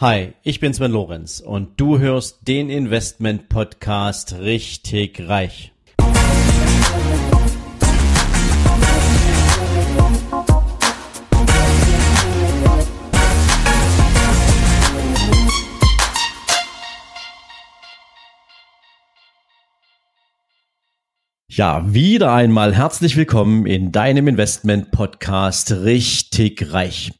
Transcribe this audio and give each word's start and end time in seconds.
Hi, 0.00 0.32
ich 0.42 0.60
bin 0.60 0.72
Sven 0.72 0.92
Lorenz 0.92 1.40
und 1.40 1.78
du 1.78 1.98
hörst 1.98 2.48
den 2.48 2.70
Investment 2.70 3.50
Podcast 3.50 4.32
richtig 4.40 5.28
reich. 5.28 5.74
Ja, 21.46 21.92
wieder 21.92 22.32
einmal 22.32 22.74
herzlich 22.74 23.18
willkommen 23.18 23.66
in 23.66 23.92
deinem 23.92 24.28
Investment 24.28 24.92
Podcast 24.92 25.72
richtig 25.72 26.72
reich. 26.72 27.10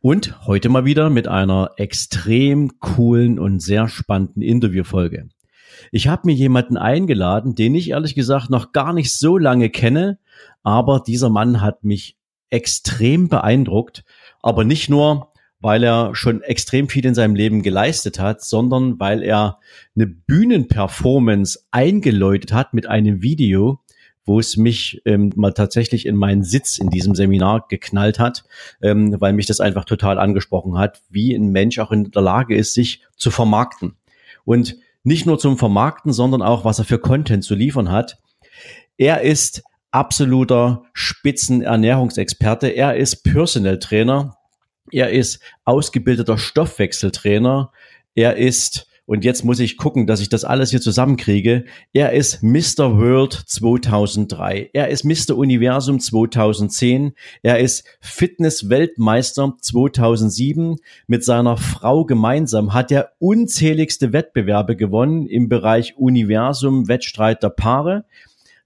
Und 0.00 0.46
heute 0.46 0.68
mal 0.68 0.84
wieder 0.84 1.10
mit 1.10 1.28
einer 1.28 1.70
extrem 1.76 2.78
coolen 2.80 3.38
und 3.38 3.60
sehr 3.60 3.88
spannenden 3.88 4.42
Interviewfolge. 4.42 5.28
Ich 5.92 6.08
habe 6.08 6.22
mir 6.26 6.34
jemanden 6.34 6.76
eingeladen, 6.76 7.54
den 7.54 7.74
ich 7.74 7.90
ehrlich 7.90 8.14
gesagt 8.14 8.50
noch 8.50 8.72
gar 8.72 8.92
nicht 8.92 9.12
so 9.12 9.38
lange 9.38 9.70
kenne, 9.70 10.18
aber 10.62 11.02
dieser 11.06 11.30
Mann 11.30 11.60
hat 11.60 11.84
mich 11.84 12.16
extrem 12.50 13.28
beeindruckt, 13.28 14.04
aber 14.42 14.64
nicht 14.64 14.88
nur, 14.88 15.32
weil 15.60 15.84
er 15.84 16.14
schon 16.14 16.42
extrem 16.42 16.88
viel 16.88 17.04
in 17.06 17.14
seinem 17.14 17.34
Leben 17.34 17.62
geleistet 17.62 18.18
hat, 18.18 18.42
sondern 18.42 18.98
weil 18.98 19.22
er 19.22 19.58
eine 19.94 20.06
Bühnenperformance 20.06 21.66
eingeläutet 21.70 22.52
hat 22.52 22.74
mit 22.74 22.86
einem 22.86 23.22
Video, 23.22 23.79
wo 24.30 24.38
es 24.38 24.56
mich 24.56 25.02
ähm, 25.06 25.32
mal 25.34 25.52
tatsächlich 25.52 26.06
in 26.06 26.14
meinen 26.14 26.44
Sitz 26.44 26.78
in 26.78 26.88
diesem 26.88 27.16
Seminar 27.16 27.66
geknallt 27.68 28.20
hat, 28.20 28.44
ähm, 28.80 29.20
weil 29.20 29.32
mich 29.32 29.46
das 29.46 29.58
einfach 29.58 29.84
total 29.84 30.20
angesprochen 30.20 30.78
hat, 30.78 31.02
wie 31.10 31.34
ein 31.34 31.48
Mensch 31.48 31.80
auch 31.80 31.90
in 31.90 32.12
der 32.12 32.22
Lage 32.22 32.54
ist, 32.54 32.72
sich 32.72 33.02
zu 33.16 33.32
vermarkten. 33.32 33.96
Und 34.44 34.76
nicht 35.02 35.26
nur 35.26 35.40
zum 35.40 35.58
Vermarkten, 35.58 36.12
sondern 36.12 36.42
auch, 36.42 36.64
was 36.64 36.78
er 36.78 36.84
für 36.84 37.00
Content 37.00 37.42
zu 37.42 37.56
liefern 37.56 37.90
hat. 37.90 38.18
Er 38.96 39.22
ist 39.22 39.64
absoluter 39.90 40.84
Spitzenernährungsexperte. 40.92 42.68
Er 42.68 42.94
ist 42.94 43.24
Personal 43.24 43.80
Trainer. 43.80 44.36
Er 44.92 45.10
ist 45.10 45.40
ausgebildeter 45.64 46.38
Stoffwechseltrainer. 46.38 47.72
Er 48.14 48.36
ist 48.36 48.86
und 49.10 49.24
jetzt 49.24 49.44
muss 49.44 49.58
ich 49.58 49.76
gucken, 49.76 50.06
dass 50.06 50.20
ich 50.20 50.28
das 50.28 50.44
alles 50.44 50.70
hier 50.70 50.80
zusammenkriege. 50.80 51.64
Er 51.92 52.12
ist 52.12 52.44
Mr. 52.44 52.96
World 52.96 53.32
2003. 53.32 54.70
Er 54.72 54.86
ist 54.86 55.02
Mr. 55.02 55.36
Universum 55.36 55.98
2010. 55.98 57.14
Er 57.42 57.58
ist 57.58 57.84
Fitness-Weltmeister 58.00 59.56
2007. 59.60 60.76
Mit 61.08 61.24
seiner 61.24 61.56
Frau 61.56 62.04
gemeinsam 62.04 62.72
hat 62.72 62.92
er 62.92 63.10
unzähligste 63.18 64.12
Wettbewerbe 64.12 64.76
gewonnen 64.76 65.26
im 65.26 65.48
Bereich 65.48 65.96
Universum 65.96 66.86
Wettstreit 66.86 67.42
der 67.42 67.50
Paare. 67.50 68.04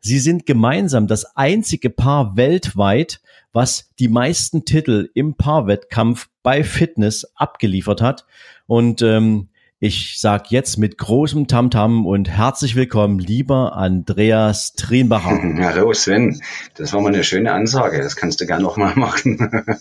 Sie 0.01 0.19
sind 0.19 0.45
gemeinsam 0.45 1.07
das 1.07 1.25
einzige 1.37 1.89
Paar 1.89 2.37
weltweit, 2.37 3.23
was 3.55 3.95
die 3.99 4.09
meisten 4.09 4.67
Titel 4.67 5.09
im 5.15 5.37
Paarwettkampf 5.37 6.29
bei 6.43 6.63
Fitness 6.63 7.33
abgeliefert 7.35 8.03
hat. 8.03 8.27
Und 8.67 9.01
ähm, 9.01 9.49
ich 9.85 10.19
sag 10.19 10.51
jetzt 10.51 10.79
mit 10.79 10.97
großem 10.97 11.47
Tamtam 11.47 12.07
und 12.07 12.31
herzlich 12.31 12.75
willkommen, 12.75 13.19
lieber 13.19 13.77
Andreas 13.77 14.73
Trienbacher. 14.77 15.39
Hallo 15.59 15.93
Sven, 15.93 16.41
das 16.79 16.95
war 16.95 17.03
mal 17.03 17.13
eine 17.13 17.23
schöne 17.23 17.53
Ansage. 17.53 18.01
Das 18.01 18.17
kannst 18.17 18.41
du 18.41 18.47
gerne 18.47 18.63
nochmal 18.63 18.95
machen. 18.97 19.37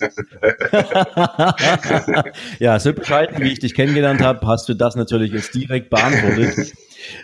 ja, 2.59 2.77
so 2.79 2.91
bescheiden, 2.91 3.41
wie 3.41 3.53
ich 3.53 3.59
dich 3.59 3.75
kennengelernt 3.75 4.19
habe, 4.19 4.45
hast 4.45 4.67
du 4.67 4.73
das 4.73 4.97
natürlich 4.97 5.31
jetzt 5.31 5.55
direkt 5.55 5.89
beantwortet. 5.89 6.73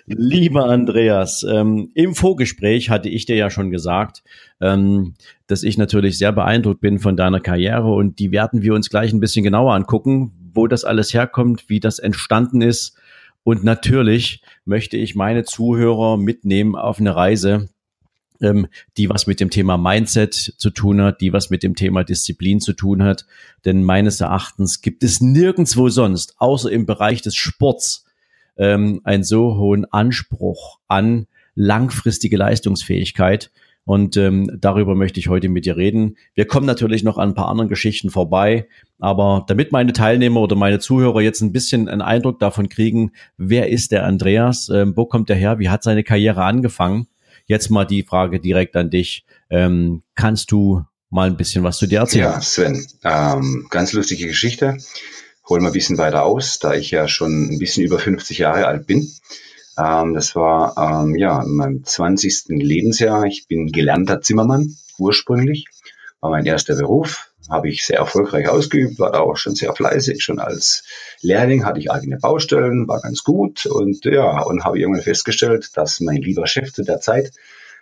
Lieber 0.05 0.63
Andreas, 0.67 1.45
ähm, 1.49 1.91
im 1.95 2.15
Vorgespräch 2.15 2.89
hatte 2.89 3.09
ich 3.09 3.25
dir 3.25 3.35
ja 3.35 3.49
schon 3.49 3.71
gesagt, 3.71 4.23
ähm, 4.61 5.15
dass 5.47 5.63
ich 5.63 5.77
natürlich 5.77 6.17
sehr 6.17 6.31
beeindruckt 6.31 6.79
bin 6.79 6.99
von 6.99 7.17
deiner 7.17 7.41
Karriere 7.41 7.91
und 7.91 8.19
die 8.19 8.31
werden 8.31 8.61
wir 8.61 8.73
uns 8.73 8.89
gleich 8.89 9.11
ein 9.11 9.19
bisschen 9.19 9.43
genauer 9.43 9.73
angucken, 9.73 10.31
wo 10.59 10.67
das 10.67 10.83
alles 10.83 11.13
herkommt, 11.13 11.69
wie 11.69 11.79
das 11.79 11.99
entstanden 11.99 12.61
ist. 12.61 12.97
Und 13.43 13.63
natürlich 13.63 14.41
möchte 14.65 14.97
ich 14.97 15.15
meine 15.15 15.45
Zuhörer 15.45 16.17
mitnehmen 16.17 16.75
auf 16.75 16.99
eine 16.99 17.15
Reise, 17.15 17.69
ähm, 18.41 18.67
die 18.97 19.09
was 19.09 19.25
mit 19.25 19.39
dem 19.39 19.51
Thema 19.51 19.77
Mindset 19.77 20.33
zu 20.33 20.69
tun 20.69 21.01
hat, 21.01 21.21
die 21.21 21.31
was 21.31 21.49
mit 21.49 21.63
dem 21.63 21.75
Thema 21.75 22.03
Disziplin 22.03 22.59
zu 22.59 22.73
tun 22.73 23.03
hat. 23.03 23.25
Denn 23.63 23.83
meines 23.83 24.19
Erachtens 24.19 24.81
gibt 24.81 25.01
es 25.01 25.21
nirgendwo 25.21 25.87
sonst, 25.87 26.35
außer 26.39 26.69
im 26.69 26.85
Bereich 26.85 27.21
des 27.21 27.37
Sports, 27.37 28.05
ähm, 28.57 28.99
einen 29.05 29.23
so 29.23 29.55
hohen 29.55 29.85
Anspruch 29.85 30.79
an 30.89 31.27
langfristige 31.55 32.35
Leistungsfähigkeit. 32.35 33.49
Und 33.85 34.17
ähm, 34.17 34.51
darüber 34.59 34.93
möchte 34.93 35.19
ich 35.19 35.29
heute 35.29 35.49
mit 35.49 35.65
dir 35.65 35.75
reden. 35.75 36.17
Wir 36.35 36.45
kommen 36.45 36.67
natürlich 36.67 37.03
noch 37.03 37.17
an 37.17 37.29
ein 37.29 37.35
paar 37.35 37.47
anderen 37.47 37.69
Geschichten 37.69 38.11
vorbei, 38.11 38.67
aber 38.99 39.45
damit 39.47 39.71
meine 39.71 39.93
Teilnehmer 39.93 40.41
oder 40.41 40.55
meine 40.55 40.79
Zuhörer 40.79 41.21
jetzt 41.21 41.41
ein 41.41 41.51
bisschen 41.51 41.89
einen 41.89 42.01
Eindruck 42.01 42.39
davon 42.39 42.69
kriegen, 42.69 43.13
wer 43.37 43.69
ist 43.69 43.91
der 43.91 44.05
Andreas, 44.05 44.69
ähm, 44.69 44.93
wo 44.95 45.05
kommt 45.05 45.29
er 45.29 45.35
her, 45.35 45.57
wie 45.57 45.69
hat 45.69 45.83
seine 45.83 46.03
Karriere 46.03 46.43
angefangen? 46.43 47.07
Jetzt 47.45 47.71
mal 47.71 47.85
die 47.85 48.03
Frage 48.03 48.39
direkt 48.39 48.75
an 48.75 48.91
dich. 48.91 49.25
Ähm, 49.49 50.03
kannst 50.13 50.51
du 50.51 50.83
mal 51.09 51.27
ein 51.27 51.37
bisschen 51.37 51.63
was 51.63 51.77
zu 51.77 51.87
dir 51.87 51.99
erzählen? 51.99 52.25
Ja, 52.25 52.41
Sven, 52.41 52.85
ähm, 53.03 53.67
ganz 53.71 53.93
lustige 53.93 54.27
Geschichte. 54.27 54.77
Hol 55.47 55.61
mal 55.61 55.67
ein 55.67 55.73
bisschen 55.73 55.97
weiter 55.97 56.25
aus, 56.25 56.59
da 56.59 56.75
ich 56.75 56.91
ja 56.91 57.07
schon 57.07 57.49
ein 57.53 57.57
bisschen 57.57 57.83
über 57.83 57.97
50 57.97 58.37
Jahre 58.37 58.67
alt 58.67 58.85
bin. 58.85 59.09
Ähm, 59.79 60.13
das 60.13 60.35
war 60.35 60.75
ähm, 60.77 61.15
ja 61.15 61.41
in 61.41 61.55
meinem 61.55 61.83
20. 61.83 62.45
Lebensjahr. 62.49 63.25
Ich 63.25 63.47
bin 63.47 63.71
gelernter 63.71 64.21
Zimmermann 64.21 64.75
ursprünglich. 64.97 65.65
War 66.19 66.31
mein 66.31 66.45
erster 66.45 66.75
Beruf. 66.75 67.31
Habe 67.49 67.69
ich 67.69 67.83
sehr 67.83 67.97
erfolgreich 67.97 68.47
ausgeübt, 68.47 68.99
war 68.99 69.11
da 69.11 69.21
auch 69.21 69.37
schon 69.37 69.55
sehr 69.55 69.73
fleißig. 69.73 70.21
Schon 70.21 70.39
als 70.39 70.83
Lehrling 71.21 71.65
hatte 71.65 71.79
ich 71.79 71.89
eigene 71.89 72.17
Baustellen, 72.17 72.87
war 72.87 73.01
ganz 73.01 73.23
gut 73.23 73.65
und 73.65 74.05
ja, 74.05 74.41
und 74.43 74.65
habe 74.65 74.77
irgendwann 74.77 75.01
festgestellt, 75.01 75.71
dass 75.73 75.99
mein 75.99 76.17
lieber 76.17 76.45
Chef 76.45 76.71
zu 76.71 76.83
der 76.83 76.99
Zeit 76.99 77.31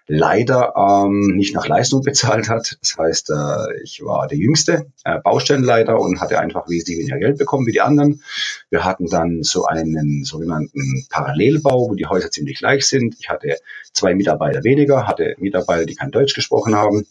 leider 0.08 0.74
ähm, 0.76 1.36
nicht 1.36 1.54
nach 1.54 1.68
Leistung 1.68 2.02
bezahlt 2.02 2.50
hat. 2.50 2.78
Das 2.82 2.98
heißt, 2.98 3.30
äh, 3.30 3.82
ich 3.84 4.02
war 4.04 4.28
der 4.28 4.38
jüngste 4.38 4.88
äh, 5.04 5.20
Baustellenleiter 5.20 6.00
und 6.00 6.22
hatte 6.22 6.40
einfach 6.40 6.70
wesentlich 6.70 7.00
weniger 7.00 7.20
Geld 7.20 7.38
bekommen 7.38 7.68
wie 7.68 7.74
die 7.74 7.82
anderen. 7.82 8.24
Wir 8.70 8.86
hatten 8.86 9.08
dann 9.08 9.44
so 9.44 9.66
einen 9.66 10.24
sogenannten 10.24 11.06
Parallelbau, 11.10 11.90
wo 11.90 11.96
die 11.96 12.06
Häuser 12.06 12.32
ziemlich 12.32 12.60
gleich 12.60 12.88
sind. 12.88 13.16
Ich 13.20 13.30
hatte 13.30 13.58
zwei 13.94 14.16
Mitarbeiter 14.16 14.64
weniger, 14.64 15.08
hatte 15.08 15.36
Mitarbeiter, 15.40 15.86
die 15.86 15.96
kein 15.96 16.12
Deutsch 16.12 16.34
gesprochen 16.34 16.74
haben 16.74 17.06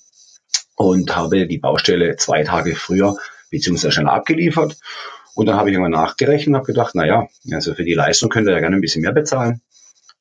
und 0.77 1.15
habe 1.15 1.47
die 1.47 1.59
Baustelle 1.59 2.17
zwei 2.17 2.45
Tage 2.45 2.75
früher 2.75 3.17
beziehungsweise 3.51 3.93
schneller 3.93 4.13
abgeliefert. 4.13 4.79
Und 5.35 5.47
dann 5.47 5.57
habe 5.57 5.69
ich 5.69 5.75
irgendwann 5.75 5.93
nachgerechnet 5.93 6.49
und 6.49 6.57
habe 6.57 6.67
gedacht, 6.67 6.93
na 6.95 7.07
ja, 7.07 7.29
also 7.53 7.75
für 7.75 7.85
die 7.85 7.93
Leistung 7.93 8.31
könnt 8.31 8.49
ihr 8.49 8.55
ja 8.55 8.61
gerne 8.61 8.77
ein 8.77 8.81
bisschen 8.81 9.03
mehr 9.03 9.13
bezahlen. 9.13 9.61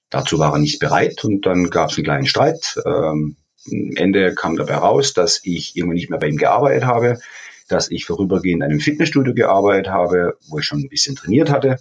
Dazu 0.09 0.39
war 0.39 0.53
er 0.53 0.59
nicht 0.59 0.79
bereit 0.79 1.23
und 1.23 1.45
dann 1.45 1.69
gab 1.69 1.89
es 1.89 1.97
einen 1.97 2.05
kleinen 2.05 2.25
Streit. 2.25 2.79
Ähm, 2.85 3.37
am 3.71 3.91
Ende 3.95 4.35
kam 4.35 4.55
dabei 4.55 4.75
raus, 4.75 5.13
dass 5.13 5.41
ich 5.43 5.75
irgendwann 5.75 5.95
nicht 5.95 6.09
mehr 6.09 6.19
bei 6.19 6.27
ihm 6.27 6.37
gearbeitet 6.37 6.85
habe, 6.85 7.19
dass 7.67 7.89
ich 7.89 8.05
vorübergehend 8.05 8.63
in 8.63 8.69
einem 8.69 8.79
Fitnessstudio 8.79 9.33
gearbeitet 9.33 9.89
habe, 9.89 10.37
wo 10.47 10.59
ich 10.59 10.65
schon 10.65 10.79
ein 10.79 10.89
bisschen 10.89 11.15
trainiert 11.15 11.49
hatte. 11.49 11.79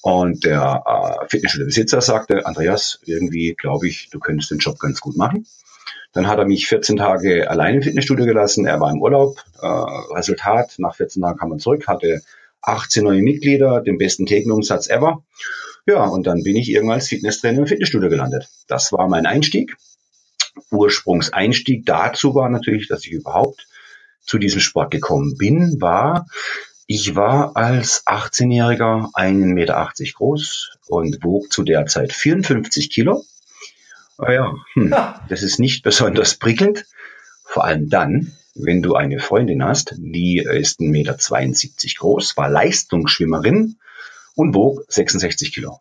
Und 0.00 0.44
der 0.44 0.84
äh, 0.86 1.28
Fitnessstudio-Besitzer 1.28 2.00
sagte, 2.00 2.46
Andreas, 2.46 3.00
irgendwie 3.04 3.54
glaube 3.58 3.88
ich, 3.88 4.10
du 4.10 4.20
könntest 4.20 4.50
den 4.50 4.58
Job 4.58 4.78
ganz 4.78 5.00
gut 5.00 5.16
machen. 5.16 5.46
Dann 6.12 6.28
hat 6.28 6.38
er 6.38 6.46
mich 6.46 6.68
14 6.68 6.96
Tage 6.96 7.50
allein 7.50 7.76
im 7.76 7.82
Fitnessstudio 7.82 8.24
gelassen. 8.24 8.66
Er 8.66 8.80
war 8.80 8.90
im 8.90 9.02
Urlaub. 9.02 9.42
Äh, 9.60 9.66
Resultat, 9.66 10.74
nach 10.78 10.94
14 10.94 11.22
Tagen 11.22 11.38
kam 11.38 11.52
er 11.52 11.58
zurück, 11.58 11.88
hatte 11.88 12.22
18 12.62 13.04
neue 13.04 13.22
Mitglieder, 13.22 13.80
den 13.80 13.98
besten 13.98 14.26
Thekenumsatz 14.26 14.88
ever. 14.88 15.24
Ja, 15.86 16.04
und 16.04 16.26
dann 16.26 16.42
bin 16.42 16.56
ich 16.56 16.70
irgendwann 16.70 16.96
als 16.96 17.08
Fitnesstrainer 17.08 17.60
im 17.60 17.66
Fitnessstudio 17.66 18.08
gelandet. 18.10 18.48
Das 18.66 18.92
war 18.92 19.08
mein 19.08 19.26
Einstieg. 19.26 19.76
Ursprungseinstieg 20.70 21.86
dazu 21.86 22.34
war 22.34 22.48
natürlich, 22.50 22.88
dass 22.88 23.06
ich 23.06 23.12
überhaupt 23.12 23.66
zu 24.20 24.38
diesem 24.38 24.60
Sport 24.60 24.90
gekommen 24.90 25.36
bin, 25.38 25.80
war, 25.80 26.26
ich 26.90 27.14
war 27.16 27.54
als 27.54 28.06
18-Jähriger 28.06 29.10
1,80 29.12 29.52
Meter 29.52 29.92
groß 30.14 30.70
und 30.88 31.22
wog 31.22 31.52
zu 31.52 31.62
der 31.62 31.84
Zeit 31.84 32.14
54 32.14 32.88
Kilo. 32.88 33.26
Naja, 34.16 34.54
ah 34.54 34.64
hm, 34.72 34.94
das 35.28 35.42
ist 35.42 35.58
nicht 35.58 35.82
besonders 35.82 36.36
prickelnd. 36.36 36.86
Vor 37.44 37.64
allem 37.66 37.90
dann, 37.90 38.32
wenn 38.54 38.82
du 38.82 38.94
eine 38.94 39.20
Freundin 39.20 39.62
hast, 39.62 39.94
die 39.98 40.38
ist 40.38 40.80
1,72 40.80 40.90
Meter 40.90 41.16
groß, 41.98 42.36
war 42.36 42.48
Leistungsschwimmerin 42.48 43.78
und 44.34 44.54
wog 44.54 44.84
66 44.88 45.52
Kilo. 45.52 45.80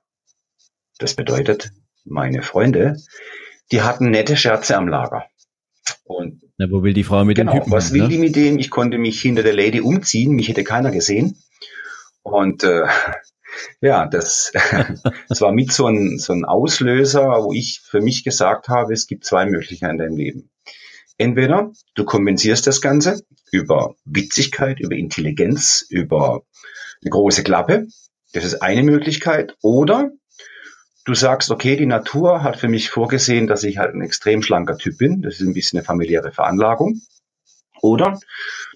Das 1.00 1.14
bedeutet, 1.14 1.72
meine 2.06 2.42
Freunde, 2.42 2.98
die 3.72 3.82
hatten 3.82 4.10
nette 4.10 4.38
Scherze 4.38 4.76
am 4.78 4.88
Lager. 4.88 5.26
Und 6.04 6.42
Na, 6.58 6.70
wo 6.70 6.84
will 6.84 6.94
die 6.94 7.04
Frau 7.04 7.24
mit 7.24 7.38
genau, 7.38 7.52
dem 7.52 7.60
Typen? 7.60 7.72
Was 7.72 7.94
will 7.94 8.04
ne? 8.04 8.10
die 8.10 8.18
mit 8.18 8.36
dem? 8.36 8.58
Ich 8.58 8.70
konnte 8.70 8.98
mich 8.98 9.22
hinter 9.22 9.44
der 9.44 9.54
Lady 9.54 9.82
umziehen, 9.82 10.32
mich 10.32 10.48
hätte 10.48 10.64
keiner 10.64 10.92
gesehen. 10.92 11.38
Und 12.24 12.64
äh, 12.64 12.86
ja, 13.82 14.08
das, 14.08 14.52
das 15.30 15.42
war 15.42 15.52
mit 15.52 15.72
so 15.72 15.88
ein, 15.88 16.18
so 16.18 16.34
ein 16.34 16.46
Auslöser, 16.46 17.44
wo 17.44 17.54
ich 17.54 17.82
für 17.84 18.02
mich 18.02 18.24
gesagt 18.24 18.70
habe, 18.70 18.94
es 18.94 19.08
gibt 19.08 19.26
zwei 19.26 19.46
Möglichkeiten 19.46 19.94
in 19.94 19.98
deinem 20.00 20.18
Leben. 20.18 20.50
Entweder 21.18 21.72
du 21.96 22.06
kompensierst 22.06 22.68
das 22.68 22.82
Ganze 22.82 23.24
über 23.52 23.96
Witzigkeit, 24.06 24.80
über 24.80 24.96
Intelligenz, 24.96 25.86
über 25.90 26.44
eine 27.02 27.10
große 27.10 27.44
Klappe. 27.44 27.88
Das 28.34 28.44
ist 28.44 28.62
eine 28.62 28.84
Möglichkeit. 28.84 29.56
Oder 29.62 30.12
du 31.06 31.14
sagst, 31.16 31.50
okay, 31.50 31.76
die 31.76 31.86
Natur 31.86 32.44
hat 32.44 32.58
für 32.58 32.68
mich 32.68 32.90
vorgesehen, 32.90 33.48
dass 33.48 33.64
ich 33.64 33.78
halt 33.78 33.96
ein 33.96 34.02
extrem 34.02 34.44
schlanker 34.44 34.78
Typ 34.78 34.98
bin. 34.98 35.22
Das 35.22 35.40
ist 35.40 35.48
ein 35.48 35.54
bisschen 35.54 35.80
eine 35.80 35.86
familiäre 35.86 36.32
Veranlagung. 36.32 37.02
Oder 37.82 38.20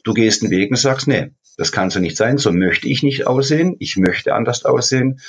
du 0.04 0.14
gehst 0.14 0.42
einen 0.42 0.52
Weg 0.52 0.72
und 0.72 0.78
sagst, 0.78 1.08
nee, 1.08 1.32
das 1.58 1.72
kann 1.72 1.90
so 1.90 2.00
nicht 2.00 2.18
sein, 2.18 2.38
so 2.38 2.52
möchte 2.52 2.88
ich 2.88 3.04
nicht 3.04 3.28
aussehen, 3.28 3.76
ich 3.80 3.98
möchte 3.98 4.34
anders 4.34 4.66
aussehen. 4.66 5.20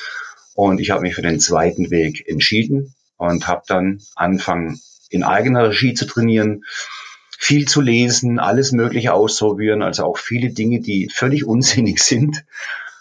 Und 0.54 0.80
ich 0.80 0.90
habe 0.90 1.02
mich 1.02 1.14
für 1.14 1.22
den 1.22 1.40
zweiten 1.40 1.90
Weg 1.90 2.26
entschieden 2.28 2.94
und 3.16 3.48
habe 3.48 3.62
dann 3.66 4.00
angefangen, 4.14 4.80
in 5.10 5.24
eigener 5.24 5.68
Regie 5.68 5.94
zu 5.94 6.06
trainieren, 6.06 6.64
viel 7.42 7.66
zu 7.66 7.80
lesen, 7.80 8.38
alles 8.38 8.70
Mögliche 8.70 9.12
auszuprobieren, 9.12 9.82
also 9.82 10.04
auch 10.04 10.16
viele 10.16 10.50
Dinge, 10.50 10.80
die 10.80 11.10
völlig 11.12 11.44
unsinnig 11.46 12.02
sind. 12.02 12.44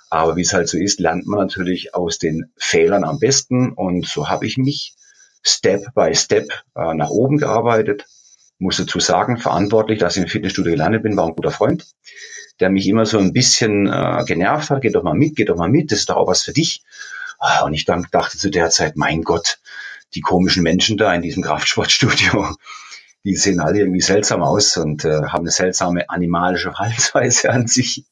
Aber 0.10 0.36
wie 0.36 0.42
es 0.42 0.54
halt 0.54 0.68
so 0.68 0.78
ist, 0.78 1.00
lernt 1.00 1.28
man 1.28 1.40
natürlich 1.40 1.94
aus 1.94 2.18
den 2.18 2.52
Fehlern 2.58 3.04
am 3.04 3.20
besten. 3.20 3.72
Und 3.72 4.08
so 4.08 4.30
habe 4.30 4.46
ich 4.46 4.58
mich 4.58 4.96
Step 5.44 5.94
by 5.94 6.14
Step 6.16 6.50
äh, 6.76 6.94
nach 6.96 7.10
oben 7.10 7.38
gearbeitet. 7.38 8.06
Muss 8.58 8.78
dazu 8.78 9.00
sagen, 9.00 9.38
verantwortlich, 9.38 10.00
dass 10.00 10.18
ich 10.18 10.24
im 10.24 10.30
Fitnessstudio 10.30 10.72
gelandet 10.74 11.04
bin, 11.04 11.16
war 11.16 11.28
ein 11.28 11.36
guter 11.36 11.52
Freund 11.52 11.86
der 12.60 12.70
mich 12.70 12.88
immer 12.88 13.08
so 13.08 13.18
ein 13.18 13.34
bisschen 13.34 13.88
äh, 13.88 14.24
genervt 14.26 14.70
hat. 14.70 14.82
Geh 14.82 14.92
doch 14.92 15.04
mal 15.04 15.16
mit, 15.16 15.36
geh 15.36 15.46
doch 15.46 15.58
mal 15.58 15.68
mit, 15.68 15.92
das 15.92 16.00
ist 16.00 16.10
doch 16.10 16.16
auch 16.16 16.28
was 16.28 16.44
für 16.44 16.54
dich. 16.54 16.84
Ah, 17.40 17.64
und 17.64 17.74
ich 17.74 17.86
dann 17.86 18.06
dachte 18.12 18.38
zu 18.38 18.52
der 18.52 18.70
Zeit, 18.70 18.96
mein 18.96 19.24
Gott, 19.24 19.58
die 20.14 20.22
komischen 20.22 20.62
Menschen 20.62 20.96
da 20.98 21.12
in 21.14 21.24
diesem 21.24 21.42
Kraftsportstudio, 21.42 22.56
die 23.24 23.36
sehen 23.36 23.60
alle 23.60 23.80
irgendwie 23.80 24.02
seltsam 24.02 24.42
aus 24.42 24.78
und 24.78 25.06
äh, 25.06 25.24
haben 25.24 25.42
eine 25.42 25.52
seltsame 25.52 26.10
animalische 26.10 26.72
Verhaltensweise 26.74 27.50
an 27.52 27.68
sich. 27.68 28.06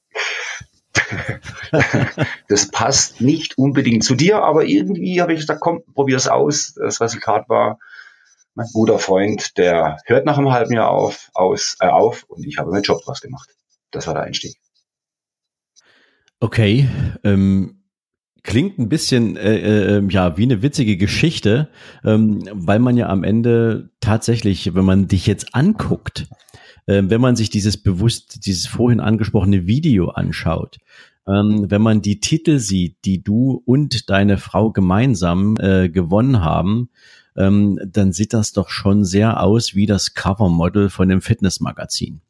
das 2.47 2.69
passt 2.71 3.21
nicht 3.21 3.57
unbedingt 3.57 4.03
zu 4.03 4.15
dir, 4.15 4.43
aber 4.43 4.65
irgendwie 4.65 5.21
habe 5.21 5.33
ich 5.33 5.41
gesagt, 5.41 5.61
komm, 5.61 5.83
probier 5.93 6.17
es 6.17 6.27
aus. 6.27 6.73
Das 6.75 6.99
Resultat 7.01 7.47
war, 7.47 7.79
mein 8.55 8.67
guter 8.73 8.99
Freund, 8.99 9.57
der 9.57 9.97
hört 10.05 10.25
nach 10.25 10.37
einem 10.37 10.51
halben 10.51 10.73
Jahr 10.73 10.89
auf, 10.89 11.29
aus, 11.33 11.77
äh, 11.79 11.87
auf 11.87 12.23
und 12.23 12.45
ich 12.45 12.57
habe 12.57 12.71
meinen 12.71 12.83
Job 12.83 13.01
draus 13.03 13.21
gemacht 13.21 13.49
das 13.91 14.07
war 14.07 14.13
der 14.13 14.23
Einstieg. 14.23 14.55
Okay, 16.39 16.87
ähm, 17.23 17.78
klingt 18.43 18.79
ein 18.79 18.89
bisschen 18.89 19.37
äh, 19.37 19.97
äh, 19.97 20.07
ja 20.09 20.37
wie 20.37 20.43
eine 20.43 20.61
witzige 20.61 20.97
Geschichte, 20.97 21.69
ähm, 22.03 22.43
weil 22.51 22.79
man 22.79 22.97
ja 22.97 23.09
am 23.09 23.23
Ende 23.23 23.89
tatsächlich, 23.99 24.73
wenn 24.75 24.85
man 24.85 25.07
dich 25.07 25.27
jetzt 25.27 25.53
anguckt, 25.53 26.27
äh, 26.85 27.03
wenn 27.05 27.21
man 27.21 27.35
sich 27.35 27.49
dieses 27.49 27.77
bewusst, 27.77 28.45
dieses 28.45 28.67
vorhin 28.67 28.99
angesprochene 28.99 29.67
Video 29.67 30.09
anschaut, 30.09 30.77
ähm, 31.27 31.69
wenn 31.69 31.81
man 31.81 32.01
die 32.01 32.19
Titel 32.19 32.59
sieht, 32.59 32.97
die 33.05 33.21
du 33.23 33.61
und 33.65 34.09
deine 34.09 34.37
Frau 34.37 34.71
gemeinsam 34.71 35.55
äh, 35.59 35.89
gewonnen 35.89 36.41
haben, 36.41 36.89
ähm, 37.37 37.79
dann 37.85 38.11
sieht 38.11 38.33
das 38.33 38.51
doch 38.51 38.69
schon 38.69 39.05
sehr 39.05 39.41
aus 39.41 39.75
wie 39.75 39.85
das 39.85 40.13
Covermodel 40.13 40.89
von 40.89 41.07
dem 41.07 41.21
Fitnessmagazin. 41.21 42.21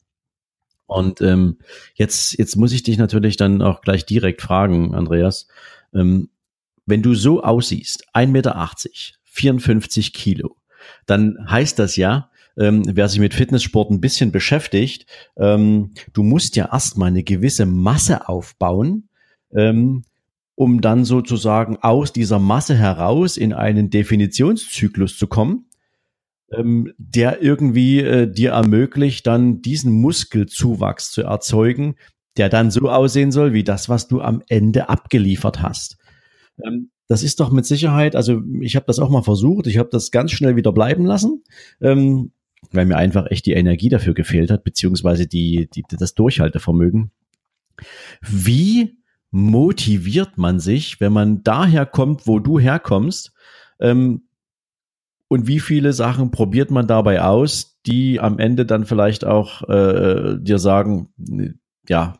Und 0.85 1.21
ähm, 1.21 1.57
jetzt, 1.93 2.37
jetzt 2.39 2.55
muss 2.55 2.71
ich 2.71 2.81
dich 2.81 2.97
natürlich 2.97 3.37
dann 3.37 3.61
auch 3.61 3.81
gleich 3.81 4.05
direkt 4.05 4.41
fragen, 4.41 4.95
Andreas. 4.95 5.47
Ähm, 5.93 6.29
wenn 6.85 7.01
du 7.01 7.13
so 7.13 7.43
aussiehst, 7.43 8.05
1,80 8.13 8.27
Meter, 8.27 8.69
54 9.25 10.13
Kilo, 10.13 10.55
dann 11.05 11.37
heißt 11.49 11.77
das 11.77 11.95
ja, 11.95 12.31
ähm, 12.57 12.83
wer 12.85 13.07
sich 13.07 13.19
mit 13.19 13.33
Fitnesssport 13.33 13.91
ein 13.91 14.01
bisschen 14.01 14.31
beschäftigt, 14.31 15.05
ähm, 15.37 15.93
du 16.13 16.23
musst 16.23 16.55
ja 16.55 16.71
erstmal 16.71 17.09
eine 17.09 17.23
gewisse 17.23 17.65
Masse 17.65 18.27
aufbauen, 18.27 19.09
ähm, 19.55 20.03
um 20.55 20.81
dann 20.81 21.05
sozusagen 21.05 21.77
aus 21.77 22.11
dieser 22.11 22.39
Masse 22.39 22.75
heraus 22.75 23.37
in 23.37 23.53
einen 23.53 23.89
Definitionszyklus 23.89 25.17
zu 25.17 25.27
kommen 25.27 25.69
ähm, 26.51 26.93
der 26.97 27.41
irgendwie 27.41 27.99
äh, 27.99 28.31
dir 28.31 28.51
ermöglicht, 28.51 29.27
dann 29.27 29.61
diesen 29.61 29.91
Muskelzuwachs 29.93 31.11
zu 31.11 31.23
erzeugen, 31.23 31.95
der 32.39 32.49
dann 32.49 32.71
so 32.71 32.89
aussehen 32.89 33.31
soll 33.31 33.53
wie 33.53 33.63
das, 33.63 33.89
was 33.89 34.07
du 34.07 34.21
am 34.21 34.41
Ende 34.47 34.89
abgeliefert 34.89 35.61
hast. 35.61 35.97
Ähm, 36.63 36.89
das 37.07 37.23
ist 37.23 37.39
doch 37.39 37.51
mit 37.51 37.65
Sicherheit, 37.65 38.15
also 38.15 38.41
ich 38.61 38.75
habe 38.75 38.85
das 38.85 38.99
auch 38.99 39.09
mal 39.09 39.23
versucht, 39.23 39.67
ich 39.67 39.77
habe 39.77 39.89
das 39.91 40.11
ganz 40.11 40.31
schnell 40.31 40.55
wieder 40.55 40.71
bleiben 40.71 41.05
lassen, 41.05 41.43
ähm, 41.81 42.31
weil 42.71 42.85
mir 42.85 42.97
einfach 42.97 43.25
echt 43.29 43.45
die 43.45 43.53
Energie 43.53 43.89
dafür 43.89 44.13
gefehlt 44.13 44.51
hat, 44.51 44.63
beziehungsweise 44.63 45.27
die, 45.27 45.69
die, 45.73 45.83
das 45.89 46.13
Durchhaltevermögen. 46.13 47.11
Wie 48.21 48.97
motiviert 49.31 50.37
man 50.37 50.59
sich, 50.59 51.01
wenn 51.01 51.13
man 51.13 51.43
daher 51.43 51.85
kommt, 51.85 52.27
wo 52.27 52.39
du 52.39 52.59
herkommst, 52.59 53.33
ähm, 53.79 54.23
und 55.29 55.47
wie 55.47 55.59
viele 55.59 55.93
Sachen 55.93 56.31
probiert 56.31 56.71
man 56.71 56.87
dabei 56.87 57.21
aus, 57.21 57.79
die 57.85 58.19
am 58.19 58.39
Ende 58.39 58.65
dann 58.65 58.85
vielleicht 58.85 59.25
auch 59.25 59.61
äh, 59.69 60.37
dir 60.39 60.57
sagen, 60.57 61.09
ja, 61.87 62.17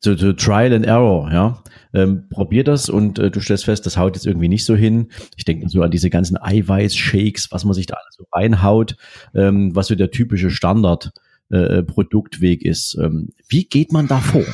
so, 0.00 0.16
so 0.16 0.32
Trial 0.32 0.72
and 0.72 0.86
Error, 0.86 1.30
ja. 1.32 1.62
Ähm, 1.92 2.28
probier 2.30 2.62
das 2.62 2.88
und 2.88 3.18
äh, 3.18 3.30
du 3.30 3.40
stellst 3.40 3.64
fest, 3.64 3.84
das 3.84 3.96
haut 3.96 4.14
jetzt 4.14 4.26
irgendwie 4.26 4.48
nicht 4.48 4.64
so 4.64 4.76
hin. 4.76 5.10
Ich 5.36 5.44
denke 5.44 5.68
so 5.68 5.82
an 5.82 5.90
diese 5.90 6.08
ganzen 6.08 6.36
Eiweiß-Shakes, 6.36 7.50
was 7.50 7.64
man 7.64 7.74
sich 7.74 7.86
da 7.86 7.94
alles 7.94 8.14
so 8.16 8.24
reinhaut, 8.32 8.96
ähm, 9.34 9.74
was 9.74 9.88
so 9.88 9.96
der 9.96 10.12
typische 10.12 10.50
Standard-Produktweg 10.50 12.64
äh, 12.64 12.68
ist. 12.68 12.96
Ähm, 13.00 13.30
wie 13.48 13.64
geht 13.64 13.92
man 13.92 14.06
da 14.06 14.18
vor? 14.18 14.44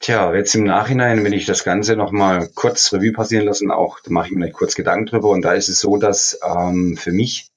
Tja, 0.00 0.34
jetzt 0.34 0.54
im 0.54 0.64
Nachhinein, 0.64 1.24
wenn 1.24 1.32
ich 1.32 1.46
das 1.46 1.64
Ganze 1.64 1.96
nochmal 1.96 2.50
kurz 2.54 2.92
Revue 2.92 3.12
passieren 3.12 3.46
lassen, 3.46 3.70
auch, 3.70 4.00
da 4.00 4.10
mache 4.10 4.28
ich 4.28 4.34
mir 4.34 4.50
kurz 4.50 4.74
Gedanken 4.74 5.06
drüber. 5.06 5.30
Und 5.30 5.42
da 5.42 5.54
ist 5.54 5.68
es 5.68 5.80
so, 5.80 5.96
dass 5.96 6.38
ähm, 6.44 6.96
für 6.98 7.12
mich 7.12 7.48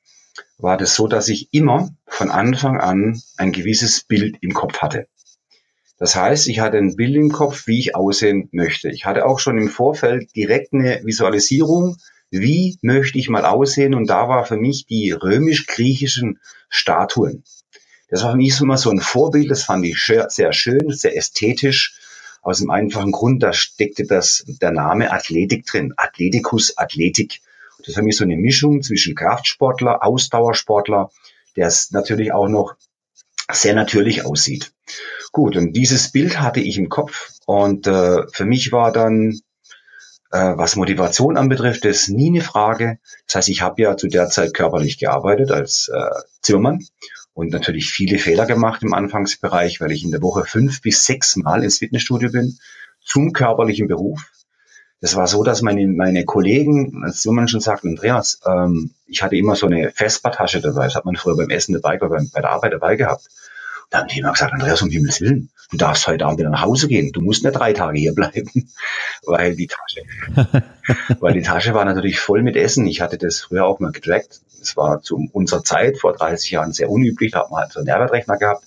war 0.57 0.77
das 0.77 0.95
so, 0.95 1.07
dass 1.07 1.27
ich 1.27 1.53
immer 1.53 1.89
von 2.07 2.31
Anfang 2.31 2.79
an 2.79 3.21
ein 3.35 3.51
gewisses 3.51 4.03
Bild 4.03 4.37
im 4.41 4.53
Kopf 4.53 4.77
hatte. 4.77 5.07
Das 5.97 6.15
heißt, 6.15 6.47
ich 6.49 6.59
hatte 6.59 6.77
ein 6.77 6.95
Bild 6.95 7.15
im 7.15 7.31
Kopf, 7.31 7.67
wie 7.67 7.79
ich 7.79 7.95
aussehen 7.95 8.49
möchte. 8.51 8.89
Ich 8.89 9.05
hatte 9.05 9.25
auch 9.25 9.39
schon 9.39 9.57
im 9.57 9.69
Vorfeld 9.69 10.35
direkt 10.35 10.73
eine 10.73 11.01
Visualisierung, 11.05 11.97
wie 12.31 12.77
möchte 12.81 13.17
ich 13.17 13.29
mal 13.29 13.45
aussehen. 13.45 13.93
Und 13.93 14.09
da 14.09 14.27
war 14.27 14.45
für 14.45 14.57
mich 14.57 14.85
die 14.87 15.11
römisch-griechischen 15.11 16.39
Statuen. 16.69 17.43
Das 18.09 18.23
war 18.23 18.31
für 18.31 18.37
mich 18.37 18.59
immer 18.59 18.77
so 18.77 18.89
ein 18.91 18.99
Vorbild, 18.99 19.49
das 19.49 19.63
fand 19.63 19.85
ich 19.85 19.97
sehr 20.03 20.53
schön, 20.53 20.89
sehr 20.89 21.15
ästhetisch 21.15 21.99
aus 22.45 22.59
dem 22.59 22.69
einfachen 22.69 23.11
Grund, 23.11 23.41
da 23.41 23.53
steckte 23.53 24.05
das, 24.05 24.43
der 24.61 24.69
Name 24.69 25.11
Athletik 25.11 25.65
drin. 25.65 25.95
Athletikus, 25.97 26.77
Athletik. 26.77 27.41
Das 27.79 27.87
ist 27.87 27.95
für 27.95 28.03
mich 28.03 28.17
so 28.17 28.23
eine 28.23 28.37
Mischung 28.37 28.83
zwischen 28.83 29.15
Kraftsportler, 29.15 30.03
Ausdauersportler, 30.03 31.09
der 31.55 31.65
es 31.65 31.89
natürlich 31.89 32.33
auch 32.33 32.47
noch 32.47 32.75
sehr 33.51 33.75
natürlich 33.75 34.25
aussieht. 34.25 34.73
Gut, 35.31 35.55
und 35.55 35.73
dieses 35.73 36.11
Bild 36.11 36.39
hatte 36.39 36.59
ich 36.59 36.77
im 36.77 36.89
Kopf 36.89 37.31
und 37.45 37.87
äh, 37.87 38.27
für 38.31 38.45
mich 38.45 38.71
war 38.71 38.91
dann, 38.91 39.39
äh, 40.31 40.53
was 40.55 40.75
Motivation 40.75 41.37
anbetrifft, 41.37 41.85
das 41.85 42.07
nie 42.07 42.29
eine 42.29 42.41
Frage. 42.41 42.99
Das 43.27 43.35
heißt, 43.35 43.49
ich 43.49 43.61
habe 43.61 43.81
ja 43.81 43.97
zu 43.97 44.07
der 44.07 44.29
Zeit 44.29 44.53
körperlich 44.53 44.97
gearbeitet 44.97 45.51
als 45.51 45.91
äh, 45.93 46.09
Zimmermann 46.41 46.85
und 47.33 47.51
natürlich 47.51 47.89
viele 47.89 48.17
Fehler 48.17 48.45
gemacht 48.45 48.81
im 48.81 48.93
Anfangsbereich, 48.93 49.81
weil 49.81 49.91
ich 49.91 50.03
in 50.03 50.11
der 50.11 50.21
Woche 50.21 50.45
fünf 50.45 50.81
bis 50.81 51.03
sechs 51.03 51.35
Mal 51.35 51.63
ins 51.63 51.79
Fitnessstudio 51.79 52.31
bin 52.31 52.57
zum 53.03 53.33
körperlichen 53.33 53.87
Beruf. 53.87 54.31
Das 55.05 55.15
war 55.15 55.27
so, 55.27 55.43
dass 55.43 55.61
meine, 55.61 55.85
meine 55.85 56.25
Kollegen, 56.25 57.03
als 57.05 57.23
man 57.25 57.47
schon 57.47 57.59
sagt, 57.59 57.85
Andreas, 57.85 58.39
ähm, 58.43 58.89
ich 59.05 59.21
hatte 59.21 59.35
immer 59.35 59.55
so 59.55 59.67
eine 59.67 59.91
Vespertasche 59.91 60.61
dabei, 60.61 60.85
das 60.85 60.95
hat 60.95 61.05
man 61.05 61.15
früher 61.15 61.37
beim 61.37 61.51
Essen 61.51 61.73
dabei, 61.73 61.97
bei, 61.97 62.07
bei 62.07 62.41
der 62.41 62.49
Arbeit 62.49 62.73
dabei 62.73 62.95
gehabt. 62.95 63.29
Da 63.91 63.99
haben 63.99 64.07
die 64.07 64.17
immer 64.17 64.31
gesagt, 64.31 64.53
Andreas, 64.53 64.81
um 64.81 64.89
Himmels 64.89 65.21
Willen, 65.21 65.51
du 65.69 65.77
darfst 65.77 66.07
heute 66.07 66.25
Abend 66.25 66.39
wieder 66.39 66.49
nach 66.49 66.63
Hause 66.63 66.87
gehen. 66.87 67.11
Du 67.11 67.21
musst 67.21 67.43
nicht 67.43 67.53
drei 67.53 67.73
Tage 67.73 67.99
hier 67.99 68.15
bleiben, 68.15 68.49
weil 69.27 69.55
die 69.55 69.67
Tasche, 69.67 70.63
weil 71.19 71.33
die 71.33 71.43
Tasche 71.43 71.75
war 71.75 71.85
natürlich 71.85 72.19
voll 72.19 72.41
mit 72.41 72.55
Essen. 72.55 72.87
Ich 72.87 72.99
hatte 72.99 73.19
das 73.19 73.41
früher 73.41 73.67
auch 73.67 73.79
mal 73.79 73.91
getrackt. 73.91 74.41
Es 74.59 74.75
war 74.75 75.03
zu 75.03 75.29
unserer 75.33 75.63
Zeit, 75.63 75.99
vor 75.99 76.13
30 76.13 76.49
Jahren, 76.49 76.73
sehr 76.73 76.89
unüblich. 76.89 77.33
Da 77.33 77.41
hat 77.41 77.51
man 77.51 77.61
halt 77.61 77.73
so 77.73 77.79
einen 77.79 77.85
Nährwertrechner 77.85 78.37
gehabt. 78.37 78.63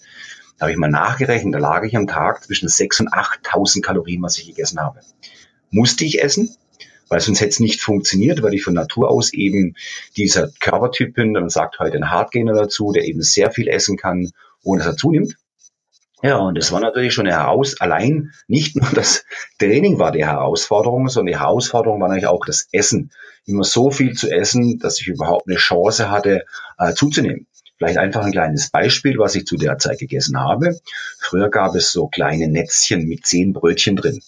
Da 0.57 0.66
habe 0.66 0.71
ich 0.71 0.78
mal 0.78 0.88
nachgerechnet, 0.88 1.52
da 1.52 1.59
lag 1.59 1.83
ich 1.83 1.97
am 1.97 2.07
Tag 2.07 2.45
zwischen 2.45 2.68
6.000 2.68 3.00
und 3.00 3.12
8.000 3.12 3.83
Kalorien, 3.83 4.23
was 4.23 4.38
ich 4.38 4.47
gegessen 4.47 4.78
habe. 4.78 5.00
Musste 5.70 6.04
ich 6.04 6.22
essen, 6.22 6.54
weil 7.08 7.20
sonst 7.20 7.40
hätte 7.40 7.50
es 7.50 7.60
nicht 7.60 7.80
funktioniert, 7.80 8.42
weil 8.42 8.54
ich 8.54 8.62
von 8.62 8.75
Natur 8.75 9.10
aus 9.10 9.32
eben 9.32 9.75
dieser 10.16 10.48
Körpertyp 10.60 11.14
bin. 11.14 11.32
Man 11.32 11.48
sagt 11.48 11.78
heute 11.78 11.96
ein 11.96 12.10
Hardgainer 12.10 12.54
dazu, 12.54 12.92
der 12.92 13.04
eben 13.04 13.22
sehr 13.22 13.50
viel 13.50 13.68
essen 13.68 13.96
kann 13.96 14.32
ohne 14.62 14.80
dass 14.80 14.88
er 14.88 14.96
zunimmt. 14.96 15.37
Ja, 16.22 16.38
und 16.38 16.58
das 16.58 16.72
war 16.72 16.80
natürlich 16.80 17.14
schon 17.14 17.28
eine 17.28 17.37
heraus, 17.37 17.80
allein 17.80 18.32
nicht 18.48 18.75
nur 18.76 18.90
das 18.92 19.25
Training 19.58 19.98
war 19.98 20.10
die 20.10 20.26
Herausforderung, 20.26 21.08
sondern 21.08 21.32
die 21.32 21.38
Herausforderung 21.38 22.00
war 22.00 22.08
natürlich 22.08 22.26
auch 22.26 22.44
das 22.44 22.68
Essen. 22.72 23.12
Immer 23.46 23.62
so 23.62 23.90
viel 23.90 24.14
zu 24.14 24.28
essen, 24.28 24.78
dass 24.78 25.00
ich 25.00 25.06
überhaupt 25.06 25.46
eine 25.46 25.56
Chance 25.56 26.10
hatte, 26.10 26.44
äh, 26.76 26.92
zuzunehmen. 26.92 27.46
Vielleicht 27.76 27.98
einfach 27.98 28.25
ein 28.25 28.32
kleines 28.32 28.70
Beispiel, 28.70 29.18
was 29.18 29.37
ich 29.37 29.46
zu 29.46 29.56
der 29.56 29.78
Zeit 29.78 30.00
gegessen 30.00 30.40
habe. 30.40 30.80
Früher 31.20 31.48
gab 31.48 31.76
es 31.76 31.92
so 31.92 32.08
kleine 32.08 32.48
Netzchen 32.48 33.06
mit 33.06 33.25
zehn 33.25 33.52
Brötchen 33.52 33.94
drin. 33.94 34.20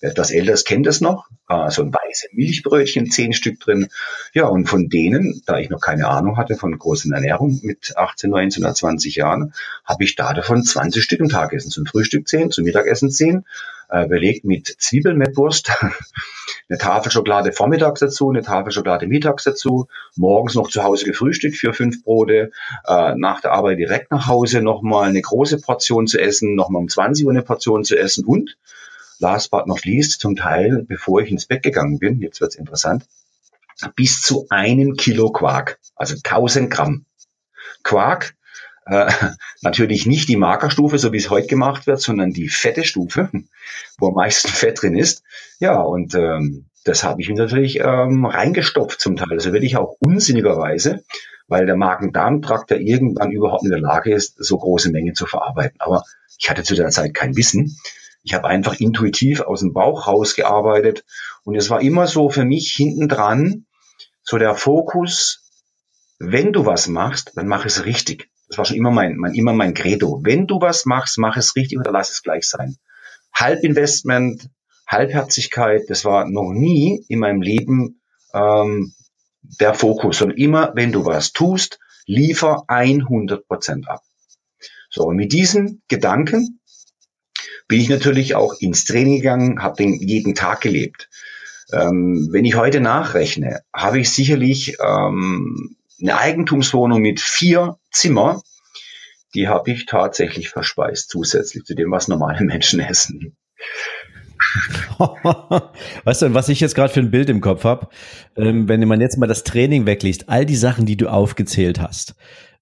Wer 0.00 0.10
etwas 0.10 0.30
Älteres 0.30 0.64
kennt 0.64 0.86
es 0.86 1.00
noch. 1.00 1.26
Äh, 1.48 1.70
so 1.70 1.82
ein 1.82 1.92
weiße 1.92 2.28
Milchbrötchen, 2.32 3.10
zehn 3.10 3.32
Stück 3.32 3.60
drin. 3.60 3.88
Ja, 4.34 4.46
und 4.46 4.68
von 4.68 4.88
denen, 4.88 5.42
da 5.46 5.58
ich 5.58 5.70
noch 5.70 5.80
keine 5.80 6.08
Ahnung 6.08 6.36
hatte 6.36 6.56
von 6.56 6.76
großen 6.76 7.12
Ernährung 7.12 7.60
mit 7.62 7.96
18, 7.96 8.30
19 8.30 8.64
oder 8.64 8.74
20 8.74 9.16
Jahren, 9.16 9.54
habe 9.84 10.04
ich 10.04 10.14
da 10.14 10.34
davon 10.34 10.62
20 10.62 11.02
Stück 11.02 11.20
im 11.20 11.28
Tag 11.28 11.52
essen. 11.52 11.70
Zum 11.70 11.86
Frühstück 11.86 12.28
10, 12.28 12.50
zum 12.50 12.64
Mittagessen 12.64 13.10
10, 13.10 13.44
äh, 13.88 14.06
belegt 14.06 14.44
mit 14.44 14.66
Zwiebelmettwurst, 14.66 15.70
eine 16.68 16.78
Tafel 16.78 17.10
Schokolade 17.10 17.52
vormittags 17.52 18.00
dazu, 18.00 18.28
eine 18.28 18.42
Tafel 18.42 18.72
Schokolade 18.72 19.06
mittags 19.06 19.44
dazu, 19.44 19.86
morgens 20.16 20.54
noch 20.54 20.68
zu 20.68 20.82
Hause 20.82 21.06
gefrühstückt 21.06 21.56
für 21.56 21.72
fünf 21.72 22.02
Brote, 22.02 22.50
äh, 22.86 23.14
nach 23.14 23.40
der 23.40 23.52
Arbeit 23.52 23.78
direkt 23.78 24.10
nach 24.10 24.26
Hause 24.26 24.60
nochmal 24.60 25.08
eine 25.08 25.22
große 25.22 25.58
Portion 25.60 26.06
zu 26.06 26.18
essen, 26.18 26.54
nochmal 26.54 26.82
um 26.82 26.88
20 26.88 27.24
Uhr 27.24 27.30
eine 27.30 27.42
Portion 27.42 27.84
zu 27.84 27.96
essen 27.96 28.24
und 28.24 28.56
last 29.18 29.50
but 29.50 29.66
not 29.66 29.84
least, 29.84 30.20
zum 30.20 30.36
Teil, 30.36 30.84
bevor 30.86 31.20
ich 31.20 31.30
ins 31.30 31.46
Bett 31.46 31.62
gegangen 31.62 31.98
bin, 31.98 32.20
jetzt 32.20 32.40
wird's 32.40 32.56
interessant, 32.56 33.06
bis 33.94 34.22
zu 34.22 34.46
einem 34.50 34.96
Kilo 34.96 35.30
Quark, 35.30 35.78
also 35.94 36.14
1000 36.14 36.70
Gramm. 36.70 37.04
Quark, 37.82 38.34
äh, 38.86 39.10
natürlich 39.62 40.06
nicht 40.06 40.28
die 40.28 40.36
Markerstufe, 40.36 40.98
so 40.98 41.12
wie 41.12 41.18
es 41.18 41.30
heute 41.30 41.46
gemacht 41.46 41.86
wird, 41.86 42.00
sondern 42.00 42.32
die 42.32 42.48
fette 42.48 42.84
Stufe, 42.84 43.30
wo 43.98 44.08
am 44.08 44.14
meisten 44.14 44.48
Fett 44.48 44.82
drin 44.82 44.96
ist. 44.96 45.22
Ja, 45.58 45.80
und 45.80 46.14
ähm, 46.14 46.66
das 46.84 47.02
habe 47.02 47.20
ich 47.20 47.28
mir 47.28 47.34
natürlich 47.34 47.80
ähm, 47.80 48.24
reingestopft 48.24 49.00
zum 49.00 49.16
Teil. 49.16 49.32
Also 49.32 49.52
wirklich 49.52 49.76
auch 49.76 49.96
unsinnigerweise, 49.98 51.04
weil 51.48 51.66
der 51.66 51.76
Magen-Darm-Trakt 51.76 52.70
ja 52.70 52.76
irgendwann 52.76 53.32
überhaupt 53.32 53.64
in 53.64 53.70
der 53.70 53.80
Lage 53.80 54.14
ist, 54.14 54.36
so 54.38 54.56
große 54.56 54.90
Mengen 54.90 55.14
zu 55.14 55.26
verarbeiten. 55.26 55.80
Aber 55.80 56.04
ich 56.38 56.48
hatte 56.48 56.62
zu 56.62 56.74
der 56.74 56.90
Zeit 56.90 57.12
kein 57.12 57.36
Wissen. 57.36 57.76
Ich 58.26 58.34
habe 58.34 58.48
einfach 58.48 58.80
intuitiv 58.80 59.40
aus 59.40 59.60
dem 59.60 59.72
Bauch 59.72 60.08
rausgearbeitet 60.08 61.04
und 61.44 61.54
es 61.54 61.70
war 61.70 61.80
immer 61.80 62.08
so 62.08 62.28
für 62.28 62.44
mich 62.44 62.72
hinten 62.72 63.06
dran 63.06 63.66
so 64.24 64.36
der 64.36 64.56
Fokus, 64.56 65.48
wenn 66.18 66.52
du 66.52 66.66
was 66.66 66.88
machst, 66.88 67.30
dann 67.36 67.46
mach 67.46 67.64
es 67.64 67.84
richtig. 67.84 68.28
Das 68.48 68.58
war 68.58 68.64
schon 68.64 68.78
immer 68.78 68.90
mein, 68.90 69.16
mein, 69.16 69.34
immer 69.34 69.52
mein 69.52 69.74
Credo. 69.74 70.22
Wenn 70.24 70.48
du 70.48 70.60
was 70.60 70.86
machst, 70.86 71.18
mach 71.18 71.36
es 71.36 71.54
richtig 71.54 71.78
oder 71.78 71.92
lass 71.92 72.10
es 72.10 72.24
gleich 72.24 72.48
sein. 72.48 72.76
Halbinvestment, 73.32 74.50
Halbherzigkeit, 74.88 75.82
das 75.86 76.04
war 76.04 76.28
noch 76.28 76.50
nie 76.50 77.04
in 77.06 77.20
meinem 77.20 77.42
Leben 77.42 78.00
ähm, 78.34 78.92
der 79.60 79.74
Fokus, 79.74 80.18
sondern 80.18 80.38
immer, 80.38 80.72
wenn 80.74 80.90
du 80.90 81.04
was 81.04 81.32
tust, 81.32 81.78
liefer 82.06 82.64
100 82.66 83.46
Prozent 83.46 83.88
ab. 83.88 84.02
So, 84.90 85.04
und 85.04 85.14
mit 85.14 85.32
diesen 85.32 85.82
Gedanken 85.86 86.58
bin 87.68 87.80
ich 87.80 87.88
natürlich 87.88 88.34
auch 88.34 88.54
ins 88.60 88.84
Training 88.84 89.16
gegangen, 89.16 89.62
habe 89.62 89.76
den 89.76 89.94
jeden 89.94 90.34
Tag 90.34 90.60
gelebt. 90.60 91.08
Ähm, 91.72 92.28
wenn 92.30 92.44
ich 92.44 92.54
heute 92.54 92.80
nachrechne, 92.80 93.60
habe 93.74 93.98
ich 93.98 94.10
sicherlich 94.10 94.76
ähm, 94.80 95.76
eine 96.00 96.18
Eigentumswohnung 96.18 97.00
mit 97.00 97.20
vier 97.20 97.78
Zimmer, 97.90 98.42
die 99.34 99.48
habe 99.48 99.70
ich 99.72 99.86
tatsächlich 99.86 100.48
verspeist, 100.48 101.10
zusätzlich 101.10 101.64
zu 101.64 101.74
dem, 101.74 101.90
was 101.90 102.08
normale 102.08 102.44
Menschen 102.44 102.80
essen. 102.80 103.36
weißt 106.04 106.22
du, 106.22 106.34
was 106.34 106.48
ich 106.48 106.60
jetzt 106.60 106.74
gerade 106.74 106.92
für 106.92 107.00
ein 107.00 107.10
Bild 107.10 107.28
im 107.28 107.40
Kopf 107.40 107.64
habe, 107.64 107.88
ähm, 108.36 108.68
wenn 108.68 108.86
man 108.86 109.00
jetzt 109.00 109.18
mal 109.18 109.26
das 109.26 109.44
Training 109.44 109.86
wegliest, 109.86 110.28
all 110.28 110.46
die 110.46 110.56
Sachen, 110.56 110.86
die 110.86 110.96
du 110.96 111.08
aufgezählt 111.08 111.80
hast, 111.80 112.14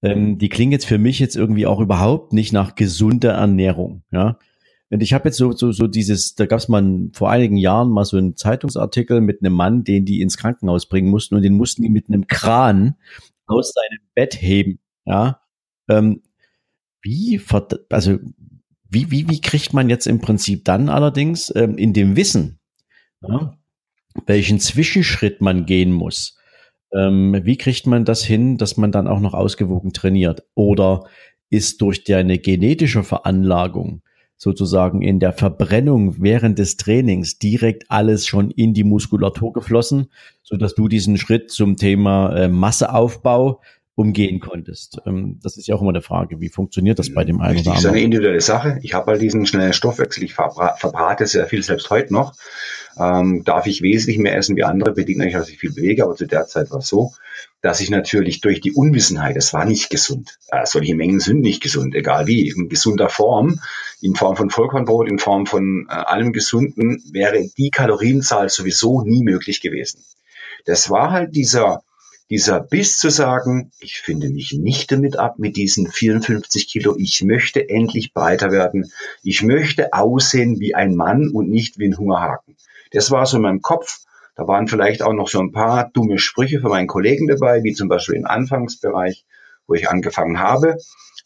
ähm, 0.02 0.38
die 0.38 0.48
klingen 0.48 0.72
jetzt 0.72 0.86
für 0.86 0.98
mich 0.98 1.18
jetzt 1.18 1.36
irgendwie 1.36 1.66
auch 1.66 1.80
überhaupt 1.80 2.32
nicht 2.32 2.52
nach 2.52 2.74
gesunder 2.74 3.32
Ernährung. 3.32 4.02
Ja, 4.10 4.38
und 4.94 5.02
ich 5.02 5.12
habe 5.12 5.24
jetzt 5.24 5.38
so, 5.38 5.50
so, 5.50 5.72
so 5.72 5.88
dieses, 5.88 6.36
da 6.36 6.46
gab 6.46 6.60
es 6.60 6.68
mal 6.68 7.08
vor 7.14 7.28
einigen 7.28 7.56
Jahren 7.56 7.90
mal 7.90 8.04
so 8.04 8.16
einen 8.16 8.36
Zeitungsartikel 8.36 9.20
mit 9.20 9.40
einem 9.42 9.52
Mann, 9.52 9.82
den 9.82 10.04
die 10.04 10.20
ins 10.20 10.36
Krankenhaus 10.36 10.86
bringen 10.86 11.10
mussten 11.10 11.34
und 11.34 11.42
den 11.42 11.54
mussten 11.54 11.82
die 11.82 11.88
mit 11.88 12.06
einem 12.06 12.28
Kran 12.28 12.94
aus 13.46 13.72
seinem 13.74 14.02
Bett 14.14 14.40
heben. 14.40 14.78
Ja, 15.04 15.40
ähm, 15.88 16.22
wie, 17.02 17.40
also 17.90 18.20
wie, 18.88 19.10
wie, 19.10 19.28
wie 19.28 19.40
kriegt 19.40 19.72
man 19.72 19.90
jetzt 19.90 20.06
im 20.06 20.20
Prinzip 20.20 20.64
dann 20.64 20.88
allerdings 20.88 21.52
ähm, 21.56 21.76
in 21.76 21.92
dem 21.92 22.14
Wissen, 22.14 22.60
ja, 23.20 23.58
welchen 24.26 24.60
Zwischenschritt 24.60 25.40
man 25.40 25.66
gehen 25.66 25.90
muss? 25.90 26.38
Ähm, 26.92 27.40
wie 27.42 27.56
kriegt 27.56 27.88
man 27.88 28.04
das 28.04 28.22
hin, 28.22 28.58
dass 28.58 28.76
man 28.76 28.92
dann 28.92 29.08
auch 29.08 29.18
noch 29.18 29.34
ausgewogen 29.34 29.92
trainiert? 29.92 30.44
Oder 30.54 31.08
ist 31.50 31.80
durch 31.80 32.04
deine 32.04 32.38
genetische 32.38 33.02
Veranlagung 33.02 34.03
sozusagen 34.36 35.02
in 35.02 35.20
der 35.20 35.32
Verbrennung 35.32 36.16
während 36.22 36.58
des 36.58 36.76
Trainings 36.76 37.38
direkt 37.38 37.90
alles 37.90 38.26
schon 38.26 38.50
in 38.50 38.74
die 38.74 38.84
Muskulatur 38.84 39.52
geflossen, 39.52 40.10
so 40.42 40.56
dass 40.56 40.74
du 40.74 40.88
diesen 40.88 41.16
Schritt 41.18 41.50
zum 41.50 41.76
Thema 41.76 42.34
äh, 42.36 42.48
Masseaufbau 42.48 43.60
umgehen 43.96 44.40
konntest. 44.40 44.98
Ähm, 45.06 45.38
das 45.42 45.56
ist 45.56 45.68
ja 45.68 45.76
auch 45.76 45.80
immer 45.80 45.90
eine 45.90 46.02
Frage, 46.02 46.40
wie 46.40 46.48
funktioniert 46.48 46.98
das 46.98 47.14
bei 47.14 47.24
dem 47.24 47.40
einen 47.40 47.60
oder 47.60 47.70
anderen? 47.70 47.74
Das 47.74 47.84
ist 47.84 47.90
eine 47.90 48.00
individuelle 48.00 48.40
Sache. 48.40 48.78
Ich 48.82 48.92
habe 48.92 49.12
halt 49.12 49.22
diesen 49.22 49.46
schnellen 49.46 49.72
Stoffwechsel, 49.72 50.24
ich 50.24 50.34
verbra 50.34 50.74
verbrate 50.76 51.26
sehr 51.26 51.46
viel 51.46 51.62
selbst 51.62 51.90
heute 51.90 52.12
noch. 52.12 52.34
Ähm, 52.98 53.42
darf 53.44 53.66
ich 53.66 53.82
wesentlich 53.82 54.18
mehr 54.18 54.36
essen 54.36 54.56
wie 54.56 54.64
andere, 54.64 54.92
bedingt 54.92 55.18
natürlich, 55.18 55.36
dass 55.36 55.48
ich 55.48 55.58
viel 55.58 55.72
bewege, 55.72 56.04
aber 56.04 56.14
zu 56.14 56.26
der 56.26 56.46
Zeit 56.46 56.70
war 56.70 56.78
es 56.78 56.88
so, 56.88 57.12
dass 57.60 57.80
ich 57.80 57.90
natürlich 57.90 58.40
durch 58.40 58.60
die 58.60 58.72
Unwissenheit, 58.72 59.36
es 59.36 59.52
war 59.52 59.64
nicht 59.64 59.90
gesund, 59.90 60.38
äh, 60.50 60.64
solche 60.64 60.94
Mengen 60.94 61.20
sind 61.20 61.40
nicht 61.40 61.62
gesund, 61.62 61.94
egal 61.94 62.26
wie, 62.26 62.48
in 62.48 62.68
gesunder 62.68 63.08
Form, 63.08 63.60
in 64.04 64.14
Form 64.14 64.36
von 64.36 64.50
Vollkornbrot, 64.50 65.08
in 65.08 65.18
Form 65.18 65.46
von 65.46 65.86
äh, 65.88 65.92
allem 65.94 66.34
Gesunden, 66.34 67.02
wäre 67.10 67.48
die 67.56 67.70
Kalorienzahl 67.70 68.50
sowieso 68.50 69.00
nie 69.00 69.24
möglich 69.24 69.62
gewesen. 69.62 70.04
Das 70.66 70.90
war 70.90 71.10
halt 71.10 71.34
dieser 71.34 71.82
dieser 72.30 72.60
Biss 72.60 72.96
zu 72.96 73.10
sagen, 73.10 73.70
ich 73.80 73.98
finde 73.98 74.30
mich 74.30 74.52
nicht 74.54 74.90
damit 74.90 75.18
ab 75.18 75.38
mit 75.38 75.56
diesen 75.56 75.90
54 75.90 76.68
Kilo, 76.68 76.96
ich 76.98 77.22
möchte 77.22 77.68
endlich 77.68 78.14
breiter 78.14 78.50
werden, 78.50 78.90
ich 79.22 79.42
möchte 79.42 79.92
aussehen 79.92 80.58
wie 80.58 80.74
ein 80.74 80.96
Mann 80.96 81.28
und 81.28 81.50
nicht 81.50 81.78
wie 81.78 81.86
ein 81.86 81.98
Hungerhaken. 81.98 82.56
Das 82.92 83.10
war 83.10 83.26
so 83.26 83.36
in 83.36 83.42
meinem 83.42 83.60
Kopf. 83.60 84.00
Da 84.36 84.48
waren 84.48 84.68
vielleicht 84.68 85.02
auch 85.02 85.12
noch 85.12 85.28
so 85.28 85.38
ein 85.38 85.52
paar 85.52 85.90
dumme 85.92 86.18
Sprüche 86.18 86.60
von 86.60 86.70
meinen 86.70 86.88
Kollegen 86.88 87.28
dabei, 87.28 87.62
wie 87.62 87.74
zum 87.74 87.88
Beispiel 87.88 88.16
im 88.16 88.26
Anfangsbereich, 88.26 89.26
wo 89.66 89.74
ich 89.74 89.88
angefangen 89.88 90.40
habe 90.40 90.78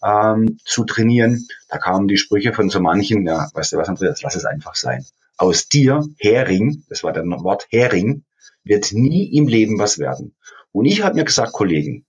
ähm, 0.04 0.58
zu 0.64 0.84
trainieren. 0.84 1.46
Da 1.68 1.78
kamen 1.78 2.08
die 2.08 2.16
Sprüche 2.16 2.52
von 2.52 2.70
so 2.70 2.80
manchen, 2.80 3.26
ja, 3.26 3.48
weißt 3.54 3.72
du 3.72 3.76
was, 3.78 3.88
Andreas, 3.88 4.22
lass 4.22 4.36
es 4.36 4.44
einfach 4.44 4.74
sein. 4.74 5.04
Aus 5.36 5.68
dir, 5.68 6.04
Hering, 6.18 6.84
das 6.88 7.04
war 7.04 7.12
das 7.12 7.24
Wort 7.24 7.66
Hering, 7.70 8.24
wird 8.64 8.92
nie 8.92 9.34
im 9.36 9.48
Leben 9.48 9.78
was 9.78 9.98
werden. 9.98 10.34
Und 10.72 10.84
ich 10.86 11.02
habe 11.02 11.14
mir 11.14 11.24
gesagt, 11.24 11.52
Kollegen, 11.52 12.06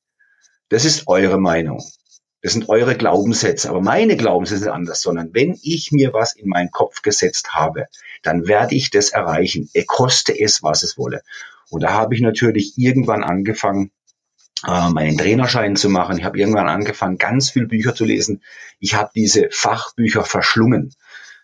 das 0.69 0.85
ist 0.85 1.07
eure 1.07 1.39
Meinung. 1.39 1.83
Das 2.41 2.53
sind 2.53 2.69
eure 2.69 2.95
Glaubenssätze. 2.95 3.69
Aber 3.69 3.81
meine 3.81 4.15
Glaubenssätze 4.15 4.63
sind 4.63 4.71
anders, 4.71 5.01
sondern 5.01 5.33
wenn 5.33 5.57
ich 5.61 5.91
mir 5.91 6.13
was 6.13 6.35
in 6.35 6.47
meinen 6.47 6.71
Kopf 6.71 7.01
gesetzt 7.01 7.53
habe, 7.53 7.87
dann 8.23 8.47
werde 8.47 8.75
ich 8.75 8.91
das 8.91 9.09
erreichen. 9.09 9.69
Er 9.73 9.85
koste 9.85 10.39
es, 10.39 10.63
was 10.63 10.83
es 10.83 10.97
wolle. 10.97 11.21
Und 11.69 11.83
da 11.83 11.91
habe 11.91 12.15
ich 12.15 12.21
natürlich 12.21 12.77
irgendwann 12.77 13.23
angefangen, 13.23 13.91
äh, 14.67 14.89
meinen 14.89 15.17
Trainerschein 15.17 15.75
zu 15.75 15.89
machen. 15.89 16.17
Ich 16.17 16.23
habe 16.23 16.37
irgendwann 16.37 16.67
angefangen, 16.67 17.17
ganz 17.17 17.49
viel 17.49 17.67
Bücher 17.67 17.95
zu 17.95 18.05
lesen. 18.05 18.41
Ich 18.79 18.95
habe 18.95 19.11
diese 19.15 19.49
Fachbücher 19.51 20.23
verschlungen. 20.23 20.93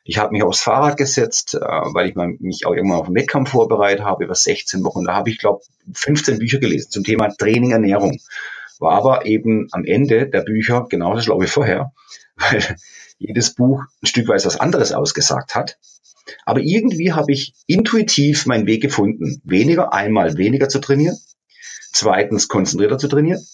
Ich 0.03 0.19
habe 0.19 0.33
mich 0.33 0.43
aufs 0.43 0.61
Fahrrad 0.61 0.97
gesetzt, 0.97 1.55
äh, 1.55 1.59
weil 1.59 2.09
ich 2.09 2.15
mich 2.15 2.65
auch 2.65 2.73
irgendwann 2.73 2.99
auf 2.99 3.07
den 3.07 3.15
Wettkampf 3.15 3.51
vorbereitet 3.51 4.05
habe, 4.05 4.25
über 4.25 4.35
16 4.35 4.83
Wochen. 4.83 5.05
Da 5.05 5.15
habe 5.15 5.29
ich, 5.29 5.39
glaube 5.39 5.63
15 5.93 6.39
Bücher 6.39 6.59
gelesen 6.59 6.91
zum 6.91 7.03
Thema 7.03 7.29
Training, 7.29 7.71
Ernährung. 7.71 8.19
War 8.79 8.93
aber 8.97 9.25
eben 9.25 9.67
am 9.71 9.85
Ende 9.85 10.27
der 10.27 10.41
Bücher 10.41 10.85
genauso 10.89 11.21
schlau 11.21 11.41
wie 11.41 11.47
vorher, 11.47 11.91
weil 12.35 12.75
jedes 13.17 13.55
Buch 13.55 13.81
ein 14.03 14.07
Stück 14.07 14.27
weit 14.27 14.45
was 14.45 14.59
anderes 14.59 14.91
ausgesagt 14.91 15.55
hat. 15.55 15.77
Aber 16.45 16.59
irgendwie 16.59 17.13
habe 17.13 17.31
ich 17.31 17.53
intuitiv 17.65 18.45
meinen 18.45 18.67
Weg 18.67 18.81
gefunden, 18.81 19.41
weniger 19.43 19.93
einmal 19.93 20.37
weniger 20.37 20.69
zu 20.69 20.79
trainieren, 20.79 21.17
zweitens 21.91 22.47
konzentrierter 22.47 22.97
zu 22.97 23.07
trainieren, 23.07 23.45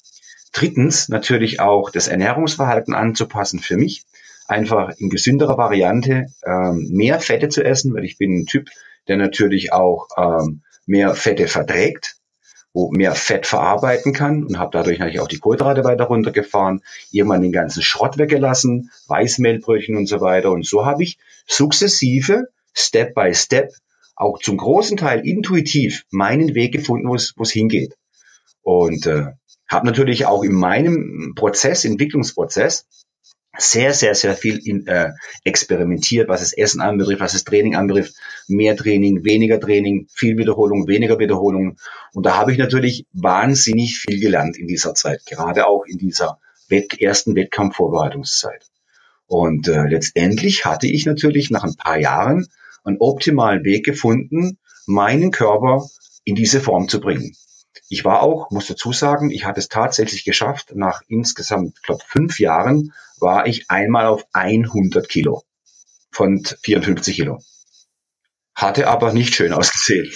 drittens 0.54 1.10
natürlich 1.10 1.60
auch 1.60 1.90
das 1.90 2.08
Ernährungsverhalten 2.08 2.94
anzupassen 2.94 3.60
für 3.60 3.78
mich 3.78 4.04
einfach 4.48 4.92
in 4.98 5.10
gesünderer 5.10 5.58
Variante 5.58 6.28
ähm, 6.46 6.90
mehr 6.92 7.20
Fette 7.20 7.50
zu 7.50 7.64
essen, 7.64 7.94
weil 7.94 8.04
ich 8.04 8.18
bin 8.18 8.40
ein 8.40 8.46
Typ, 8.46 8.70
der 9.08 9.18
natürlich 9.18 9.72
auch 9.72 10.08
ähm, 10.18 10.62
mehr 10.86 11.16
Fette 11.16 11.48
verträgt. 11.48 12.18
wo 12.74 12.90
mehr 12.92 13.16
Fett 13.16 13.46
verarbeiten 13.46 14.14
kann 14.14 14.46
und 14.46 14.58
habe 14.58 14.72
dadurch 14.72 15.00
natürlich 15.00 15.20
auch 15.20 15.28
die 15.28 15.40
Kohlenhydrate 15.40 15.84
weiter 15.84 16.06
runtergefahren, 16.06 16.82
irgendwann 17.12 17.42
den 17.42 17.52
ganzen 17.52 17.84
Schrott 17.84 18.18
weggelassen, 18.18 18.92
Weißmehlbrötchen 19.08 19.98
und 19.98 20.08
so 20.08 20.22
weiter. 20.22 20.52
Und 20.52 20.66
so 20.66 20.86
habe 20.86 21.04
ich 21.04 21.18
sukzessive, 21.48 22.48
Step 22.74 23.14
by 23.14 23.34
Step, 23.34 23.74
auch 24.16 24.40
zum 24.40 24.58
großen 24.58 24.98
Teil 24.98 25.28
intuitiv 25.28 26.06
meinen 26.12 26.56
Weg 26.56 26.72
gefunden, 26.72 27.10
wo 27.10 27.16
es 27.16 27.52
hingeht. 27.52 27.96
Und 28.62 29.06
äh, 29.08 29.28
habe 29.68 29.86
natürlich 29.86 30.26
auch 30.26 30.44
in 30.44 30.54
meinem 30.54 31.34
Prozess, 31.36 31.86
Entwicklungsprozess, 31.86 32.86
sehr, 33.58 33.94
sehr, 33.94 34.16
sehr 34.16 34.36
viel 34.36 34.60
in, 34.64 34.88
äh, 34.88 35.12
experimentiert, 35.44 36.30
was 36.30 36.40
das 36.40 36.54
Essen 36.54 36.82
anbetrifft, 36.82 37.22
was 37.22 37.34
das 37.34 37.44
Training 37.44 37.76
anbetrifft. 37.76 38.16
Mehr 38.48 38.76
Training, 38.78 39.26
weniger 39.26 39.60
Training, 39.60 40.08
viel 40.14 40.38
Wiederholung, 40.38 40.88
weniger 40.88 41.20
Wiederholung. 41.20 41.78
Und 42.14 42.26
da 42.26 42.38
habe 42.38 42.54
ich 42.54 42.58
natürlich 42.58 43.06
wahnsinnig 43.12 44.00
viel 44.00 44.20
gelernt 44.20 44.58
in 44.58 44.68
dieser 44.68 44.94
Zeit, 44.94 45.26
gerade 45.26 45.68
auch 45.68 45.84
in 45.86 45.98
dieser 45.98 46.40
Wett 46.70 47.00
ersten 47.02 47.36
Wettkampfvorbereitungszeit. 47.36 48.66
Und 49.28 49.68
äh, 49.68 49.84
letztendlich 49.84 50.66
hatte 50.66 50.88
ich 50.88 51.06
natürlich 51.06 51.50
nach 51.52 51.64
ein 51.64 51.76
paar 51.76 52.00
Jahren 52.00 52.48
einen 52.84 52.98
optimalen 53.00 53.64
Weg 53.64 53.86
gefunden, 53.86 54.58
meinen 54.86 55.32
Körper 55.32 55.88
in 56.24 56.36
diese 56.36 56.62
Form 56.62 56.88
zu 56.88 57.00
bringen. 57.00 57.36
Ich 57.92 58.06
war 58.06 58.24
auch, 58.24 58.52
muss 58.52 58.68
dazu 58.68 58.94
sagen, 58.94 59.32
ich 59.32 59.44
hatte 59.44 59.60
es 59.60 59.68
tatsächlich 59.68 60.24
geschafft. 60.24 60.74
Nach 60.74 61.02
insgesamt, 61.10 61.84
glaube 61.84 62.02
fünf 62.08 62.40
Jahren 62.40 62.94
war 63.20 63.48
ich 63.48 63.70
einmal 63.70 64.06
auf 64.06 64.26
100 64.32 65.10
Kilo 65.10 65.44
von 66.10 66.42
54 66.64 67.18
Kilo. 67.18 67.40
Hatte 68.56 68.88
aber 68.88 69.12
nicht 69.12 69.36
schön 69.36 69.52
ausgesehen, 69.54 70.10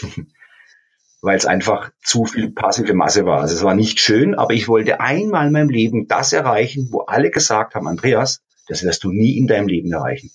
weil 1.22 1.36
es 1.38 1.46
einfach 1.46 1.92
zu 2.02 2.24
viel 2.24 2.50
passive 2.52 2.94
Masse 2.94 3.26
war. 3.26 3.42
Also 3.42 3.56
es 3.56 3.64
war 3.64 3.76
nicht 3.76 4.00
schön, 4.00 4.36
aber 4.36 4.54
ich 4.54 4.70
wollte 4.70 5.02
einmal 5.02 5.48
in 5.48 5.52
meinem 5.52 5.70
Leben 5.70 6.08
das 6.08 6.32
erreichen, 6.32 6.88
wo 6.92 7.02
alle 7.02 7.30
gesagt 7.30 7.76
haben, 7.76 7.90
Andreas, 7.90 8.42
das 8.70 8.84
wirst 8.84 9.04
du 9.04 9.12
nie 9.12 9.38
in 9.38 9.48
deinem 9.48 9.68
Leben 9.68 9.92
erreichen. 9.92 10.32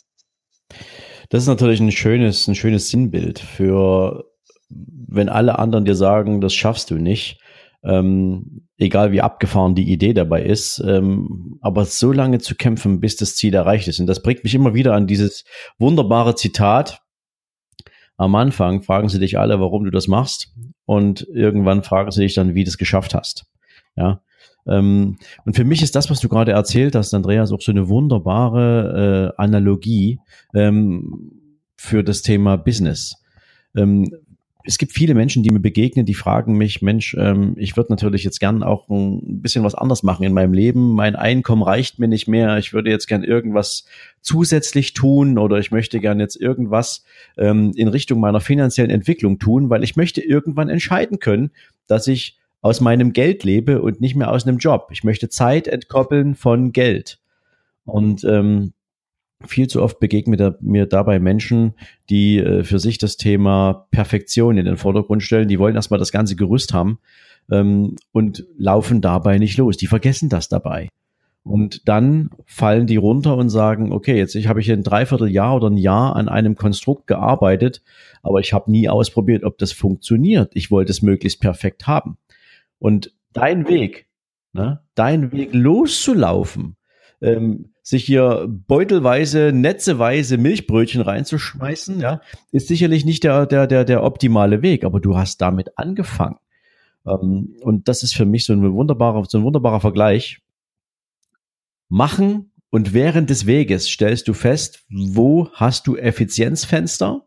Das 1.30 1.44
ist 1.44 1.48
natürlich 1.48 1.80
ein 1.80 1.90
schönes, 1.90 2.48
ein 2.48 2.54
schönes 2.54 2.90
Sinnbild 2.90 3.38
für 3.38 4.29
wenn 4.70 5.28
alle 5.28 5.58
anderen 5.58 5.84
dir 5.84 5.94
sagen, 5.94 6.40
das 6.40 6.54
schaffst 6.54 6.90
du 6.90 6.96
nicht, 6.96 7.40
ähm, 7.82 8.62
egal 8.78 9.12
wie 9.12 9.20
abgefahren 9.20 9.74
die 9.74 9.90
Idee 9.90 10.14
dabei 10.14 10.42
ist, 10.42 10.82
ähm, 10.86 11.58
aber 11.60 11.84
so 11.84 12.12
lange 12.12 12.38
zu 12.38 12.54
kämpfen, 12.54 13.00
bis 13.00 13.16
das 13.16 13.36
Ziel 13.36 13.54
erreicht 13.54 13.88
ist. 13.88 14.00
Und 14.00 14.06
das 14.06 14.22
bringt 14.22 14.44
mich 14.44 14.54
immer 14.54 14.74
wieder 14.74 14.94
an 14.94 15.06
dieses 15.06 15.44
wunderbare 15.78 16.34
Zitat. 16.34 17.02
Am 18.16 18.34
Anfang 18.34 18.82
fragen 18.82 19.08
sie 19.08 19.18
dich 19.18 19.38
alle, 19.38 19.60
warum 19.60 19.84
du 19.84 19.90
das 19.90 20.08
machst, 20.08 20.54
und 20.84 21.26
irgendwann 21.32 21.82
fragen 21.82 22.10
sie 22.10 22.22
dich 22.22 22.34
dann, 22.34 22.54
wie 22.54 22.64
du 22.64 22.68
es 22.68 22.78
geschafft 22.78 23.14
hast. 23.14 23.46
Ja. 23.96 24.22
Ähm, 24.66 25.18
und 25.44 25.56
für 25.56 25.64
mich 25.64 25.82
ist 25.82 25.94
das, 25.96 26.10
was 26.10 26.20
du 26.20 26.28
gerade 26.28 26.52
erzählt 26.52 26.94
hast, 26.94 27.14
Andreas, 27.14 27.52
auch 27.52 27.60
so 27.60 27.72
eine 27.72 27.88
wunderbare 27.88 29.34
äh, 29.38 29.40
Analogie 29.42 30.20
ähm, 30.54 31.32
für 31.76 32.04
das 32.04 32.22
Thema 32.22 32.56
Business. 32.56 33.14
Ähm, 33.74 34.10
es 34.70 34.78
gibt 34.78 34.92
viele 34.92 35.14
Menschen, 35.14 35.42
die 35.42 35.50
mir 35.50 35.58
begegnen, 35.58 36.06
die 36.06 36.14
fragen 36.14 36.56
mich, 36.56 36.80
Mensch, 36.80 37.16
ähm, 37.18 37.54
ich 37.56 37.76
würde 37.76 37.90
natürlich 37.90 38.22
jetzt 38.22 38.38
gern 38.38 38.62
auch 38.62 38.88
ein 38.88 39.42
bisschen 39.42 39.64
was 39.64 39.74
anders 39.74 40.04
machen 40.04 40.22
in 40.22 40.32
meinem 40.32 40.52
Leben. 40.52 40.92
Mein 40.94 41.16
Einkommen 41.16 41.64
reicht 41.64 41.98
mir 41.98 42.06
nicht 42.06 42.28
mehr. 42.28 42.56
Ich 42.56 42.72
würde 42.72 42.88
jetzt 42.88 43.08
gern 43.08 43.24
irgendwas 43.24 43.84
zusätzlich 44.20 44.92
tun 44.94 45.38
oder 45.38 45.58
ich 45.58 45.72
möchte 45.72 45.98
gern 45.98 46.20
jetzt 46.20 46.40
irgendwas 46.40 47.04
ähm, 47.36 47.72
in 47.74 47.88
Richtung 47.88 48.20
meiner 48.20 48.38
finanziellen 48.40 48.92
Entwicklung 48.92 49.40
tun, 49.40 49.70
weil 49.70 49.82
ich 49.82 49.96
möchte 49.96 50.20
irgendwann 50.20 50.68
entscheiden 50.68 51.18
können, 51.18 51.50
dass 51.88 52.06
ich 52.06 52.38
aus 52.60 52.80
meinem 52.80 53.12
Geld 53.12 53.42
lebe 53.42 53.82
und 53.82 54.00
nicht 54.00 54.14
mehr 54.14 54.30
aus 54.30 54.46
einem 54.46 54.58
Job. 54.58 54.90
Ich 54.92 55.02
möchte 55.02 55.28
Zeit 55.28 55.66
entkoppeln 55.66 56.36
von 56.36 56.70
Geld. 56.70 57.18
Und 57.84 58.22
ähm, 58.22 58.72
viel 59.46 59.68
zu 59.68 59.82
oft 59.82 60.00
begegnet 60.00 60.62
mir 60.62 60.86
dabei 60.86 61.18
Menschen, 61.18 61.74
die 62.08 62.38
äh, 62.38 62.64
für 62.64 62.78
sich 62.78 62.98
das 62.98 63.16
Thema 63.16 63.86
Perfektion 63.90 64.58
in 64.58 64.66
den 64.66 64.76
Vordergrund 64.76 65.22
stellen. 65.22 65.48
Die 65.48 65.58
wollen 65.58 65.76
erstmal 65.76 65.98
das 65.98 66.12
ganze 66.12 66.36
Gerüst 66.36 66.74
haben 66.74 66.98
ähm, 67.50 67.96
und 68.12 68.46
laufen 68.58 69.00
dabei 69.00 69.38
nicht 69.38 69.56
los. 69.56 69.76
Die 69.76 69.86
vergessen 69.86 70.28
das 70.28 70.48
dabei. 70.48 70.88
Und 71.42 71.88
dann 71.88 72.30
fallen 72.44 72.86
die 72.86 72.96
runter 72.96 73.36
und 73.36 73.48
sagen, 73.48 73.92
okay, 73.92 74.16
jetzt 74.18 74.36
habe 74.46 74.60
ich 74.60 74.70
ein 74.70 74.82
Dreivierteljahr 74.82 75.56
oder 75.56 75.70
ein 75.70 75.78
Jahr 75.78 76.14
an 76.16 76.28
einem 76.28 76.54
Konstrukt 76.54 77.06
gearbeitet, 77.06 77.82
aber 78.22 78.40
ich 78.40 78.52
habe 78.52 78.70
nie 78.70 78.90
ausprobiert, 78.90 79.44
ob 79.44 79.56
das 79.56 79.72
funktioniert. 79.72 80.52
Ich 80.54 80.70
wollte 80.70 80.92
es 80.92 81.00
möglichst 81.00 81.40
perfekt 81.40 81.86
haben. 81.86 82.18
Und 82.78 83.14
dein 83.32 83.68
Weg, 83.68 84.06
ne, 84.52 84.82
dein 84.94 85.32
Weg 85.32 85.54
loszulaufen, 85.54 86.76
ähm, 87.20 87.72
sich 87.82 88.04
hier 88.04 88.46
beutelweise, 88.48 89.52
netzeweise 89.52 90.38
Milchbrötchen 90.38 91.02
reinzuschmeißen, 91.02 92.00
ja, 92.00 92.20
ist 92.52 92.68
sicherlich 92.68 93.04
nicht 93.04 93.24
der, 93.24 93.46
der, 93.46 93.66
der, 93.66 93.84
der 93.84 94.02
optimale 94.02 94.62
Weg, 94.62 94.84
aber 94.84 95.00
du 95.00 95.16
hast 95.16 95.40
damit 95.40 95.76
angefangen. 95.76 96.38
Ähm, 97.06 97.56
und 97.60 97.88
das 97.88 98.02
ist 98.02 98.14
für 98.14 98.26
mich 98.26 98.44
so 98.44 98.52
ein 98.52 98.62
wunderbarer, 98.72 99.24
so 99.28 99.38
ein 99.38 99.44
wunderbarer 99.44 99.80
Vergleich. 99.80 100.40
Machen 101.88 102.52
und 102.70 102.94
während 102.94 103.30
des 103.30 103.46
Weges 103.46 103.88
stellst 103.88 104.28
du 104.28 104.32
fest, 104.32 104.84
wo 104.88 105.48
hast 105.52 105.86
du 105.86 105.96
Effizienzfenster? 105.96 107.24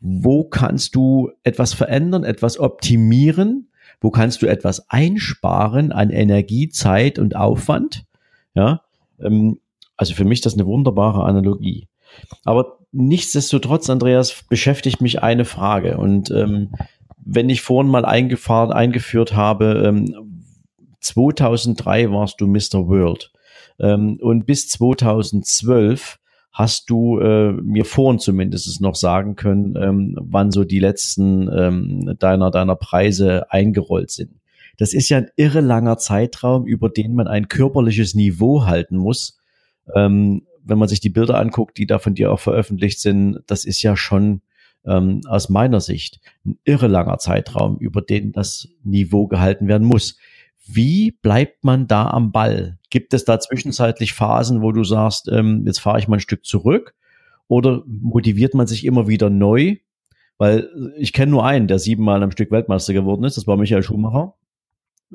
Wo 0.00 0.44
kannst 0.44 0.94
du 0.94 1.30
etwas 1.42 1.74
verändern, 1.74 2.24
etwas 2.24 2.58
optimieren? 2.58 3.70
Wo 4.00 4.10
kannst 4.10 4.42
du 4.42 4.46
etwas 4.46 4.88
einsparen 4.88 5.92
an 5.92 6.10
Energie, 6.10 6.68
Zeit 6.68 7.18
und 7.18 7.36
Aufwand? 7.36 8.06
Ja, 8.54 8.82
ähm, 9.20 9.58
also 9.96 10.14
für 10.14 10.24
mich 10.24 10.40
das 10.40 10.54
eine 10.54 10.66
wunderbare 10.66 11.24
Analogie. 11.24 11.88
Aber 12.44 12.78
nichtsdestotrotz, 12.92 13.90
Andreas, 13.90 14.44
beschäftigt 14.48 15.00
mich 15.00 15.22
eine 15.22 15.44
Frage. 15.44 15.98
Und 15.98 16.30
ähm, 16.30 16.72
wenn 17.24 17.50
ich 17.50 17.62
vorhin 17.62 17.90
mal 17.90 18.04
eingefahren, 18.04 18.72
eingeführt 18.72 19.34
habe, 19.34 19.82
ähm, 19.86 20.42
2003 21.00 22.10
warst 22.10 22.40
du 22.40 22.46
Mr. 22.46 22.88
World. 22.88 23.32
Ähm, 23.78 24.18
und 24.20 24.46
bis 24.46 24.68
2012 24.68 26.18
hast 26.52 26.88
du 26.88 27.18
äh, 27.18 27.52
mir 27.52 27.84
vorhin 27.84 28.18
zumindest 28.18 28.80
noch 28.80 28.94
sagen 28.94 29.36
können, 29.36 29.76
ähm, 29.76 30.16
wann 30.18 30.50
so 30.50 30.64
die 30.64 30.78
letzten 30.78 31.50
ähm, 31.52 32.16
deiner, 32.18 32.50
deiner 32.50 32.76
Preise 32.76 33.50
eingerollt 33.50 34.10
sind. 34.10 34.40
Das 34.76 34.92
ist 34.92 35.08
ja 35.08 35.18
ein 35.18 35.30
irre 35.36 35.60
langer 35.60 35.98
Zeitraum, 35.98 36.66
über 36.66 36.88
den 36.88 37.14
man 37.14 37.28
ein 37.28 37.48
körperliches 37.48 38.14
Niveau 38.14 38.66
halten 38.66 38.96
muss. 38.96 39.38
Ähm, 39.94 40.46
wenn 40.64 40.78
man 40.78 40.88
sich 40.88 41.00
die 41.00 41.10
Bilder 41.10 41.38
anguckt, 41.38 41.78
die 41.78 41.86
da 41.86 41.98
von 41.98 42.14
dir 42.14 42.32
auch 42.32 42.40
veröffentlicht 42.40 43.00
sind, 43.00 43.40
das 43.46 43.64
ist 43.64 43.82
ja 43.82 43.96
schon 43.96 44.42
ähm, 44.84 45.20
aus 45.28 45.48
meiner 45.48 45.80
Sicht 45.80 46.20
ein 46.44 46.58
irre 46.64 46.88
langer 46.88 47.18
Zeitraum, 47.18 47.78
über 47.78 48.02
den 48.02 48.32
das 48.32 48.68
Niveau 48.82 49.26
gehalten 49.28 49.68
werden 49.68 49.86
muss. 49.86 50.18
Wie 50.66 51.12
bleibt 51.22 51.62
man 51.64 51.86
da 51.86 52.10
am 52.10 52.32
Ball? 52.32 52.78
Gibt 52.90 53.14
es 53.14 53.24
da 53.24 53.38
zwischenzeitlich 53.38 54.12
Phasen, 54.12 54.62
wo 54.62 54.72
du 54.72 54.82
sagst, 54.82 55.28
ähm, 55.30 55.62
jetzt 55.66 55.78
fahre 55.78 56.00
ich 56.00 56.08
mal 56.08 56.16
ein 56.16 56.20
Stück 56.20 56.44
zurück? 56.44 56.94
Oder 57.48 57.84
motiviert 57.86 58.54
man 58.54 58.66
sich 58.66 58.84
immer 58.84 59.06
wieder 59.06 59.30
neu? 59.30 59.76
Weil 60.38 60.68
ich 60.98 61.12
kenne 61.12 61.30
nur 61.30 61.46
einen, 61.46 61.68
der 61.68 61.78
siebenmal 61.78 62.22
am 62.22 62.32
Stück 62.32 62.50
Weltmeister 62.50 62.92
geworden 62.92 63.24
ist, 63.24 63.36
das 63.36 63.46
war 63.46 63.56
Michael 63.56 63.84
Schumacher 63.84 64.34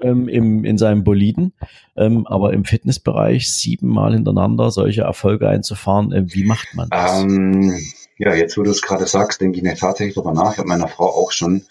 ähm, 0.02 0.28
im, 0.28 0.64
in 0.64 0.78
seinem 0.78 1.04
Boliden. 1.04 1.54
Ähm, 1.96 2.26
aber 2.28 2.54
im 2.54 2.66
Fitnessbereich 2.66 3.54
siebenmal 3.54 4.14
hintereinander 4.14 4.72
solche 4.72 5.02
Erfolge 5.02 5.48
einzufahren, 5.48 6.12
äh, 6.12 6.24
wie 6.34 6.46
macht 6.46 6.74
man 6.76 6.90
das? 6.90 7.22
Ähm, 7.22 7.78
ja, 8.18 8.36
jetzt 8.36 8.58
wo 8.58 8.64
du 8.64 8.70
es 8.72 8.82
gerade 8.82 9.08
sagst, 9.08 9.42
denke 9.42 9.58
ich 9.58 9.64
mir 9.64 9.76
tatsächlich 9.76 10.16
darüber 10.16 10.34
nach. 10.34 10.54
Ich 10.54 10.58
habe 10.60 10.68
meiner 10.68 10.88
Frau 10.88 11.06
auch 11.06 11.32
schon 11.32 11.66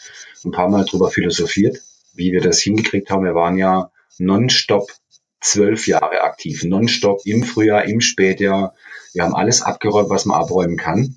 ein 0.44 0.50
paar 0.50 0.68
Mal 0.68 0.84
darüber 0.84 1.10
philosophiert, 1.10 1.78
wie 2.14 2.32
wir 2.32 2.40
das 2.40 2.60
hingekriegt 2.60 3.10
haben. 3.10 3.24
Wir 3.24 3.34
waren 3.34 3.56
ja 3.56 3.90
nonstop 4.18 4.90
zwölf 5.40 5.86
Jahre 5.86 6.22
aktiv, 6.22 6.64
nonstop 6.64 7.20
im 7.24 7.44
Frühjahr, 7.44 7.84
im 7.84 8.00
Spätjahr. 8.00 8.74
Wir 9.12 9.24
haben 9.24 9.34
alles 9.34 9.62
abgeräumt, 9.62 10.10
was 10.10 10.26
man 10.26 10.40
abräumen 10.40 10.76
kann. 10.76 11.16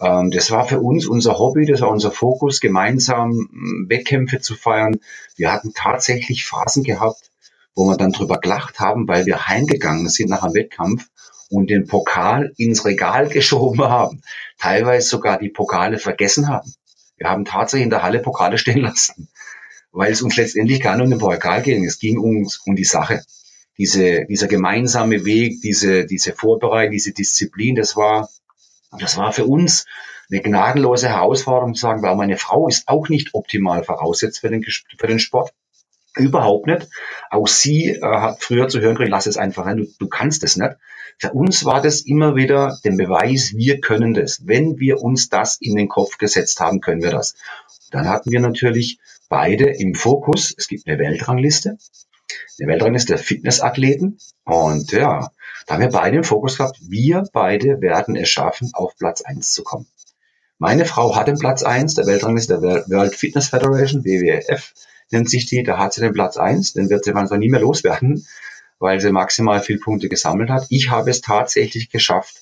Ähm, 0.00 0.30
das 0.30 0.50
war 0.50 0.66
für 0.66 0.80
uns 0.80 1.06
unser 1.06 1.38
Hobby, 1.38 1.66
das 1.66 1.82
war 1.82 1.90
unser 1.90 2.10
Fokus, 2.10 2.60
gemeinsam 2.60 3.30
hm, 3.30 3.86
Wettkämpfe 3.88 4.40
zu 4.40 4.54
feiern. 4.54 4.98
Wir 5.36 5.52
hatten 5.52 5.72
tatsächlich 5.74 6.44
Phasen 6.46 6.84
gehabt, 6.84 7.30
wo 7.74 7.84
wir 7.84 7.96
dann 7.96 8.12
drüber 8.12 8.38
gelacht 8.38 8.80
haben, 8.80 9.06
weil 9.06 9.26
wir 9.26 9.46
heimgegangen 9.46 10.08
sind 10.08 10.30
nach 10.30 10.42
einem 10.42 10.54
Wettkampf 10.54 11.06
und 11.50 11.68
den 11.68 11.86
Pokal 11.86 12.52
ins 12.56 12.84
Regal 12.84 13.28
geschoben 13.30 13.82
haben. 13.82 14.22
Teilweise 14.58 15.08
sogar 15.08 15.38
die 15.38 15.50
Pokale 15.50 15.98
vergessen 15.98 16.48
haben. 16.48 16.72
Wir 17.16 17.28
haben 17.28 17.44
tatsächlich 17.44 17.84
in 17.84 17.90
der 17.90 18.02
Halle 18.02 18.20
Pokale 18.20 18.56
stehen 18.56 18.78
lassen, 18.80 19.28
weil 19.92 20.12
es 20.12 20.22
uns 20.22 20.36
letztendlich 20.36 20.80
gar 20.80 20.96
nicht 20.96 21.04
um 21.04 21.10
den 21.10 21.18
Pokal 21.18 21.62
ging. 21.62 21.84
Es 21.84 21.98
ging 21.98 22.18
uns 22.18 22.62
um 22.64 22.74
die 22.74 22.84
Sache. 22.84 23.22
Diese, 23.76 24.26
dieser 24.26 24.46
gemeinsame 24.46 25.24
Weg, 25.24 25.62
diese, 25.62 26.06
diese 26.06 26.32
Vorbereitung, 26.34 26.92
diese 26.92 27.12
Disziplin, 27.12 27.76
das 27.76 27.96
war 27.96 28.28
das 28.98 29.16
war 29.16 29.32
für 29.32 29.44
uns 29.44 29.86
eine 30.30 30.40
gnadenlose 30.40 31.08
Herausforderung 31.08 31.74
zu 31.74 31.82
sagen, 31.82 32.02
weil 32.02 32.16
meine 32.16 32.36
Frau 32.36 32.68
ist 32.68 32.88
auch 32.88 33.08
nicht 33.08 33.34
optimal 33.34 33.84
voraussetzt 33.84 34.40
für 34.40 34.48
den, 34.48 34.64
für 34.64 35.06
den 35.06 35.18
Sport. 35.18 35.52
Überhaupt 36.16 36.66
nicht. 36.66 36.88
Auch 37.30 37.46
sie 37.46 37.90
äh, 37.90 38.00
hat 38.02 38.42
früher 38.42 38.68
zu 38.68 38.80
hören 38.80 38.94
gekriegt, 38.94 39.10
lass 39.10 39.26
es 39.26 39.36
einfach 39.36 39.66
rein, 39.66 39.76
du, 39.76 39.86
du 39.98 40.08
kannst 40.08 40.42
es 40.42 40.56
nicht. 40.56 40.72
Für 41.18 41.32
uns 41.32 41.64
war 41.64 41.80
das 41.80 42.00
immer 42.00 42.34
wieder 42.34 42.78
der 42.84 42.92
Beweis, 42.92 43.52
wir 43.54 43.80
können 43.80 44.14
das. 44.14 44.46
Wenn 44.46 44.78
wir 44.78 45.02
uns 45.02 45.28
das 45.28 45.58
in 45.60 45.76
den 45.76 45.88
Kopf 45.88 46.18
gesetzt 46.18 46.58
haben, 46.60 46.80
können 46.80 47.02
wir 47.02 47.10
das. 47.10 47.36
Dann 47.90 48.08
hatten 48.08 48.30
wir 48.30 48.40
natürlich 48.40 48.98
beide 49.28 49.66
im 49.70 49.94
Fokus. 49.94 50.54
Es 50.56 50.66
gibt 50.66 50.88
eine 50.88 50.98
Weltrangliste. 50.98 51.78
Eine 52.58 52.72
Weltrangliste 52.72 53.14
der 53.14 53.22
Fitnessathleten. 53.22 54.18
Und 54.44 54.92
ja, 54.92 55.30
da 55.66 55.74
haben 55.74 55.80
wir 55.80 55.88
beide 55.90 56.18
im 56.18 56.24
Fokus 56.24 56.56
gehabt. 56.56 56.78
Wir 56.88 57.24
beide 57.32 57.80
werden 57.80 58.16
es 58.16 58.28
schaffen, 58.28 58.70
auf 58.74 58.96
Platz 58.96 59.22
eins 59.22 59.52
zu 59.52 59.62
kommen. 59.62 59.86
Meine 60.58 60.84
Frau 60.84 61.16
hat 61.16 61.28
den 61.28 61.38
Platz 61.38 61.62
eins 61.62 61.94
der 61.94 62.06
Weltrangliste 62.06 62.60
der 62.60 62.84
World 62.88 63.14
Fitness 63.14 63.48
Federation, 63.48 64.04
WWF 64.04 64.72
nennt 65.10 65.30
sich 65.30 65.46
die. 65.46 65.62
Da 65.62 65.78
hat 65.78 65.92
sie 65.92 66.00
den 66.00 66.12
Platz 66.12 66.36
eins. 66.36 66.72
Den 66.72 66.90
wird 66.90 67.04
sie 67.04 67.12
manchmal 67.12 67.38
nie 67.38 67.48
mehr 67.48 67.60
loswerden, 67.60 68.26
weil 68.78 69.00
sie 69.00 69.12
maximal 69.12 69.60
viel 69.60 69.78
Punkte 69.78 70.08
gesammelt 70.08 70.50
hat. 70.50 70.66
Ich 70.70 70.90
habe 70.90 71.10
es 71.10 71.20
tatsächlich 71.20 71.90
geschafft. 71.90 72.40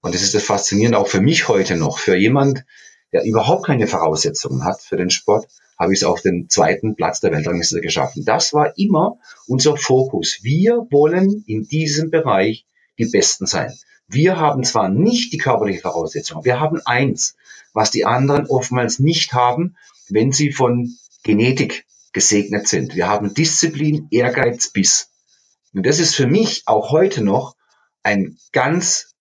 Und 0.00 0.14
das 0.14 0.22
ist 0.22 0.34
das 0.34 0.44
Faszinierende 0.44 0.98
auch 0.98 1.08
für 1.08 1.20
mich 1.20 1.48
heute 1.48 1.76
noch. 1.76 1.98
Für 1.98 2.16
jemand, 2.16 2.64
der 3.12 3.24
überhaupt 3.24 3.66
keine 3.66 3.86
Voraussetzungen 3.86 4.64
hat 4.64 4.80
für 4.82 4.96
den 4.96 5.10
Sport, 5.10 5.48
habe 5.78 5.92
ich 5.92 6.00
es 6.00 6.04
auf 6.04 6.20
den 6.22 6.48
zweiten 6.48 6.94
Platz 6.94 7.20
der 7.20 7.32
Weltrangliste 7.32 7.80
geschaffen. 7.80 8.24
Das 8.24 8.52
war 8.52 8.78
immer 8.78 9.18
unser 9.46 9.76
Fokus. 9.76 10.38
Wir 10.42 10.86
wollen 10.90 11.44
in 11.46 11.64
diesem 11.64 12.10
Bereich 12.10 12.66
die 12.98 13.06
Besten 13.06 13.46
sein. 13.46 13.72
Wir 14.06 14.38
haben 14.38 14.64
zwar 14.64 14.88
nicht 14.88 15.32
die 15.32 15.38
körperliche 15.38 15.80
Voraussetzung, 15.80 16.44
wir 16.44 16.60
haben 16.60 16.80
eins, 16.84 17.36
was 17.72 17.90
die 17.90 18.04
anderen 18.04 18.46
oftmals 18.46 18.98
nicht 18.98 19.32
haben, 19.32 19.76
wenn 20.08 20.30
sie 20.30 20.52
von 20.52 20.94
Genetik 21.22 21.86
gesegnet 22.12 22.68
sind. 22.68 22.94
Wir 22.94 23.08
haben 23.08 23.34
Disziplin, 23.34 24.06
Ehrgeiz, 24.10 24.68
Biss. 24.68 25.10
Und 25.72 25.86
das 25.86 25.98
ist 25.98 26.14
für 26.14 26.26
mich 26.26 26.62
auch 26.66 26.90
heute 26.90 27.24
noch 27.24 27.56
ein 28.02 28.36
ganz 28.52 29.13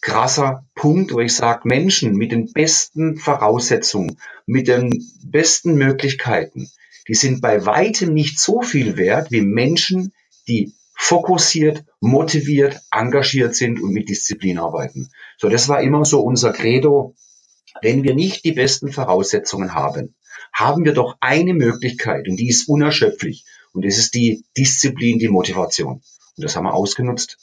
krasser 0.00 0.64
Punkt, 0.74 1.12
wo 1.12 1.20
ich 1.20 1.34
sage, 1.34 1.68
Menschen 1.68 2.14
mit 2.14 2.32
den 2.32 2.52
besten 2.52 3.16
Voraussetzungen, 3.16 4.18
mit 4.46 4.68
den 4.68 5.04
besten 5.24 5.74
Möglichkeiten, 5.74 6.70
die 7.08 7.14
sind 7.14 7.40
bei 7.40 7.66
weitem 7.66 8.14
nicht 8.14 8.38
so 8.38 8.62
viel 8.62 8.96
wert 8.96 9.30
wie 9.30 9.40
Menschen, 9.40 10.12
die 10.48 10.72
fokussiert, 10.94 11.84
motiviert, 12.00 12.80
engagiert 12.90 13.54
sind 13.54 13.80
und 13.82 13.92
mit 13.92 14.08
Disziplin 14.08 14.58
arbeiten. 14.58 15.10
So, 15.38 15.48
das 15.48 15.68
war 15.68 15.80
immer 15.82 16.04
so 16.04 16.20
unser 16.20 16.52
Credo. 16.52 17.14
Wenn 17.82 18.02
wir 18.02 18.14
nicht 18.14 18.44
die 18.44 18.52
besten 18.52 18.92
Voraussetzungen 18.92 19.74
haben, 19.74 20.14
haben 20.52 20.84
wir 20.84 20.92
doch 20.92 21.16
eine 21.20 21.54
Möglichkeit 21.54 22.28
und 22.28 22.36
die 22.36 22.48
ist 22.48 22.68
unerschöpflich. 22.68 23.44
Und 23.72 23.84
das 23.84 23.98
ist 23.98 24.14
die 24.14 24.44
Disziplin, 24.56 25.18
die 25.18 25.28
Motivation. 25.28 26.02
Und 26.36 26.44
das 26.44 26.56
haben 26.56 26.64
wir 26.64 26.74
ausgenutzt 26.74 27.38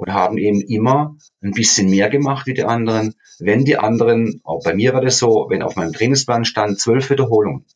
und 0.00 0.14
haben 0.14 0.38
eben 0.38 0.62
immer 0.62 1.16
ein 1.42 1.52
bisschen 1.52 1.90
mehr 1.90 2.08
gemacht 2.08 2.46
wie 2.46 2.54
die 2.54 2.64
anderen. 2.64 3.14
Wenn 3.38 3.66
die 3.66 3.76
anderen, 3.76 4.40
auch 4.44 4.64
bei 4.64 4.74
mir 4.74 4.94
war 4.94 5.02
das 5.02 5.18
so, 5.18 5.46
wenn 5.50 5.62
auf 5.62 5.76
meinem 5.76 5.92
Trainingsplan 5.92 6.46
stand 6.46 6.80
zwölf 6.80 7.10
Wiederholungen, 7.10 7.66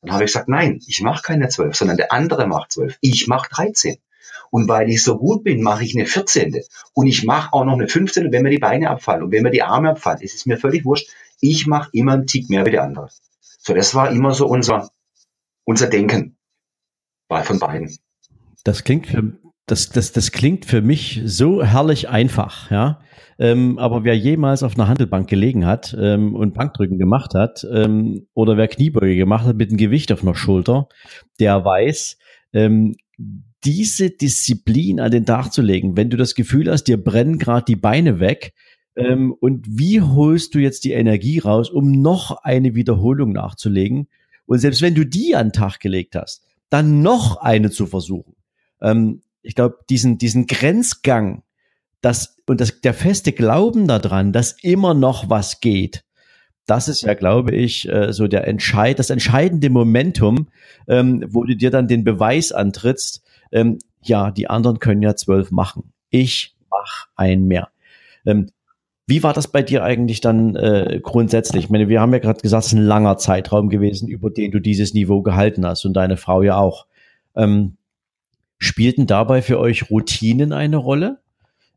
dann 0.00 0.12
habe 0.12 0.24
ich 0.24 0.28
gesagt, 0.28 0.48
nein, 0.48 0.80
ich 0.86 1.02
mache 1.02 1.22
keine 1.22 1.48
zwölf, 1.48 1.76
sondern 1.76 1.98
der 1.98 2.12
andere 2.12 2.46
macht 2.46 2.72
zwölf. 2.72 2.96
Ich 3.02 3.26
mache 3.26 3.50
13. 3.50 3.98
Und 4.50 4.68
weil 4.68 4.88
ich 4.88 5.02
so 5.02 5.18
gut 5.18 5.44
bin, 5.44 5.62
mache 5.62 5.84
ich 5.84 5.94
eine 5.94 6.06
14. 6.06 6.62
Und 6.94 7.06
ich 7.08 7.24
mache 7.24 7.52
auch 7.52 7.66
noch 7.66 7.74
eine 7.74 7.88
15. 7.88 8.32
wenn 8.32 8.42
mir 8.42 8.50
die 8.50 8.58
Beine 8.58 8.88
abfallen 8.88 9.24
und 9.24 9.32
wenn 9.32 9.42
mir 9.42 9.50
die 9.50 9.62
Arme 9.62 9.90
abfallen, 9.90 10.22
ist 10.22 10.34
es 10.34 10.46
mir 10.46 10.56
völlig 10.56 10.86
wurscht. 10.86 11.10
Ich 11.40 11.66
mache 11.66 11.90
immer 11.92 12.14
einen 12.14 12.26
Tick 12.26 12.48
mehr 12.48 12.64
wie 12.64 12.70
der 12.70 12.84
andere. 12.84 13.10
So, 13.58 13.74
das 13.74 13.94
war 13.94 14.10
immer 14.10 14.32
so 14.32 14.46
unser, 14.46 14.88
unser 15.64 15.88
Denken. 15.88 16.38
War 17.28 17.44
von 17.44 17.58
beiden. 17.58 17.98
Das 18.64 18.82
klingt 18.82 19.08
für, 19.08 19.32
das, 19.66 19.88
das, 19.90 20.12
das 20.12 20.32
klingt 20.32 20.64
für 20.64 20.80
mich 20.80 21.22
so 21.24 21.62
herrlich 21.62 22.08
einfach, 22.08 22.70
ja. 22.70 23.00
Ähm, 23.38 23.78
aber 23.78 24.02
wer 24.04 24.16
jemals 24.16 24.62
auf 24.62 24.76
einer 24.78 24.88
Handelbank 24.88 25.28
gelegen 25.28 25.66
hat 25.66 25.94
ähm, 26.00 26.34
und 26.34 26.54
Bankdrücken 26.54 26.98
gemacht 26.98 27.34
hat 27.34 27.66
ähm, 27.70 28.26
oder 28.32 28.56
wer 28.56 28.66
Kniebeuge 28.66 29.14
gemacht 29.14 29.44
hat 29.44 29.56
mit 29.56 29.68
einem 29.68 29.76
Gewicht 29.76 30.10
auf 30.10 30.22
einer 30.22 30.34
Schulter, 30.34 30.88
der 31.38 31.62
weiß, 31.62 32.16
ähm, 32.54 32.96
diese 33.64 34.10
Disziplin 34.10 35.00
an 35.00 35.10
den 35.10 35.26
Tag 35.26 35.52
zu 35.52 35.60
legen, 35.60 35.98
wenn 35.98 36.08
du 36.08 36.16
das 36.16 36.34
Gefühl 36.34 36.70
hast, 36.70 36.84
dir 36.84 37.02
brennen 37.02 37.38
gerade 37.38 37.64
die 37.66 37.76
Beine 37.76 38.20
weg, 38.20 38.54
ähm, 38.96 39.34
und 39.38 39.66
wie 39.68 40.00
holst 40.00 40.54
du 40.54 40.58
jetzt 40.58 40.84
die 40.84 40.92
Energie 40.92 41.38
raus, 41.38 41.70
um 41.70 41.92
noch 41.92 42.42
eine 42.42 42.74
Wiederholung 42.74 43.32
nachzulegen? 43.32 44.08
Und 44.46 44.58
selbst 44.58 44.80
wenn 44.80 44.94
du 44.94 45.04
die 45.04 45.36
an 45.36 45.48
den 45.48 45.52
Tag 45.52 45.80
gelegt 45.80 46.16
hast, 46.16 46.44
dann 46.70 47.02
noch 47.02 47.36
eine 47.36 47.70
zu 47.70 47.86
versuchen. 47.86 48.34
Ähm, 48.80 49.22
ich 49.46 49.54
glaube, 49.54 49.76
diesen, 49.88 50.18
diesen 50.18 50.46
Grenzgang, 50.46 51.42
das, 52.00 52.36
und 52.46 52.60
das, 52.60 52.80
der 52.80 52.94
feste 52.94 53.32
Glauben 53.32 53.86
daran, 53.86 54.32
dass 54.32 54.52
immer 54.62 54.92
noch 54.92 55.30
was 55.30 55.60
geht, 55.60 56.04
das 56.66 56.88
ist 56.88 57.02
ja, 57.02 57.14
glaube 57.14 57.54
ich, 57.54 57.88
äh, 57.88 58.12
so 58.12 58.26
der 58.26 58.48
Entscheid, 58.48 58.98
das 58.98 59.10
entscheidende 59.10 59.70
Momentum, 59.70 60.48
ähm, 60.88 61.24
wo 61.28 61.44
du 61.44 61.56
dir 61.56 61.70
dann 61.70 61.86
den 61.86 62.02
Beweis 62.02 62.50
antrittst, 62.50 63.22
ähm, 63.52 63.78
ja, 64.02 64.32
die 64.32 64.50
anderen 64.50 64.80
können 64.80 65.02
ja 65.02 65.14
zwölf 65.14 65.52
machen. 65.52 65.92
Ich 66.10 66.56
mach 66.68 67.06
ein 67.14 67.44
mehr. 67.44 67.68
Ähm, 68.26 68.50
wie 69.06 69.22
war 69.22 69.32
das 69.32 69.46
bei 69.46 69.62
dir 69.62 69.84
eigentlich 69.84 70.20
dann 70.20 70.56
äh, 70.56 71.00
grundsätzlich? 71.00 71.64
Ich 71.64 71.70
meine, 71.70 71.88
wir 71.88 72.00
haben 72.00 72.12
ja 72.12 72.18
gerade 72.18 72.40
gesagt, 72.40 72.64
es 72.64 72.72
ist 72.72 72.78
ein 72.78 72.84
langer 72.84 73.16
Zeitraum 73.18 73.68
gewesen, 73.68 74.08
über 74.08 74.30
den 74.30 74.50
du 74.50 74.58
dieses 74.58 74.94
Niveau 74.94 75.22
gehalten 75.22 75.64
hast 75.64 75.84
und 75.84 75.92
deine 75.94 76.16
Frau 76.16 76.42
ja 76.42 76.56
auch. 76.56 76.86
Ähm, 77.36 77.76
Spielten 78.58 79.06
dabei 79.06 79.42
für 79.42 79.58
euch 79.58 79.90
Routinen 79.90 80.52
eine 80.52 80.76
Rolle? 80.76 81.20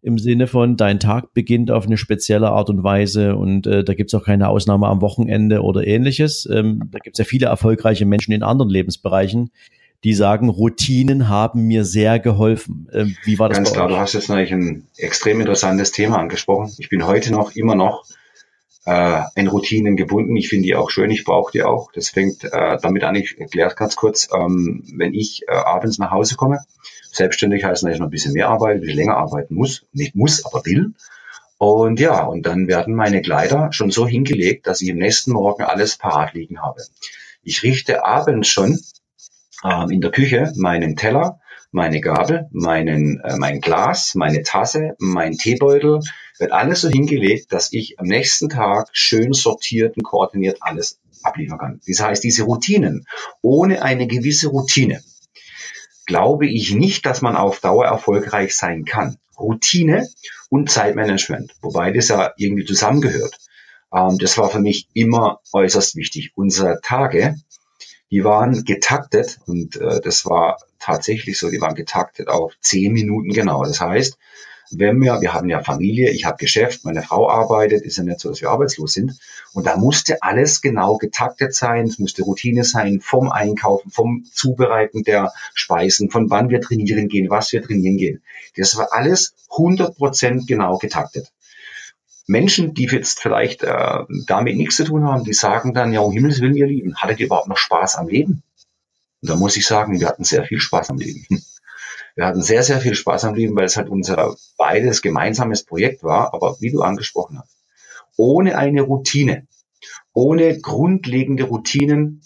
Im 0.01 0.17
Sinne 0.17 0.47
von, 0.47 0.77
dein 0.77 0.99
Tag 0.99 1.33
beginnt 1.33 1.71
auf 1.71 1.85
eine 1.85 1.97
spezielle 1.97 2.49
Art 2.51 2.69
und 2.69 2.83
Weise 2.83 3.35
und 3.35 3.67
äh, 3.67 3.83
da 3.83 3.93
gibt's 3.93 4.13
auch 4.13 4.23
keine 4.23 4.47
Ausnahme 4.47 4.87
am 4.87 5.01
Wochenende 5.01 5.61
oder 5.61 5.85
ähnliches. 5.85 6.47
Ähm, 6.49 6.89
da 6.91 6.99
gibt's 6.99 7.19
ja 7.19 7.25
viele 7.25 7.47
erfolgreiche 7.47 8.05
Menschen 8.05 8.31
in 8.31 8.41
anderen 8.41 8.69
Lebensbereichen, 8.69 9.51
die 10.05 10.13
sagen, 10.13 10.47
Routinen 10.47 11.27
haben 11.27 11.67
mir 11.67 11.83
sehr 11.83 12.19
geholfen. 12.19 12.87
Ähm, 12.93 13.17
wie 13.25 13.39
war 13.39 13.49
das? 13.49 13.57
Ganz 13.57 13.73
klar, 13.73 13.87
euch? 13.87 13.91
du 13.91 13.97
hast 13.99 14.13
jetzt 14.13 14.29
natürlich 14.29 14.53
ein 14.53 14.87
extrem 14.95 15.41
interessantes 15.41 15.91
Thema 15.91 16.17
angesprochen. 16.17 16.73
Ich 16.77 16.87
bin 16.87 17.05
heute 17.05 17.33
noch, 17.33 17.51
immer 17.55 17.75
noch 17.75 18.05
äh, 18.89 19.21
in 19.35 19.47
Routinen 19.47 19.95
gebunden. 19.95 20.35
Ich 20.35 20.49
finde 20.49 20.63
die 20.63 20.75
auch 20.75 20.89
schön, 20.89 21.11
ich 21.11 21.23
brauche 21.23 21.51
die 21.51 21.61
auch. 21.61 21.91
Das 21.91 22.09
fängt 22.09 22.43
äh, 22.43 22.77
damit 22.81 23.03
an, 23.03 23.13
ich 23.13 23.39
erkläre 23.39 23.75
ganz 23.75 23.95
kurz, 23.95 24.27
ähm, 24.33 24.83
wenn 24.95 25.13
ich 25.13 25.43
äh, 25.47 25.51
abends 25.51 25.99
nach 25.99 26.09
Hause 26.09 26.35
komme, 26.35 26.65
selbstständig 27.11 27.63
heißt, 27.63 27.83
dass 27.83 27.93
ich 27.93 27.99
noch 27.99 28.07
ein 28.07 28.11
bisschen 28.11 28.33
mehr 28.33 28.49
arbeite, 28.49 28.79
ein 28.79 28.81
bisschen 28.81 28.97
länger 28.97 29.17
arbeiten 29.17 29.53
muss, 29.53 29.85
nicht 29.93 30.15
muss, 30.15 30.43
aber 30.43 30.65
will. 30.65 30.93
Und 31.59 31.99
ja, 31.99 32.23
und 32.23 32.45
dann 32.47 32.67
werden 32.67 32.95
meine 32.95 33.21
Kleider 33.21 33.71
schon 33.73 33.91
so 33.91 34.07
hingelegt, 34.07 34.65
dass 34.65 34.81
ich 34.81 34.91
am 34.91 34.97
nächsten 34.97 35.33
Morgen 35.33 35.63
alles 35.63 35.97
parat 35.97 36.33
liegen 36.33 36.61
habe. 36.61 36.81
Ich 37.43 37.61
richte 37.61 38.05
abends 38.05 38.47
schon 38.47 38.79
ähm, 39.63 39.91
in 39.91 40.01
der 40.01 40.11
Küche 40.11 40.51
meinen 40.55 40.95
Teller, 40.95 41.39
meine 41.71 42.01
Gabel, 42.01 42.47
meinen, 42.51 43.19
äh, 43.19 43.35
mein 43.37 43.61
Glas, 43.61 44.15
meine 44.15 44.41
Tasse, 44.41 44.95
mein 44.97 45.33
Teebeutel, 45.33 45.99
wird 46.39 46.51
alles 46.51 46.81
so 46.81 46.89
hingelegt, 46.89 47.51
dass 47.53 47.73
ich 47.73 47.99
am 47.99 48.07
nächsten 48.07 48.49
Tag 48.49 48.89
schön 48.91 49.33
sortiert 49.33 49.97
und 49.97 50.03
koordiniert 50.03 50.57
alles 50.61 50.99
abliefern 51.23 51.57
kann. 51.57 51.81
Das 51.85 51.99
heißt, 51.99 52.23
diese 52.23 52.43
Routinen, 52.43 53.05
ohne 53.41 53.81
eine 53.81 54.07
gewisse 54.07 54.47
Routine, 54.47 55.03
glaube 56.05 56.47
ich 56.47 56.73
nicht, 56.73 57.05
dass 57.05 57.21
man 57.21 57.35
auf 57.35 57.59
Dauer 57.59 57.85
erfolgreich 57.85 58.55
sein 58.55 58.85
kann. 58.85 59.17
Routine 59.37 60.07
und 60.49 60.69
Zeitmanagement, 60.69 61.53
wobei 61.61 61.91
das 61.91 62.07
ja 62.07 62.33
irgendwie 62.37 62.65
zusammengehört. 62.65 63.37
Ähm, 63.93 64.17
das 64.17 64.37
war 64.37 64.49
für 64.49 64.59
mich 64.59 64.87
immer 64.93 65.41
äußerst 65.53 65.95
wichtig. 65.95 66.31
Unsere 66.35 66.79
Tage 66.81 67.35
die 68.11 68.23
waren 68.23 68.63
getaktet 68.63 69.39
und 69.45 69.75
äh, 69.75 70.01
das 70.01 70.25
war 70.25 70.57
tatsächlich 70.79 71.37
so, 71.37 71.49
die 71.49 71.61
waren 71.61 71.75
getaktet 71.75 72.27
auf 72.27 72.53
zehn 72.59 72.91
Minuten 72.91 73.31
genau. 73.31 73.63
Das 73.63 73.81
heißt, 73.81 74.17
wenn 74.71 75.01
wir, 75.01 75.19
wir 75.21 75.33
haben 75.33 75.49
ja 75.49 75.63
Familie, 75.63 76.11
ich 76.11 76.25
habe 76.25 76.37
Geschäft, 76.37 76.85
meine 76.85 77.01
Frau 77.01 77.29
arbeitet, 77.29 77.83
ist 77.83 77.97
ja 77.97 78.03
nicht 78.03 78.19
so, 78.19 78.29
dass 78.29 78.41
wir 78.41 78.49
arbeitslos 78.49 78.93
sind. 78.93 79.19
Und 79.53 79.65
da 79.65 79.77
musste 79.77 80.21
alles 80.21 80.61
genau 80.61 80.97
getaktet 80.97 81.55
sein, 81.55 81.87
es 81.87 81.97
musste 81.97 82.21
Routine 82.23 82.63
sein, 82.63 82.99
vom 83.01 83.31
Einkaufen, 83.31 83.89
vom 83.89 84.25
Zubereiten 84.31 85.03
der 85.03 85.33
Speisen, 85.53 86.11
von 86.11 86.29
wann 86.29 86.49
wir 86.49 86.61
trainieren 86.61 87.07
gehen, 87.07 87.29
was 87.29 87.51
wir 87.51 87.63
trainieren 87.63 87.97
gehen. 87.97 88.21
Das 88.55 88.77
war 88.77 88.89
alles 88.91 89.33
100% 89.49 90.45
genau 90.45 90.77
getaktet. 90.77 91.31
Menschen, 92.27 92.75
die 92.75 92.85
jetzt 92.85 93.19
vielleicht 93.21 93.63
äh, 93.63 94.03
damit 94.27 94.55
nichts 94.55 94.75
zu 94.75 94.83
tun 94.83 95.03
haben, 95.03 95.23
die 95.23 95.33
sagen 95.33 95.73
dann, 95.73 95.93
ja, 95.93 96.01
um 96.01 96.13
Himmels 96.13 96.41
Willen, 96.41 96.55
ihr 96.55 96.67
Lieben, 96.67 96.95
hattet 96.95 97.19
ihr 97.19 97.25
überhaupt 97.25 97.47
noch 97.47 97.57
Spaß 97.57 97.95
am 97.95 98.07
Leben? 98.07 98.43
Und 99.21 99.29
da 99.29 99.35
muss 99.35 99.57
ich 99.57 99.65
sagen, 99.65 99.99
wir 99.99 100.07
hatten 100.07 100.23
sehr 100.23 100.43
viel 100.43 100.59
Spaß 100.59 100.91
am 100.91 100.99
Leben. 100.99 101.25
Wir 102.15 102.25
hatten 102.25 102.41
sehr, 102.41 102.63
sehr 102.63 102.79
viel 102.81 102.95
Spaß 102.95 103.25
am 103.25 103.35
Leben, 103.35 103.55
weil 103.55 103.65
es 103.65 103.77
halt 103.77 103.89
unser 103.89 104.35
beides 104.57 105.01
gemeinsames 105.01 105.63
Projekt 105.63 106.03
war, 106.03 106.33
aber 106.33 106.57
wie 106.59 106.71
du 106.71 106.81
angesprochen 106.81 107.39
hast. 107.39 107.57
ohne 108.17 108.57
eine 108.57 108.81
Routine, 108.81 109.47
ohne 110.13 110.59
grundlegende 110.59 111.43
Routinen 111.45 112.21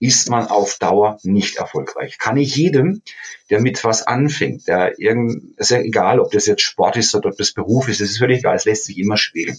ist 0.00 0.28
man 0.30 0.48
auf 0.48 0.78
Dauer 0.78 1.18
nicht 1.22 1.56
erfolgreich. 1.56 2.18
Kann 2.18 2.36
ich 2.36 2.56
jedem, 2.56 3.02
der 3.50 3.60
mit 3.60 3.84
was 3.84 4.06
anfängt, 4.06 4.68
der 4.68 4.98
irgend, 4.98 5.58
ist 5.58 5.70
ja 5.70 5.78
egal, 5.80 6.20
ob 6.20 6.32
das 6.32 6.46
jetzt 6.46 6.62
Sport 6.62 6.96
ist 6.96 7.14
oder 7.14 7.30
ob 7.30 7.36
das 7.36 7.52
Beruf 7.52 7.88
ist, 7.88 8.00
das 8.00 8.10
ist 8.10 8.18
völlig 8.18 8.40
egal, 8.40 8.56
es 8.56 8.64
lässt 8.66 8.84
sich 8.86 8.98
immer 8.98 9.16
spiegeln. 9.16 9.58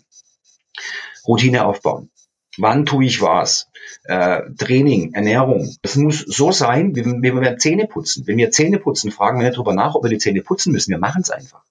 Routine 1.28 1.66
aufbauen. 1.66 2.10
Wann 2.58 2.86
tue 2.86 3.06
ich 3.06 3.22
was? 3.22 3.70
Äh, 4.04 4.42
Training, 4.58 5.14
Ernährung. 5.14 5.76
Das 5.82 5.96
muss 5.96 6.20
so 6.20 6.52
sein, 6.52 6.96
wie, 6.96 7.06
wie 7.06 7.34
wir 7.34 7.58
Zähne 7.58 7.88
putzen. 7.88 8.26
Wenn 8.28 8.38
wir 8.38 8.52
Zähne 8.52 8.80
putzen, 8.80 9.12
fragen 9.12 9.40
wir 9.40 9.48
nicht 9.48 9.58
drüber 9.58 9.74
nach, 9.74 9.96
ob 9.96 10.04
wir 10.04 10.10
die 10.10 10.18
Zähne 10.18 10.42
putzen 10.42 10.72
müssen. 10.72 10.92
Wir 10.92 11.00
machen 11.00 11.22
es 11.22 11.30
einfach. 11.30 11.64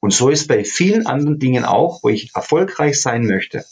Und 0.00 0.12
so 0.12 0.30
ist 0.30 0.48
bei 0.48 0.64
vielen 0.64 1.06
anderen 1.06 1.38
Dingen 1.38 1.64
auch, 1.64 2.02
wo 2.02 2.08
ich 2.08 2.34
erfolgreich 2.34 3.00
sein 3.00 3.26
möchte. 3.26 3.64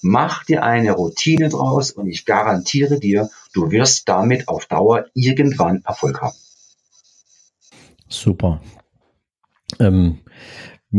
Mach 0.00 0.44
dir 0.44 0.62
eine 0.62 0.92
Routine 0.92 1.48
draus 1.48 1.90
und 1.90 2.06
ich 2.06 2.24
garantiere 2.24 3.00
dir, 3.00 3.28
du 3.52 3.70
wirst 3.70 4.08
damit 4.08 4.48
auf 4.48 4.66
Dauer 4.66 5.06
irgendwann 5.14 5.82
Erfolg 5.84 6.20
haben. 6.22 6.36
Super. 8.08 8.62
Ähm, 9.80 10.20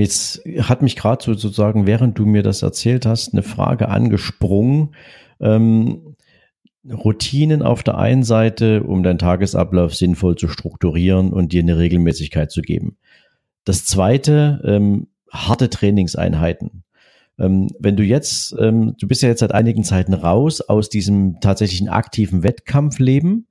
jetzt 0.01 0.41
hat 0.59 0.81
mich 0.81 0.95
gerade 0.95 1.23
sozusagen, 1.23 1.87
während 1.87 2.17
du 2.17 2.25
mir 2.25 2.43
das 2.43 2.61
erzählt 2.61 3.05
hast, 3.05 3.33
eine 3.33 3.43
Frage 3.43 3.89
angesprungen. 3.89 4.95
Ähm, 5.39 6.15
Routinen 6.91 7.63
auf 7.63 7.81
der 7.81 7.97
einen 7.97 8.23
Seite, 8.23 8.83
um 8.83 9.01
deinen 9.03 9.17
Tagesablauf 9.17 9.95
sinnvoll 9.95 10.35
zu 10.35 10.47
strukturieren 10.47 11.33
und 11.33 11.51
dir 11.51 11.61
eine 11.61 11.77
Regelmäßigkeit 11.77 12.51
zu 12.51 12.61
geben. 12.61 12.97
Das 13.63 13.85
zweite, 13.85 14.61
ähm, 14.65 15.07
harte 15.31 15.69
Trainingseinheiten. 15.69 16.83
Ähm, 17.39 17.69
wenn 17.79 17.97
du 17.97 18.03
jetzt, 18.03 18.55
ähm, 18.59 18.95
du 18.99 19.07
bist 19.07 19.23
ja 19.23 19.29
jetzt 19.29 19.39
seit 19.39 19.53
einigen 19.53 19.83
Zeiten 19.83 20.13
raus 20.13 20.61
aus 20.61 20.89
diesem 20.89 21.39
tatsächlichen 21.39 21.89
aktiven 21.89 22.43
Wettkampfleben, 22.43 23.47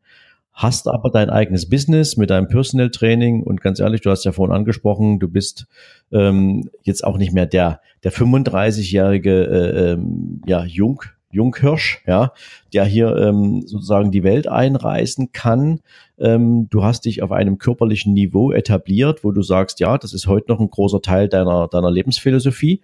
hast 0.55 0.87
aber 0.89 1.11
dein 1.11 1.31
eigenes 1.31 1.69
Business 1.69 2.17
mit 2.17 2.31
deinem 2.31 2.47
Personal 2.47 2.91
Training 2.91 3.43
und 3.43 3.61
ganz 3.61 3.81
ehrlich, 3.81 4.01
du 4.01 4.11
hast 4.11 4.25
ja 4.25 4.31
vorhin 4.33 4.55
angesprochen, 4.55 5.19
du 5.19 5.29
bist 5.29 5.67
ähm, 6.13 6.71
jetzt 6.83 7.05
auch 7.05 7.19
nicht 7.19 7.33
mehr 7.33 7.47
der 7.47 7.81
der 8.05 8.13
35-jährige 8.13 9.45
äh, 9.47 9.93
ähm, 9.93 10.41
ja 10.47 10.65
Jung 10.65 11.03
Junghirsch, 11.33 12.01
ja, 12.07 12.33
der 12.73 12.85
hier 12.85 13.17
ähm, 13.17 13.67
sozusagen 13.67 14.13
die 14.13 14.23
Welt 14.23 14.47
einreißen 14.47 15.33
kann. 15.33 15.81
Ähm, 16.17 16.69
du 16.71 16.85
hast 16.85 17.07
dich 17.07 17.25
auf 17.25 17.33
einem 17.33 17.59
körperlichen 17.59 18.15
Niveau 18.15 18.53
etabliert, 18.53 19.25
wo 19.25 19.33
du 19.33 19.43
sagst, 19.43 19.81
ja, 19.81 19.99
das 19.99 20.15
ist 20.15 20.29
heute 20.29 20.53
noch 20.53 20.61
ein 20.61 20.71
großer 20.71 21.03
Teil 21.03 21.29
deiner 21.29 21.67
deiner 21.67 21.91
Lebensphilosophie. 21.91 22.83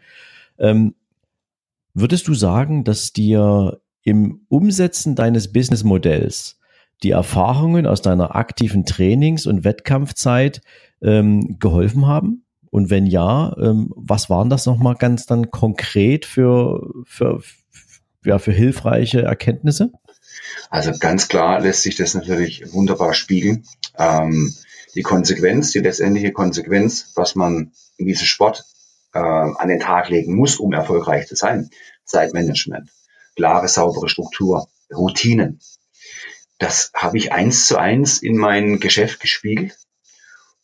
Ähm, 0.58 0.96
würdest 1.94 2.26
du 2.26 2.34
sagen, 2.34 2.82
dass 2.82 3.12
dir 3.12 3.80
im 4.02 4.40
Umsetzen 4.48 5.14
deines 5.14 5.52
Businessmodells 5.52 6.59
die 7.02 7.10
Erfahrungen 7.10 7.86
aus 7.86 8.02
deiner 8.02 8.34
aktiven 8.36 8.84
Trainings- 8.84 9.46
und 9.46 9.64
Wettkampfzeit 9.64 10.60
ähm, 11.02 11.58
geholfen 11.58 12.06
haben? 12.06 12.44
Und 12.70 12.88
wenn 12.90 13.06
ja, 13.06 13.56
ähm, 13.60 13.92
was 13.96 14.30
waren 14.30 14.48
das 14.48 14.66
nochmal 14.66 14.94
ganz 14.94 15.26
dann 15.26 15.50
konkret 15.50 16.24
für, 16.24 16.88
für, 17.04 17.42
ja, 18.24 18.38
für 18.38 18.52
hilfreiche 18.52 19.22
Erkenntnisse? 19.22 19.92
Also 20.70 20.92
ganz 20.98 21.28
klar 21.28 21.60
lässt 21.60 21.82
sich 21.82 21.96
das 21.96 22.14
natürlich 22.14 22.72
wunderbar 22.72 23.14
spiegeln. 23.14 23.64
Ähm, 23.98 24.54
die 24.94 25.02
Konsequenz, 25.02 25.72
die 25.72 25.80
letztendliche 25.80 26.32
Konsequenz, 26.32 27.12
was 27.16 27.34
man 27.34 27.72
in 27.96 28.06
diesem 28.06 28.26
Sport 28.26 28.64
äh, 29.12 29.18
an 29.18 29.68
den 29.68 29.80
Tag 29.80 30.08
legen 30.08 30.34
muss, 30.34 30.56
um 30.56 30.72
erfolgreich 30.72 31.26
zu 31.26 31.36
sein. 31.36 31.70
Zeitmanagement, 32.04 32.90
klare, 33.36 33.68
saubere 33.68 34.08
Struktur, 34.08 34.68
Routinen. 34.92 35.60
Das 36.60 36.92
habe 36.94 37.16
ich 37.16 37.32
eins 37.32 37.66
zu 37.66 37.78
eins 37.78 38.18
in 38.18 38.36
mein 38.36 38.80
Geschäft 38.80 39.20
gespiegelt 39.20 39.78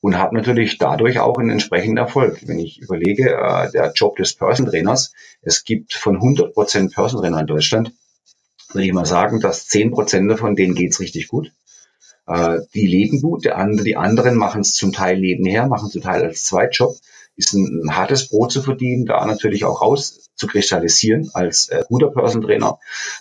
und 0.01 0.19
habe 0.19 0.37
natürlich 0.37 0.77
dadurch 0.77 1.19
auch 1.19 1.39
einen 1.39 1.49
entsprechenden 1.49 1.97
Erfolg. 1.97 2.47
Wenn 2.47 2.59
ich 2.59 2.79
überlege, 2.83 3.31
äh, 3.31 3.71
der 3.73 3.93
Job 3.95 4.17
des 4.17 4.35
Person 4.35 4.67
Trainers, 4.67 5.15
es 5.41 5.65
gibt 5.65 5.95
von 5.95 6.17
100 6.17 6.53
Prozent 6.53 6.95
Person 6.95 7.23
Trainer 7.23 7.41
in 7.41 7.47
Deutschland, 7.47 7.93
würde 8.73 8.87
ich 8.87 8.93
mal 8.93 9.07
sagen, 9.07 9.41
dass 9.41 9.69
10 9.69 9.91
Prozent 9.91 10.31
davon, 10.31 10.55
denen 10.55 10.75
geht's 10.75 11.01
richtig 11.01 11.29
gut. 11.29 11.51
Äh, 12.27 12.59
die 12.75 12.87
leben 12.87 13.23
gut, 13.23 13.47
die 13.47 13.53
anderen 13.97 14.37
machen 14.37 14.61
es 14.61 14.75
zum 14.75 14.93
Teil 14.93 15.19
nebenher, 15.19 15.67
machen 15.67 15.89
zum 15.89 16.03
Teil 16.03 16.23
als 16.23 16.45
Zweitjob 16.45 16.95
ist 17.37 17.53
ein, 17.53 17.83
ein 17.85 17.97
hartes 17.97 18.29
Brot 18.29 18.53
zu 18.53 18.63
verdienen, 18.63 19.07
da 19.07 19.25
natürlich 19.27 19.65
auch 19.65 19.83
raus 19.83 20.31
zu 20.35 20.47
kristallisieren 20.47 21.31
als 21.35 21.69
äh, 21.69 21.85
guter 21.89 22.11
Person 22.11 22.43
Trainer 22.43 22.79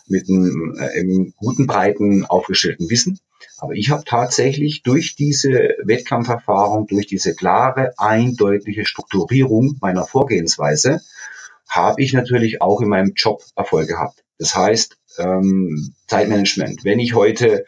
mit 0.07 0.29
einem, 0.29 0.75
äh, 0.77 0.99
einem 0.99 1.33
guten, 1.37 1.67
breiten, 1.67 2.25
aufgestellten 2.25 2.89
Wissen. 2.89 3.19
Aber 3.57 3.73
ich 3.73 3.89
habe 3.89 4.03
tatsächlich 4.05 4.83
durch 4.83 5.15
diese 5.15 5.75
Wettkampferfahrung, 5.83 6.87
durch 6.87 7.07
diese 7.07 7.35
klare, 7.35 7.93
eindeutige 7.97 8.85
Strukturierung 8.85 9.77
meiner 9.81 10.05
Vorgehensweise, 10.05 11.01
habe 11.67 12.01
ich 12.01 12.13
natürlich 12.13 12.61
auch 12.61 12.81
in 12.81 12.89
meinem 12.89 13.13
Job 13.15 13.43
Erfolg 13.55 13.87
gehabt. 13.87 14.23
Das 14.37 14.55
heißt, 14.55 14.97
ähm, 15.17 15.93
Zeitmanagement. 16.07 16.83
Wenn 16.83 16.99
ich 16.99 17.15
heute 17.15 17.65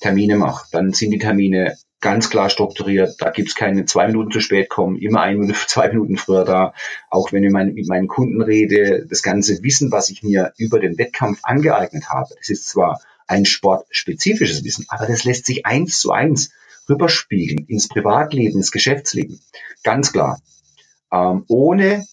Termine 0.00 0.36
mache, 0.36 0.66
dann 0.72 0.92
sind 0.92 1.10
die 1.10 1.18
Termine 1.18 1.76
ganz 2.00 2.30
klar 2.30 2.50
strukturiert. 2.50 3.16
Da 3.18 3.30
gibt's 3.30 3.54
keine 3.54 3.84
zwei 3.84 4.06
Minuten 4.06 4.30
zu 4.30 4.40
spät 4.40 4.68
kommen, 4.68 4.96
immer 4.96 5.20
ein 5.22 5.38
Minute, 5.38 5.58
zwei 5.66 5.88
Minuten 5.88 6.16
früher 6.16 6.44
da. 6.44 6.74
Auch 7.10 7.32
wenn 7.32 7.44
ich 7.44 7.52
mein, 7.52 7.74
mit 7.74 7.88
meinen 7.88 8.08
Kunden 8.08 8.42
rede, 8.42 9.06
das 9.08 9.22
ganze 9.22 9.62
Wissen, 9.62 9.92
was 9.92 10.10
ich 10.10 10.22
mir 10.22 10.52
über 10.56 10.80
den 10.80 10.98
Wettkampf 10.98 11.40
angeeignet 11.42 12.08
habe, 12.08 12.34
das 12.38 12.50
ist 12.50 12.68
zwar 12.68 13.00
ein 13.26 13.44
sportspezifisches 13.44 14.64
Wissen, 14.64 14.86
aber 14.88 15.06
das 15.06 15.24
lässt 15.24 15.46
sich 15.46 15.66
eins 15.66 15.98
zu 15.98 16.12
eins 16.12 16.50
rüberspiegeln 16.88 17.66
ins 17.66 17.88
Privatleben, 17.88 18.56
ins 18.56 18.70
Geschäftsleben. 18.70 19.40
Ganz 19.82 20.12
klar. 20.12 20.40
Ähm, 21.12 21.44
ohne 21.48 22.06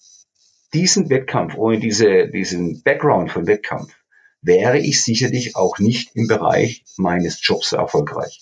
diesen 0.73 1.09
Wettkampf, 1.09 1.55
ohne 1.55 1.79
diese, 1.79 2.27
diesen 2.29 2.81
Background 2.81 3.31
von 3.31 3.45
Wettkampf, 3.45 3.93
wäre 4.41 4.79
ich 4.79 5.03
sicherlich 5.03 5.55
auch 5.55 5.77
nicht 5.79 6.15
im 6.15 6.27
Bereich 6.27 6.83
meines 6.97 7.39
Jobs 7.45 7.71
erfolgreich. 7.71 8.41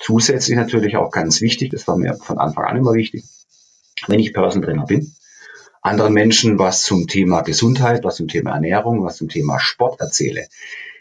Zusätzlich 0.00 0.56
natürlich 0.56 0.96
auch 0.96 1.10
ganz 1.10 1.40
wichtig, 1.40 1.70
das 1.70 1.86
war 1.88 1.96
mir 1.96 2.14
von 2.14 2.38
Anfang 2.38 2.64
an 2.64 2.76
immer 2.76 2.94
wichtig, 2.94 3.24
wenn 4.06 4.20
ich 4.20 4.32
Person 4.32 4.62
Trainer 4.62 4.86
bin, 4.86 5.14
anderen 5.82 6.12
Menschen 6.12 6.58
was 6.58 6.82
zum 6.82 7.06
Thema 7.06 7.42
Gesundheit, 7.42 8.04
was 8.04 8.16
zum 8.16 8.28
Thema 8.28 8.52
Ernährung, 8.52 9.04
was 9.04 9.16
zum 9.16 9.28
Thema 9.28 9.58
Sport 9.58 10.00
erzähle, 10.00 10.46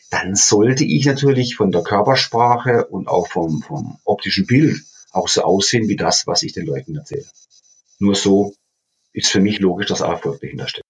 dann 0.10 0.36
sollte 0.36 0.84
ich 0.84 1.06
natürlich 1.06 1.56
von 1.56 1.72
der 1.72 1.84
Körpersprache 1.84 2.88
und 2.88 3.08
auch 3.08 3.28
vom, 3.28 3.62
vom 3.62 4.00
optischen 4.04 4.46
Bild 4.46 4.82
auch 5.12 5.28
so 5.28 5.42
aussehen 5.42 5.88
wie 5.88 5.96
das, 5.96 6.28
was 6.28 6.44
ich 6.44 6.54
den 6.54 6.66
Leuten 6.66 6.96
erzähle. 6.96 7.26
Nur 8.00 8.16
so 8.16 8.54
ist 9.14 9.30
für 9.30 9.42
mich 9.42 9.60
logisch, 9.60 9.88
dass 9.88 10.02
Erfolg 10.02 10.40
dahinter 10.42 10.68
steht. 10.68 10.84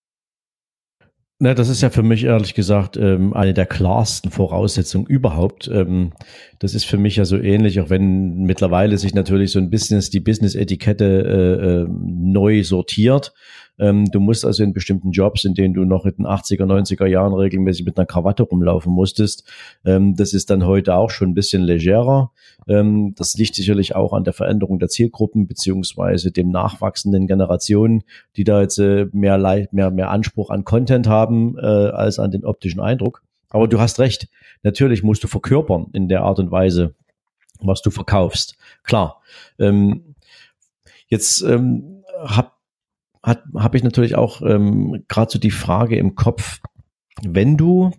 Na, 1.40 1.54
das 1.54 1.70
ist 1.70 1.84
ja 1.84 1.92
für 1.92 2.02
mich 2.02 2.24
ehrlich 2.24 2.56
gesagt 2.56 2.98
ähm, 2.98 3.34
eine 3.34 3.54
der 3.54 3.68
klarsten 3.68 4.32
Voraussetzungen 4.32 5.06
überhaupt. 5.06 5.70
Ähm, 5.72 6.14
das 6.58 6.74
ist 6.74 6.86
für 6.86 6.98
mich 6.98 7.18
ja 7.18 7.26
so 7.26 7.38
ähnlich, 7.38 7.80
auch 7.80 7.92
wenn 7.92 8.40
mittlerweile 8.40 8.98
sich 8.98 9.14
natürlich 9.14 9.52
so 9.52 9.60
ein 9.60 9.70
bisschen 9.70 10.04
die 10.12 10.20
Business-Etikette 10.20 11.06
äh, 11.06 11.68
äh, 11.68 11.88
neu 11.88 12.64
sortiert. 12.64 13.34
Ähm, 13.80 14.06
du 14.12 14.20
musst 14.20 14.46
also 14.46 14.64
in 14.64 14.74
bestimmten 14.74 15.12
Jobs, 15.12 15.46
in 15.46 15.54
denen 15.54 15.74
du 15.74 15.86
noch 15.86 16.06
in 16.06 16.16
den 16.18 16.26
80er, 16.26 16.66
90er 16.66 17.06
Jahren 17.06 17.34
regelmäßig 17.34 17.86
mit 17.86 17.98
einer 17.98 18.06
Krawatte 18.06 18.44
rumlaufen 18.44 18.92
musstest, 18.92 19.44
ähm, 19.86 20.16
das 20.16 20.34
ist 20.34 20.50
dann 20.50 20.66
heute 20.66 20.96
auch 20.96 21.10
schon 21.10 21.30
ein 21.30 21.34
bisschen 21.34 21.62
legerer. 21.62 22.32
Ähm, 22.68 23.14
das 23.16 23.36
liegt 23.36 23.56
sicherlich 23.56 23.96
auch 23.96 24.14
an 24.14 24.24
der 24.24 24.34
Veränderung 24.34 24.80
der 24.80 24.90
Zielgruppen 24.90 25.48
beziehungsweise 25.48 26.32
dem 26.32 26.50
nachwachsenden 26.50 27.28
Generationen, 27.28 28.04
die 28.36 28.44
da 28.44 28.62
jetzt 28.62 28.80
äh, 28.80 29.08
mehr, 29.12 29.38
mehr, 29.72 29.92
mehr 29.92 30.10
Anspruch 30.10 30.50
an 30.50 30.66
Content 30.66 31.08
haben 31.08 31.58
äh, 31.58 31.66
als 31.66 32.20
an 32.20 32.32
den 32.32 32.46
optischen 32.46 32.82
Eindruck. 32.82 33.22
Aber 33.50 33.68
du 33.68 33.80
hast 33.80 34.00
recht. 34.00 34.28
Natürlich 34.64 35.04
musst 35.04 35.24
du 35.24 35.28
verkörpern 35.28 35.88
in 35.94 36.10
der 36.10 36.24
Art 36.24 36.40
und 36.40 36.52
Weise, 36.52 36.96
was 37.62 37.82
du 37.82 37.92
verkaufst. 37.92 38.58
Klar. 38.84 39.22
Ähm, 39.60 40.16
jetzt 41.08 41.42
ähm, 41.42 42.04
hab 42.24 42.57
habe 43.28 43.78
ich 43.78 43.84
natürlich 43.84 44.16
auch 44.16 44.42
ähm, 44.42 45.04
gerade 45.08 45.32
so 45.32 45.40
die 45.40 45.52
Frage 45.52 45.98
im 45.98 46.16
Kopf, 46.16 46.60
wenn 47.24 47.58
du 47.58 47.92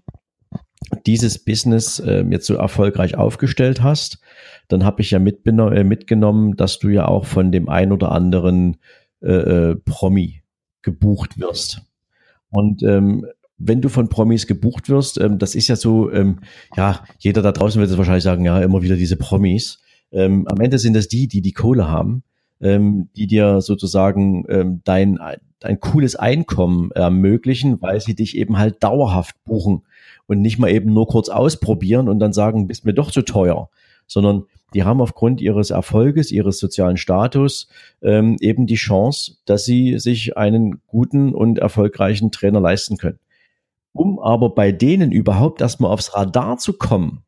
dieses 1.06 1.44
Business 1.44 1.98
äh, 1.98 2.24
jetzt 2.30 2.46
so 2.46 2.54
erfolgreich 2.54 3.16
aufgestellt 3.16 3.82
hast, 3.82 4.20
dann 4.68 4.84
habe 4.84 5.02
ich 5.02 5.10
ja 5.10 5.18
äh, 5.18 5.84
mitgenommen, 5.84 6.56
dass 6.56 6.78
du 6.78 6.88
ja 6.88 7.06
auch 7.06 7.26
von 7.26 7.52
dem 7.52 7.68
ein 7.68 7.92
oder 7.92 8.12
anderen 8.12 8.76
äh, 9.20 9.32
äh, 9.70 9.76
Promi 9.76 10.42
gebucht 10.82 11.38
wirst. 11.38 11.82
Und 12.50 12.82
ähm, 12.82 13.26
wenn 13.58 13.82
du 13.82 13.88
von 13.88 14.08
Promis 14.08 14.46
gebucht 14.46 14.88
wirst, 14.88 15.20
ähm, 15.20 15.38
das 15.38 15.54
ist 15.54 15.68
ja 15.68 15.76
so, 15.76 16.10
ähm, 16.12 16.40
ja, 16.76 17.04
jeder 17.18 17.42
da 17.42 17.52
draußen 17.52 17.80
wird 17.80 17.90
es 17.90 17.98
wahrscheinlich 17.98 18.24
sagen, 18.24 18.44
ja, 18.44 18.60
immer 18.60 18.82
wieder 18.82 18.96
diese 18.96 19.16
Promis. 19.16 19.82
Ähm, 20.12 20.46
am 20.48 20.60
Ende 20.60 20.78
sind 20.78 20.94
das 20.94 21.08
die, 21.08 21.28
die 21.28 21.42
die 21.42 21.52
Kohle 21.52 21.88
haben 21.88 22.22
ähm, 22.60 23.08
die 23.16 23.26
dir 23.26 23.60
sozusagen 23.60 24.44
ähm, 24.48 24.80
dein, 24.84 25.18
dein 25.60 25.80
cooles 25.80 26.16
Einkommen 26.16 26.90
ermöglichen, 26.92 27.80
weil 27.80 28.00
sie 28.00 28.14
dich 28.14 28.36
eben 28.36 28.58
halt 28.58 28.82
dauerhaft 28.82 29.36
buchen 29.44 29.82
und 30.26 30.40
nicht 30.40 30.58
mal 30.58 30.70
eben 30.70 30.92
nur 30.92 31.06
kurz 31.06 31.28
ausprobieren 31.28 32.08
und 32.08 32.18
dann 32.18 32.32
sagen, 32.32 32.66
bist 32.66 32.84
mir 32.84 32.94
doch 32.94 33.10
zu 33.10 33.22
teuer, 33.22 33.68
sondern 34.06 34.44
die 34.74 34.84
haben 34.84 35.00
aufgrund 35.00 35.40
ihres 35.40 35.70
Erfolges, 35.70 36.30
ihres 36.30 36.58
sozialen 36.58 36.98
Status 36.98 37.68
ähm, 38.02 38.36
eben 38.40 38.66
die 38.66 38.74
Chance, 38.74 39.36
dass 39.46 39.64
sie 39.64 39.98
sich 39.98 40.36
einen 40.36 40.82
guten 40.86 41.34
und 41.34 41.58
erfolgreichen 41.58 42.30
Trainer 42.30 42.60
leisten 42.60 42.98
können. 42.98 43.18
Um 43.92 44.18
aber 44.18 44.50
bei 44.50 44.70
denen 44.70 45.10
überhaupt 45.10 45.60
erstmal 45.60 45.90
aufs 45.90 46.14
Radar 46.14 46.58
zu 46.58 46.74
kommen, 46.74 47.22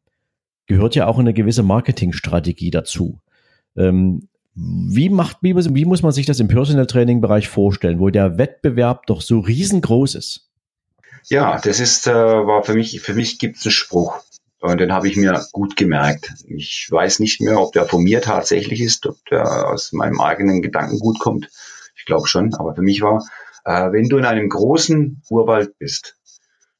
gehört 0.66 0.95
ja 0.95 1.07
auch 1.07 1.19
eine 1.19 1.33
gewisse 1.33 1.62
Marketingstrategie 1.62 2.71
dazu. 2.71 3.21
Ähm, 3.77 4.29
wie 4.55 5.09
macht, 5.09 5.39
wie, 5.43 5.55
wie 5.55 5.85
muss 5.85 6.03
man 6.03 6.13
sich 6.13 6.27
das 6.27 6.41
im 6.41 6.49
Personal 6.49 6.87
Training 6.87 7.21
Bereich 7.21 7.49
vorstellen, 7.49 8.01
wo 8.01 8.11
der 8.11 8.39
Wettbewerb 8.39 9.07
doch 9.07 9.21
so 9.21 9.39
riesengroß 9.41 10.15
ist? 10.17 10.51
Ja, 11.29 11.61
das 11.61 11.81
ist, 11.81 12.07
äh, 12.07 12.13
war 12.13 12.65
für 12.65 12.75
mich, 12.75 13.01
für 13.01 13.15
mich 13.15 13.39
gibt 13.39 13.59
es 13.59 13.67
einen 13.67 13.73
Spruch. 13.73 14.21
Und 14.61 14.79
den 14.79 14.93
habe 14.93 15.09
ich 15.09 15.17
mir 15.17 15.47
gut 15.53 15.77
gemerkt. 15.77 16.35
Ich 16.47 16.89
weiß 16.91 17.21
nicht 17.21 17.41
mehr, 17.41 17.61
ob 17.61 17.73
der 17.73 17.87
von 17.87 18.03
mir 18.03 18.21
tatsächlich 18.21 18.81
ist, 18.81 19.07
ob 19.07 19.17
der 19.31 19.69
aus 19.71 19.93
meinem 19.93 20.21
eigenen 20.21 20.61
Gedanken 20.61 20.99
gut 20.99 21.19
kommt. 21.19 21.49
Ich 21.97 22.05
glaube 22.05 22.27
schon, 22.27 22.55
aber 22.55 22.75
für 22.75 22.83
mich 22.83 23.01
war, 23.01 23.25
äh, 23.65 23.93
wenn 23.93 24.09
du 24.09 24.19
in 24.19 24.25
einem 24.25 24.49
großen 24.49 25.23
Urwald 25.31 25.79
bist, 25.79 26.17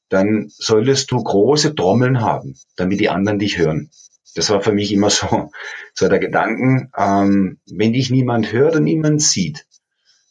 dann 0.09 0.47
solltest 0.49 1.11
du 1.11 1.23
große 1.23 1.73
Trommeln 1.73 2.21
haben, 2.21 2.55
damit 2.75 2.99
die 2.99 3.09
anderen 3.09 3.39
dich 3.39 3.57
hören. 3.57 3.89
Das 4.35 4.49
war 4.49 4.61
für 4.61 4.71
mich 4.71 4.91
immer 4.91 5.09
so, 5.11 5.51
so 5.93 6.07
der 6.07 6.19
Gedanken, 6.19 6.91
ähm, 6.97 7.59
wenn 7.71 7.93
dich 7.93 8.09
niemand 8.09 8.51
hört 8.51 8.75
und 8.75 8.83
niemand 8.83 9.21
sieht, 9.21 9.65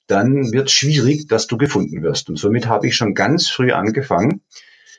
dann 0.06 0.52
wird 0.52 0.70
schwierig, 0.70 1.28
dass 1.28 1.46
du 1.46 1.56
gefunden 1.56 2.02
wirst. 2.02 2.28
Und 2.28 2.36
somit 2.36 2.66
habe 2.66 2.88
ich 2.88 2.96
schon 2.96 3.14
ganz 3.14 3.48
früh 3.48 3.72
angefangen, 3.72 4.42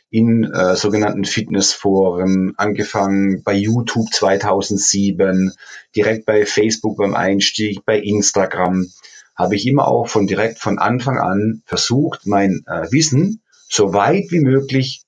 in 0.10 0.44
äh, 0.44 0.76
sogenannten 0.76 1.24
Fitnessforen, 1.24 2.54
angefangen 2.58 3.44
bei 3.44 3.54
YouTube 3.54 4.12
2007, 4.12 5.54
direkt 5.96 6.26
bei 6.26 6.46
Facebook 6.46 6.98
beim 6.98 7.16
Einstieg, 7.16 7.86
bei 7.86 7.98
Instagram, 7.98 8.88
habe 9.36 9.56
ich 9.56 9.66
immer 9.66 9.88
auch 9.88 10.10
von 10.10 10.28
direkt 10.28 10.60
von 10.60 10.80
Anfang 10.80 11.18
an 11.18 11.64
versucht, 11.66 12.28
mein 12.28 12.64
äh, 12.68 12.92
Wissen 12.92 13.42
so 13.70 13.94
weit 13.94 14.26
wie 14.32 14.42
möglich 14.42 15.04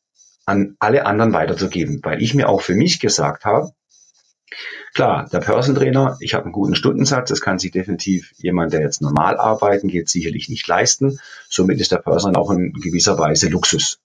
an 0.45 0.75
alle 0.79 1.05
anderen 1.05 1.33
weiterzugeben, 1.33 1.99
weil 2.01 2.21
ich 2.21 2.33
mir 2.33 2.47
auch 2.47 2.61
für 2.61 2.75
mich 2.75 3.01
gesagt 3.01 3.43
habe, 3.43 3.71
Klar, 4.93 5.27
der 5.31 5.39
Person 5.39 5.75
Trainer, 5.75 6.17
ich 6.19 6.33
habe 6.33 6.45
einen 6.45 6.53
guten 6.53 6.75
Stundensatz, 6.75 7.29
das 7.29 7.41
kann 7.41 7.59
sich 7.59 7.71
definitiv 7.71 8.31
jemand, 8.37 8.73
der 8.73 8.81
jetzt 8.81 9.01
normal 9.01 9.37
arbeiten 9.37 9.87
geht, 9.87 10.09
sicherlich 10.09 10.49
nicht 10.49 10.67
leisten. 10.67 11.19
Somit 11.49 11.79
ist 11.81 11.91
der 11.91 11.97
Person 11.97 12.35
auch 12.35 12.51
in 12.51 12.73
gewisser 12.73 13.17
Weise 13.17 13.49
Luxus. 13.49 13.99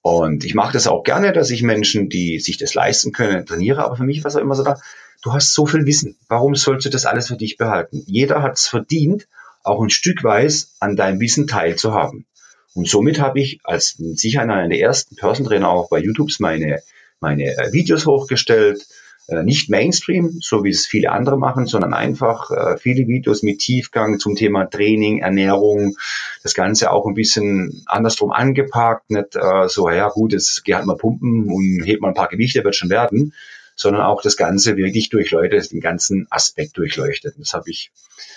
Und 0.00 0.44
ich 0.44 0.54
mache 0.54 0.72
das 0.72 0.86
auch 0.86 1.02
gerne, 1.02 1.32
dass 1.32 1.50
ich 1.50 1.62
Menschen, 1.62 2.08
die 2.08 2.38
sich 2.38 2.58
das 2.58 2.74
leisten 2.74 3.12
können, 3.12 3.44
trainiere. 3.44 3.84
Aber 3.84 3.96
für 3.96 4.04
mich 4.04 4.22
war 4.22 4.28
es 4.28 4.36
auch 4.36 4.40
immer 4.40 4.54
so 4.54 4.62
da, 4.62 4.78
du 5.22 5.32
hast 5.32 5.52
so 5.52 5.66
viel 5.66 5.84
Wissen. 5.84 6.16
Warum 6.28 6.54
sollst 6.54 6.86
du 6.86 6.90
das 6.90 7.06
alles 7.06 7.28
für 7.28 7.36
dich 7.36 7.56
behalten? 7.56 8.04
Jeder 8.06 8.40
hat 8.40 8.56
es 8.56 8.68
verdient, 8.68 9.26
auch 9.64 9.82
ein 9.82 9.90
Stück 9.90 10.22
weit 10.22 10.68
an 10.78 10.94
deinem 10.94 11.18
Wissen 11.20 11.48
teilzuhaben. 11.48 12.24
Und 12.72 12.88
somit 12.88 13.20
habe 13.20 13.40
ich 13.40 13.58
als 13.64 13.96
sicher 13.98 14.42
einer 14.42 14.68
der 14.68 14.78
ersten 14.78 15.16
Person 15.16 15.46
Trainer 15.46 15.70
auch 15.70 15.88
bei 15.88 15.98
YouTube 15.98 16.30
meine, 16.38 16.82
meine 17.20 17.56
Videos 17.72 18.06
hochgestellt, 18.06 18.86
nicht 19.28 19.68
Mainstream, 19.68 20.38
so 20.40 20.62
wie 20.62 20.70
es 20.70 20.86
viele 20.86 21.10
andere 21.10 21.36
machen, 21.36 21.66
sondern 21.66 21.94
einfach 21.94 22.50
äh, 22.50 22.76
viele 22.78 23.08
Videos 23.08 23.42
mit 23.42 23.58
Tiefgang 23.58 24.20
zum 24.20 24.36
Thema 24.36 24.66
Training, 24.66 25.18
Ernährung, 25.18 25.96
das 26.42 26.54
Ganze 26.54 26.92
auch 26.92 27.06
ein 27.06 27.14
bisschen 27.14 27.82
andersrum 27.86 28.30
angepackt, 28.30 29.10
nicht 29.10 29.34
äh, 29.34 29.68
so, 29.68 29.90
ja 29.90 30.08
gut, 30.08 30.32
jetzt 30.32 30.64
geh 30.64 30.74
halt 30.74 30.86
mal 30.86 30.96
pumpen 30.96 31.46
und 31.52 31.82
hebt 31.84 32.02
mal 32.02 32.08
ein 32.08 32.14
paar 32.14 32.28
Gewichte, 32.28 32.62
wird 32.62 32.76
schon 32.76 32.90
werden, 32.90 33.32
sondern 33.74 34.02
auch 34.02 34.22
das 34.22 34.36
Ganze 34.36 34.76
wirklich 34.76 35.08
durchleuchtet, 35.08 35.72
den 35.72 35.80
ganzen 35.80 36.26
Aspekt 36.30 36.78
durchleuchtet. 36.78 37.34
Das 37.38 37.52
habe 37.52 37.70
ich 37.70 37.90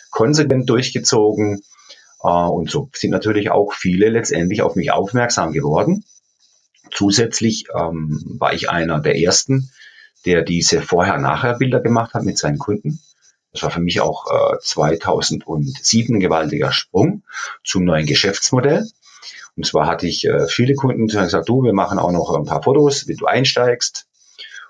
konsequent 0.09 0.69
durchgezogen 0.69 1.61
äh, 2.23 2.27
und 2.27 2.71
so 2.71 2.89
sind 2.93 3.11
natürlich 3.11 3.51
auch 3.51 3.73
viele 3.73 4.09
letztendlich 4.09 4.63
auf 4.63 4.75
mich 4.75 4.91
aufmerksam 4.91 5.53
geworden. 5.53 6.03
Zusätzlich 6.91 7.65
ähm, 7.77 8.37
war 8.39 8.53
ich 8.53 8.71
einer 8.71 8.99
der 8.99 9.19
ersten, 9.19 9.69
der 10.25 10.43
diese 10.43 10.81
Vorher-Nachher-Bilder 10.81 11.79
gemacht 11.79 12.13
hat 12.13 12.23
mit 12.23 12.37
seinen 12.37 12.57
Kunden. 12.57 12.99
Das 13.51 13.63
war 13.63 13.71
für 13.71 13.79
mich 13.79 14.01
auch 14.01 14.27
äh, 14.31 14.59
2007 14.59 16.15
ein 16.15 16.19
gewaltiger 16.19 16.71
Sprung 16.71 17.23
zum 17.63 17.83
neuen 17.83 18.05
Geschäftsmodell. 18.05 18.87
Und 19.55 19.65
zwar 19.65 19.87
hatte 19.87 20.07
ich 20.07 20.25
äh, 20.25 20.47
viele 20.47 20.75
Kunden, 20.75 21.07
die 21.07 21.17
haben 21.17 21.25
gesagt, 21.25 21.49
du, 21.49 21.63
wir 21.63 21.73
machen 21.73 21.99
auch 21.99 22.11
noch 22.11 22.33
ein 22.35 22.45
paar 22.45 22.63
Fotos, 22.63 23.07
wie 23.07 23.15
du 23.15 23.25
einsteigst 23.25 24.07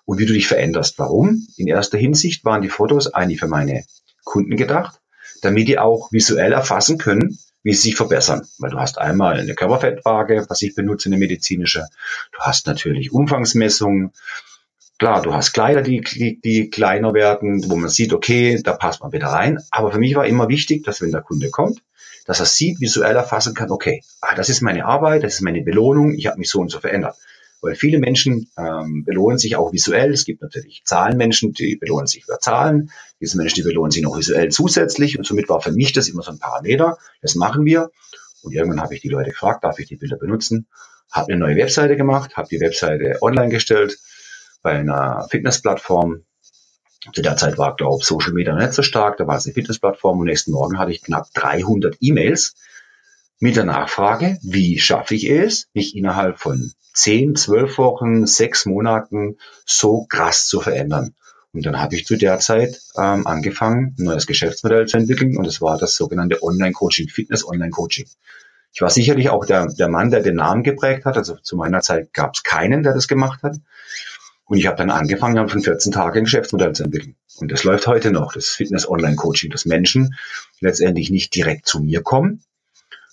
und 0.05 0.17
wie 0.17 0.25
du 0.25 0.33
dich 0.33 0.47
veränderst. 0.47 0.97
Warum? 0.97 1.47
In 1.57 1.67
erster 1.67 1.97
Hinsicht 1.97 2.45
waren 2.45 2.61
die 2.61 2.69
Fotos 2.69 3.13
eigentlich 3.13 3.39
für 3.39 3.47
meine 3.47 3.83
Kunden 4.23 4.55
gedacht, 4.55 4.99
damit 5.41 5.67
die 5.67 5.77
auch 5.77 6.11
visuell 6.11 6.53
erfassen 6.53 6.97
können, 6.97 7.37
wie 7.63 7.73
sie 7.73 7.89
sich 7.89 7.95
verbessern. 7.95 8.47
Weil 8.57 8.71
du 8.71 8.79
hast 8.79 8.97
einmal 8.97 9.39
eine 9.39 9.53
Körperfettwaage, 9.53 10.45
was 10.49 10.61
ich 10.61 10.75
benutze, 10.75 11.09
eine 11.09 11.17
medizinische. 11.17 11.85
Du 12.31 12.39
hast 12.39 12.65
natürlich 12.67 13.11
Umfangsmessungen. 13.11 14.11
Klar, 14.99 15.21
du 15.21 15.33
hast 15.33 15.53
Kleider, 15.53 15.81
die, 15.81 16.01
die, 16.01 16.41
die 16.41 16.69
kleiner 16.69 17.13
werden, 17.13 17.63
wo 17.69 17.77
man 17.77 17.89
sieht, 17.89 18.11
okay, 18.11 18.61
da 18.61 18.73
passt 18.73 19.01
man 19.01 19.13
wieder 19.13 19.27
rein. 19.27 19.57
Aber 19.71 19.93
für 19.93 19.97
mich 19.97 20.13
war 20.15 20.27
immer 20.27 20.49
wichtig, 20.49 20.83
dass 20.83 21.01
wenn 21.01 21.11
der 21.11 21.21
Kunde 21.21 21.49
kommt, 21.49 21.81
dass 22.25 22.41
er 22.41 22.45
sieht, 22.45 22.81
visuell 22.81 23.15
erfassen 23.15 23.53
kann, 23.53 23.71
okay, 23.71 24.03
ah, 24.19 24.35
das 24.35 24.49
ist 24.49 24.59
meine 24.59 24.83
Arbeit, 24.85 25.23
das 25.23 25.35
ist 25.35 25.41
meine 25.41 25.61
Belohnung, 25.61 26.13
ich 26.15 26.27
habe 26.27 26.37
mich 26.37 26.49
so 26.49 26.59
und 26.59 26.69
so 26.69 26.81
verändert. 26.81 27.15
Weil 27.61 27.75
viele 27.75 27.97
Menschen 27.97 28.51
ähm, 28.57 29.05
belohnen 29.05 29.37
sich 29.37 29.55
auch 29.55 29.71
visuell. 29.71 30.11
Es 30.11 30.25
gibt 30.25 30.41
natürlich 30.41 30.81
Zahlenmenschen, 30.83 31.53
die 31.53 31.77
belohnen 31.77 32.07
sich 32.07 32.25
über 32.25 32.39
Zahlen. 32.39 32.91
Diese 33.21 33.37
Menschen, 33.37 33.55
die 33.55 33.63
belohnen 33.63 33.91
sich 33.91 34.01
noch 34.01 34.17
visuell 34.17 34.49
zusätzlich. 34.49 35.17
Und 35.17 35.25
somit 35.25 35.47
war 35.47 35.61
für 35.61 35.71
mich 35.71 35.93
das 35.93 36.09
immer 36.09 36.23
so 36.23 36.31
ein 36.31 36.39
Parameter. 36.39 36.97
Das 37.21 37.35
machen 37.35 37.65
wir. 37.65 37.89
Und 38.43 38.53
irgendwann 38.53 38.81
habe 38.81 38.95
ich 38.95 39.01
die 39.01 39.09
Leute 39.09 39.31
gefragt, 39.31 39.63
darf 39.63 39.79
ich 39.79 39.87
die 39.87 39.97
Bilder 39.97 40.17
benutzen? 40.17 40.67
Habe 41.11 41.33
eine 41.33 41.39
neue 41.39 41.55
Webseite 41.55 41.97
gemacht, 41.97 42.37
habe 42.37 42.47
die 42.49 42.59
Webseite 42.59 43.17
online 43.21 43.49
gestellt 43.49 43.97
bei 44.61 44.71
einer 44.71 45.27
Fitnessplattform. 45.29 46.23
Zu 47.13 47.21
der 47.21 47.37
Zeit 47.37 47.57
war, 47.57 47.75
glaube 47.75 47.99
ich, 48.01 48.07
Social 48.07 48.33
Media 48.33 48.53
nicht 48.55 48.73
so 48.73 48.83
stark. 48.83 49.17
Da 49.17 49.25
war 49.25 49.37
es 49.37 49.45
eine 49.45 49.53
Fitnessplattform 49.53 50.19
und 50.19 50.25
nächsten 50.25 50.51
Morgen 50.51 50.77
hatte 50.77 50.91
ich 50.91 51.01
knapp 51.01 51.27
300 51.33 51.97
E-Mails 52.01 52.55
mit 53.39 53.55
der 53.55 53.63
Nachfrage, 53.63 54.37
wie 54.41 54.79
schaffe 54.79 55.15
ich 55.15 55.29
es, 55.29 55.69
mich 55.73 55.95
innerhalb 55.95 56.39
von 56.39 56.73
10, 56.93 57.35
12 57.35 57.77
Wochen, 57.77 58.25
6 58.25 58.65
Monaten 58.65 59.37
so 59.65 60.05
krass 60.09 60.47
zu 60.47 60.59
verändern. 60.59 61.15
Und 61.53 61.65
dann 61.65 61.79
habe 61.79 61.95
ich 61.95 62.05
zu 62.05 62.17
der 62.17 62.39
Zeit 62.39 62.79
ähm, 62.97 63.25
angefangen, 63.25 63.95
ein 63.97 64.03
neues 64.03 64.27
Geschäftsmodell 64.27 64.87
zu 64.87 64.97
entwickeln 64.97 65.37
und 65.37 65.45
es 65.45 65.61
war 65.61 65.77
das 65.77 65.95
sogenannte 65.95 66.43
Online-Coaching, 66.43 67.07
Fitness-Online-Coaching. 67.07 68.07
Ich 68.71 68.81
war 68.81 68.89
sicherlich 68.89 69.29
auch 69.29 69.45
der, 69.45 69.67
der 69.67 69.87
Mann, 69.87 70.11
der 70.11 70.21
den 70.21 70.35
Namen 70.35 70.61
geprägt 70.61 71.05
hat. 71.05 71.17
Also 71.17 71.35
zu 71.37 71.55
meiner 71.55 71.81
Zeit 71.81 72.13
gab 72.13 72.35
es 72.35 72.43
keinen, 72.43 72.83
der 72.83 72.93
das 72.93 73.07
gemacht 73.07 73.41
hat. 73.41 73.55
Und 74.49 74.57
ich 74.57 74.65
habe 74.65 74.77
dann 74.77 74.89
angefangen, 74.89 75.47
von 75.47 75.61
14 75.61 75.91
Tagen 75.91 76.17
ein 76.17 76.23
Geschäftsmodell 76.23 76.73
zu 76.73 76.83
entwickeln. 76.83 77.15
Und 77.37 77.51
das 77.51 77.63
läuft 77.63 77.85
heute 77.85 78.09
noch, 78.09 78.33
das 78.33 78.49
Fitness-Online-Coaching, 78.49 79.51
dass 79.51 79.65
Menschen 79.65 80.15
letztendlich 80.59 81.11
nicht 81.11 81.35
direkt 81.35 81.67
zu 81.67 81.81
mir 81.81 82.01
kommen, 82.01 82.41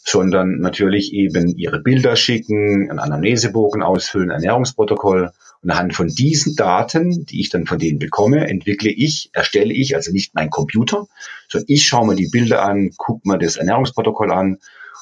sondern 0.02 0.60
natürlich 0.60 1.12
eben 1.12 1.48
ihre 1.58 1.80
Bilder 1.80 2.16
schicken, 2.16 2.88
einen 2.88 2.98
Anamnesebogen 2.98 3.82
ausfüllen, 3.82 4.30
Ernährungsprotokoll. 4.30 5.30
Und 5.60 5.70
anhand 5.70 5.94
von 5.94 6.08
diesen 6.08 6.56
Daten, 6.56 7.26
die 7.26 7.42
ich 7.42 7.50
dann 7.50 7.66
von 7.66 7.78
denen 7.78 7.98
bekomme, 7.98 8.48
entwickle 8.48 8.90
ich, 8.90 9.28
erstelle 9.34 9.74
ich, 9.74 9.94
also 9.94 10.12
nicht 10.12 10.34
mein 10.34 10.48
Computer, 10.48 11.06
sondern 11.50 11.66
ich 11.68 11.86
schaue 11.86 12.06
mir 12.06 12.16
die 12.16 12.28
Bilder 12.28 12.62
an, 12.62 12.92
gucke 12.96 13.28
mir 13.28 13.36
das 13.36 13.56
Ernährungsprotokoll 13.56 14.32
an 14.32 14.56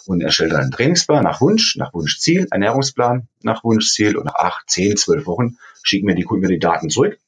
und 0.06 0.20
erstelle 0.20 0.50
dann 0.50 0.62
einen 0.62 0.70
Trainingsplan 0.70 1.24
nach 1.24 1.40
Wunsch, 1.40 1.76
nach 1.76 1.92
Wunschziel, 1.94 2.46
Ernährungsplan 2.50 3.28
nach 3.42 3.64
Wunschziel 3.64 4.16
und 4.16 4.26
nach 4.26 4.34
acht, 4.34 4.68
zehn, 4.68 4.96
zwölf 4.96 5.26
Wochen 5.26 5.56
schicken 5.82 6.06
mir 6.06 6.14
die 6.14 6.22
Kunden 6.22 6.42
mir 6.42 6.52
die 6.52 6.58
Daten 6.58 6.90
zurück 6.90 7.18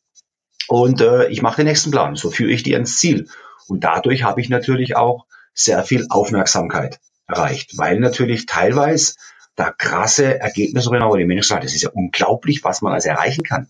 und 0.69 1.01
äh, 1.01 1.29
ich 1.29 1.43
mache 1.43 1.57
den 1.57 1.67
nächsten 1.67 1.91
Plan. 1.91 2.17
So 2.17 2.31
führe 2.31 2.51
ich 2.51 2.63
die 2.63 2.75
ans 2.75 2.99
Ziel. 2.99 3.29
Und 3.69 3.85
dadurch 3.85 4.23
habe 4.25 4.41
ich 4.41 4.49
natürlich 4.49 4.97
auch 4.97 5.27
sehr 5.55 5.83
viel 5.85 6.07
Aufmerksamkeit 6.11 7.01
erreicht, 7.27 7.77
weil 7.77 7.99
natürlich 7.99 8.47
teilweise 8.47 9.15
da 9.57 9.71
krasse 9.71 10.39
Ergebnisse 10.39 10.91
drin, 10.91 11.03
aber 11.03 11.17
die 11.17 11.25
Menschen 11.25 11.49
sagen, 11.49 11.63
das 11.63 11.75
ist 11.75 11.83
ja 11.83 11.91
unglaublich, 11.91 12.63
was 12.63 12.83
man 12.83 12.93
also 12.93 13.09
erreichen 13.09 13.43
kann, 13.43 13.69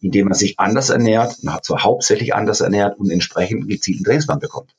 indem 0.00 0.28
man 0.28 0.34
sich 0.34 0.58
anders 0.58 0.88
ernährt, 0.88 1.42
man 1.42 1.54
hat 1.54 1.64
zwar 1.64 1.84
hauptsächlich 1.84 2.34
anders 2.34 2.62
ernährt 2.62 2.98
und 2.98 3.10
entsprechend 3.10 3.68
gezielten 3.68 4.04
Trainingsplan 4.04 4.40
bekommt. 4.40 4.74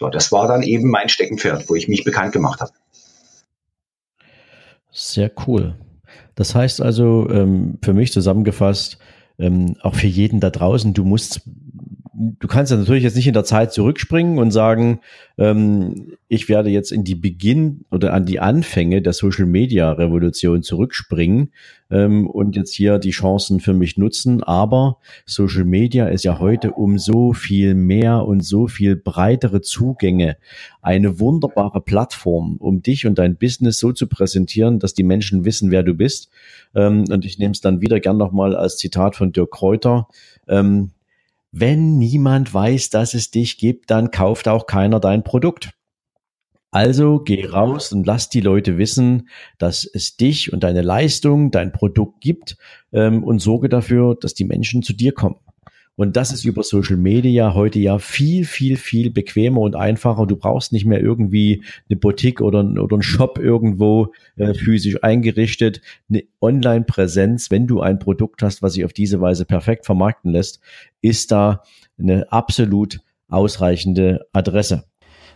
So, 0.00 0.08
das 0.08 0.32
war 0.32 0.48
dann 0.48 0.62
eben 0.62 0.90
mein 0.90 1.08
Steckenpferd, 1.08 1.68
wo 1.68 1.74
ich 1.74 1.88
mich 1.88 2.04
bekannt 2.04 2.32
gemacht 2.32 2.60
habe. 2.60 2.72
Sehr 4.90 5.30
cool. 5.46 5.76
Das 6.34 6.54
heißt 6.54 6.80
also, 6.80 7.28
ähm, 7.30 7.78
für 7.82 7.92
mich 7.92 8.12
zusammengefasst, 8.12 8.98
ähm, 9.38 9.76
auch 9.82 9.94
für 9.94 10.06
jeden 10.06 10.40
da 10.40 10.50
draußen, 10.50 10.94
du 10.94 11.04
musst 11.04 11.42
du 12.18 12.48
kannst 12.48 12.72
ja 12.72 12.78
natürlich 12.78 13.04
jetzt 13.04 13.16
nicht 13.16 13.28
in 13.28 13.34
der 13.34 13.44
Zeit 13.44 13.72
zurückspringen 13.72 14.38
und 14.38 14.50
sagen, 14.50 15.00
ähm, 15.36 16.16
ich 16.26 16.48
werde 16.48 16.68
jetzt 16.68 16.90
in 16.90 17.04
die 17.04 17.14
Beginn 17.14 17.84
oder 17.90 18.12
an 18.12 18.26
die 18.26 18.40
Anfänge 18.40 19.02
der 19.02 19.12
Social 19.12 19.46
Media 19.46 19.92
Revolution 19.92 20.62
zurückspringen 20.62 21.52
ähm, 21.90 22.26
und 22.26 22.56
jetzt 22.56 22.74
hier 22.74 22.98
die 22.98 23.10
Chancen 23.10 23.60
für 23.60 23.72
mich 23.72 23.96
nutzen. 23.96 24.42
Aber 24.42 24.98
Social 25.26 25.64
Media 25.64 26.08
ist 26.08 26.24
ja 26.24 26.40
heute 26.40 26.72
um 26.72 26.98
so 26.98 27.32
viel 27.32 27.74
mehr 27.74 28.24
und 28.26 28.44
so 28.44 28.66
viel 28.66 28.96
breitere 28.96 29.60
Zugänge 29.60 30.36
eine 30.82 31.20
wunderbare 31.20 31.80
Plattform, 31.80 32.56
um 32.58 32.82
dich 32.82 33.06
und 33.06 33.18
dein 33.18 33.36
Business 33.36 33.78
so 33.78 33.92
zu 33.92 34.08
präsentieren, 34.08 34.80
dass 34.80 34.94
die 34.94 35.04
Menschen 35.04 35.44
wissen, 35.44 35.70
wer 35.70 35.84
du 35.84 35.94
bist. 35.94 36.30
Ähm, 36.74 37.04
und 37.10 37.24
ich 37.24 37.38
nehme 37.38 37.52
es 37.52 37.60
dann 37.60 37.80
wieder 37.80 38.00
gern 38.00 38.16
nochmal 38.16 38.56
als 38.56 38.76
Zitat 38.76 39.14
von 39.14 39.32
Dirk 39.32 39.52
Kräuter. 39.52 40.08
Ähm, 40.48 40.90
wenn 41.50 41.98
niemand 41.98 42.52
weiß, 42.52 42.90
dass 42.90 43.14
es 43.14 43.30
dich 43.30 43.58
gibt, 43.58 43.90
dann 43.90 44.10
kauft 44.10 44.48
auch 44.48 44.66
keiner 44.66 45.00
dein 45.00 45.24
Produkt. 45.24 45.70
Also 46.70 47.20
geh 47.20 47.46
raus 47.46 47.92
und 47.92 48.06
lass 48.06 48.28
die 48.28 48.42
Leute 48.42 48.76
wissen, 48.76 49.28
dass 49.56 49.84
es 49.84 50.16
dich 50.16 50.52
und 50.52 50.62
deine 50.62 50.82
Leistung, 50.82 51.50
dein 51.50 51.72
Produkt 51.72 52.20
gibt 52.20 52.58
ähm, 52.92 53.24
und 53.24 53.38
sorge 53.38 53.70
dafür, 53.70 54.16
dass 54.20 54.34
die 54.34 54.44
Menschen 54.44 54.82
zu 54.82 54.92
dir 54.92 55.12
kommen. 55.12 55.36
Und 55.98 56.16
das 56.16 56.30
ist 56.30 56.44
über 56.44 56.62
Social 56.62 56.96
Media 56.96 57.54
heute 57.54 57.80
ja 57.80 57.98
viel, 57.98 58.44
viel, 58.44 58.76
viel 58.76 59.10
bequemer 59.10 59.62
und 59.62 59.74
einfacher. 59.74 60.26
Du 60.26 60.36
brauchst 60.36 60.72
nicht 60.72 60.84
mehr 60.84 61.00
irgendwie 61.00 61.64
eine 61.90 61.98
Boutique 61.98 62.40
oder, 62.40 62.60
oder 62.60 62.94
einen 62.94 63.02
Shop 63.02 63.36
irgendwo 63.36 64.12
äh, 64.36 64.54
physisch 64.54 65.02
eingerichtet. 65.02 65.80
Eine 66.08 66.22
Online-Präsenz, 66.40 67.50
wenn 67.50 67.66
du 67.66 67.80
ein 67.80 67.98
Produkt 67.98 68.44
hast, 68.44 68.62
was 68.62 68.74
sich 68.74 68.84
auf 68.84 68.92
diese 68.92 69.20
Weise 69.20 69.44
perfekt 69.44 69.86
vermarkten 69.86 70.30
lässt, 70.30 70.60
ist 71.02 71.32
da 71.32 71.64
eine 71.98 72.30
absolut 72.30 73.00
ausreichende 73.26 74.24
Adresse. 74.32 74.84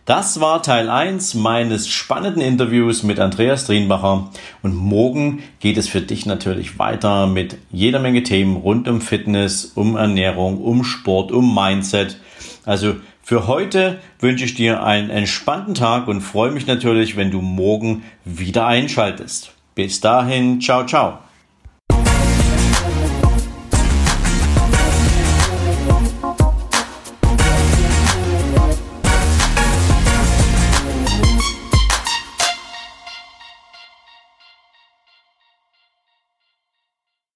Das 0.05 0.41
war 0.41 0.61
Teil 0.61 0.89
1 0.89 1.33
meines 1.35 1.87
spannenden 1.87 2.41
Interviews 2.41 3.03
mit 3.03 3.21
Andreas 3.21 3.67
Drienbacher 3.67 4.29
und 4.61 4.75
morgen 4.75 5.43
geht 5.61 5.77
es 5.77 5.87
für 5.87 6.01
dich 6.01 6.25
natürlich 6.25 6.77
weiter 6.77 7.25
mit 7.25 7.57
jeder 7.71 7.99
Menge 7.99 8.21
Themen 8.23 8.57
rund 8.57 8.89
um 8.89 8.99
Fitness, 8.99 9.71
um 9.75 9.95
Ernährung, 9.95 10.61
um 10.61 10.83
Sport, 10.83 11.31
um 11.31 11.55
Mindset. 11.55 12.17
Also 12.65 12.97
für 13.21 13.47
heute 13.47 14.01
wünsche 14.19 14.43
ich 14.43 14.55
dir 14.55 14.83
einen 14.83 15.09
entspannten 15.09 15.73
Tag 15.73 16.09
und 16.09 16.19
freue 16.19 16.51
mich 16.51 16.67
natürlich, 16.67 17.15
wenn 17.15 17.31
du 17.31 17.39
morgen 17.39 18.03
wieder 18.25 18.67
einschaltest. 18.67 19.53
Bis 19.73 20.01
dahin, 20.01 20.59
ciao, 20.59 20.85
ciao. 20.85 21.19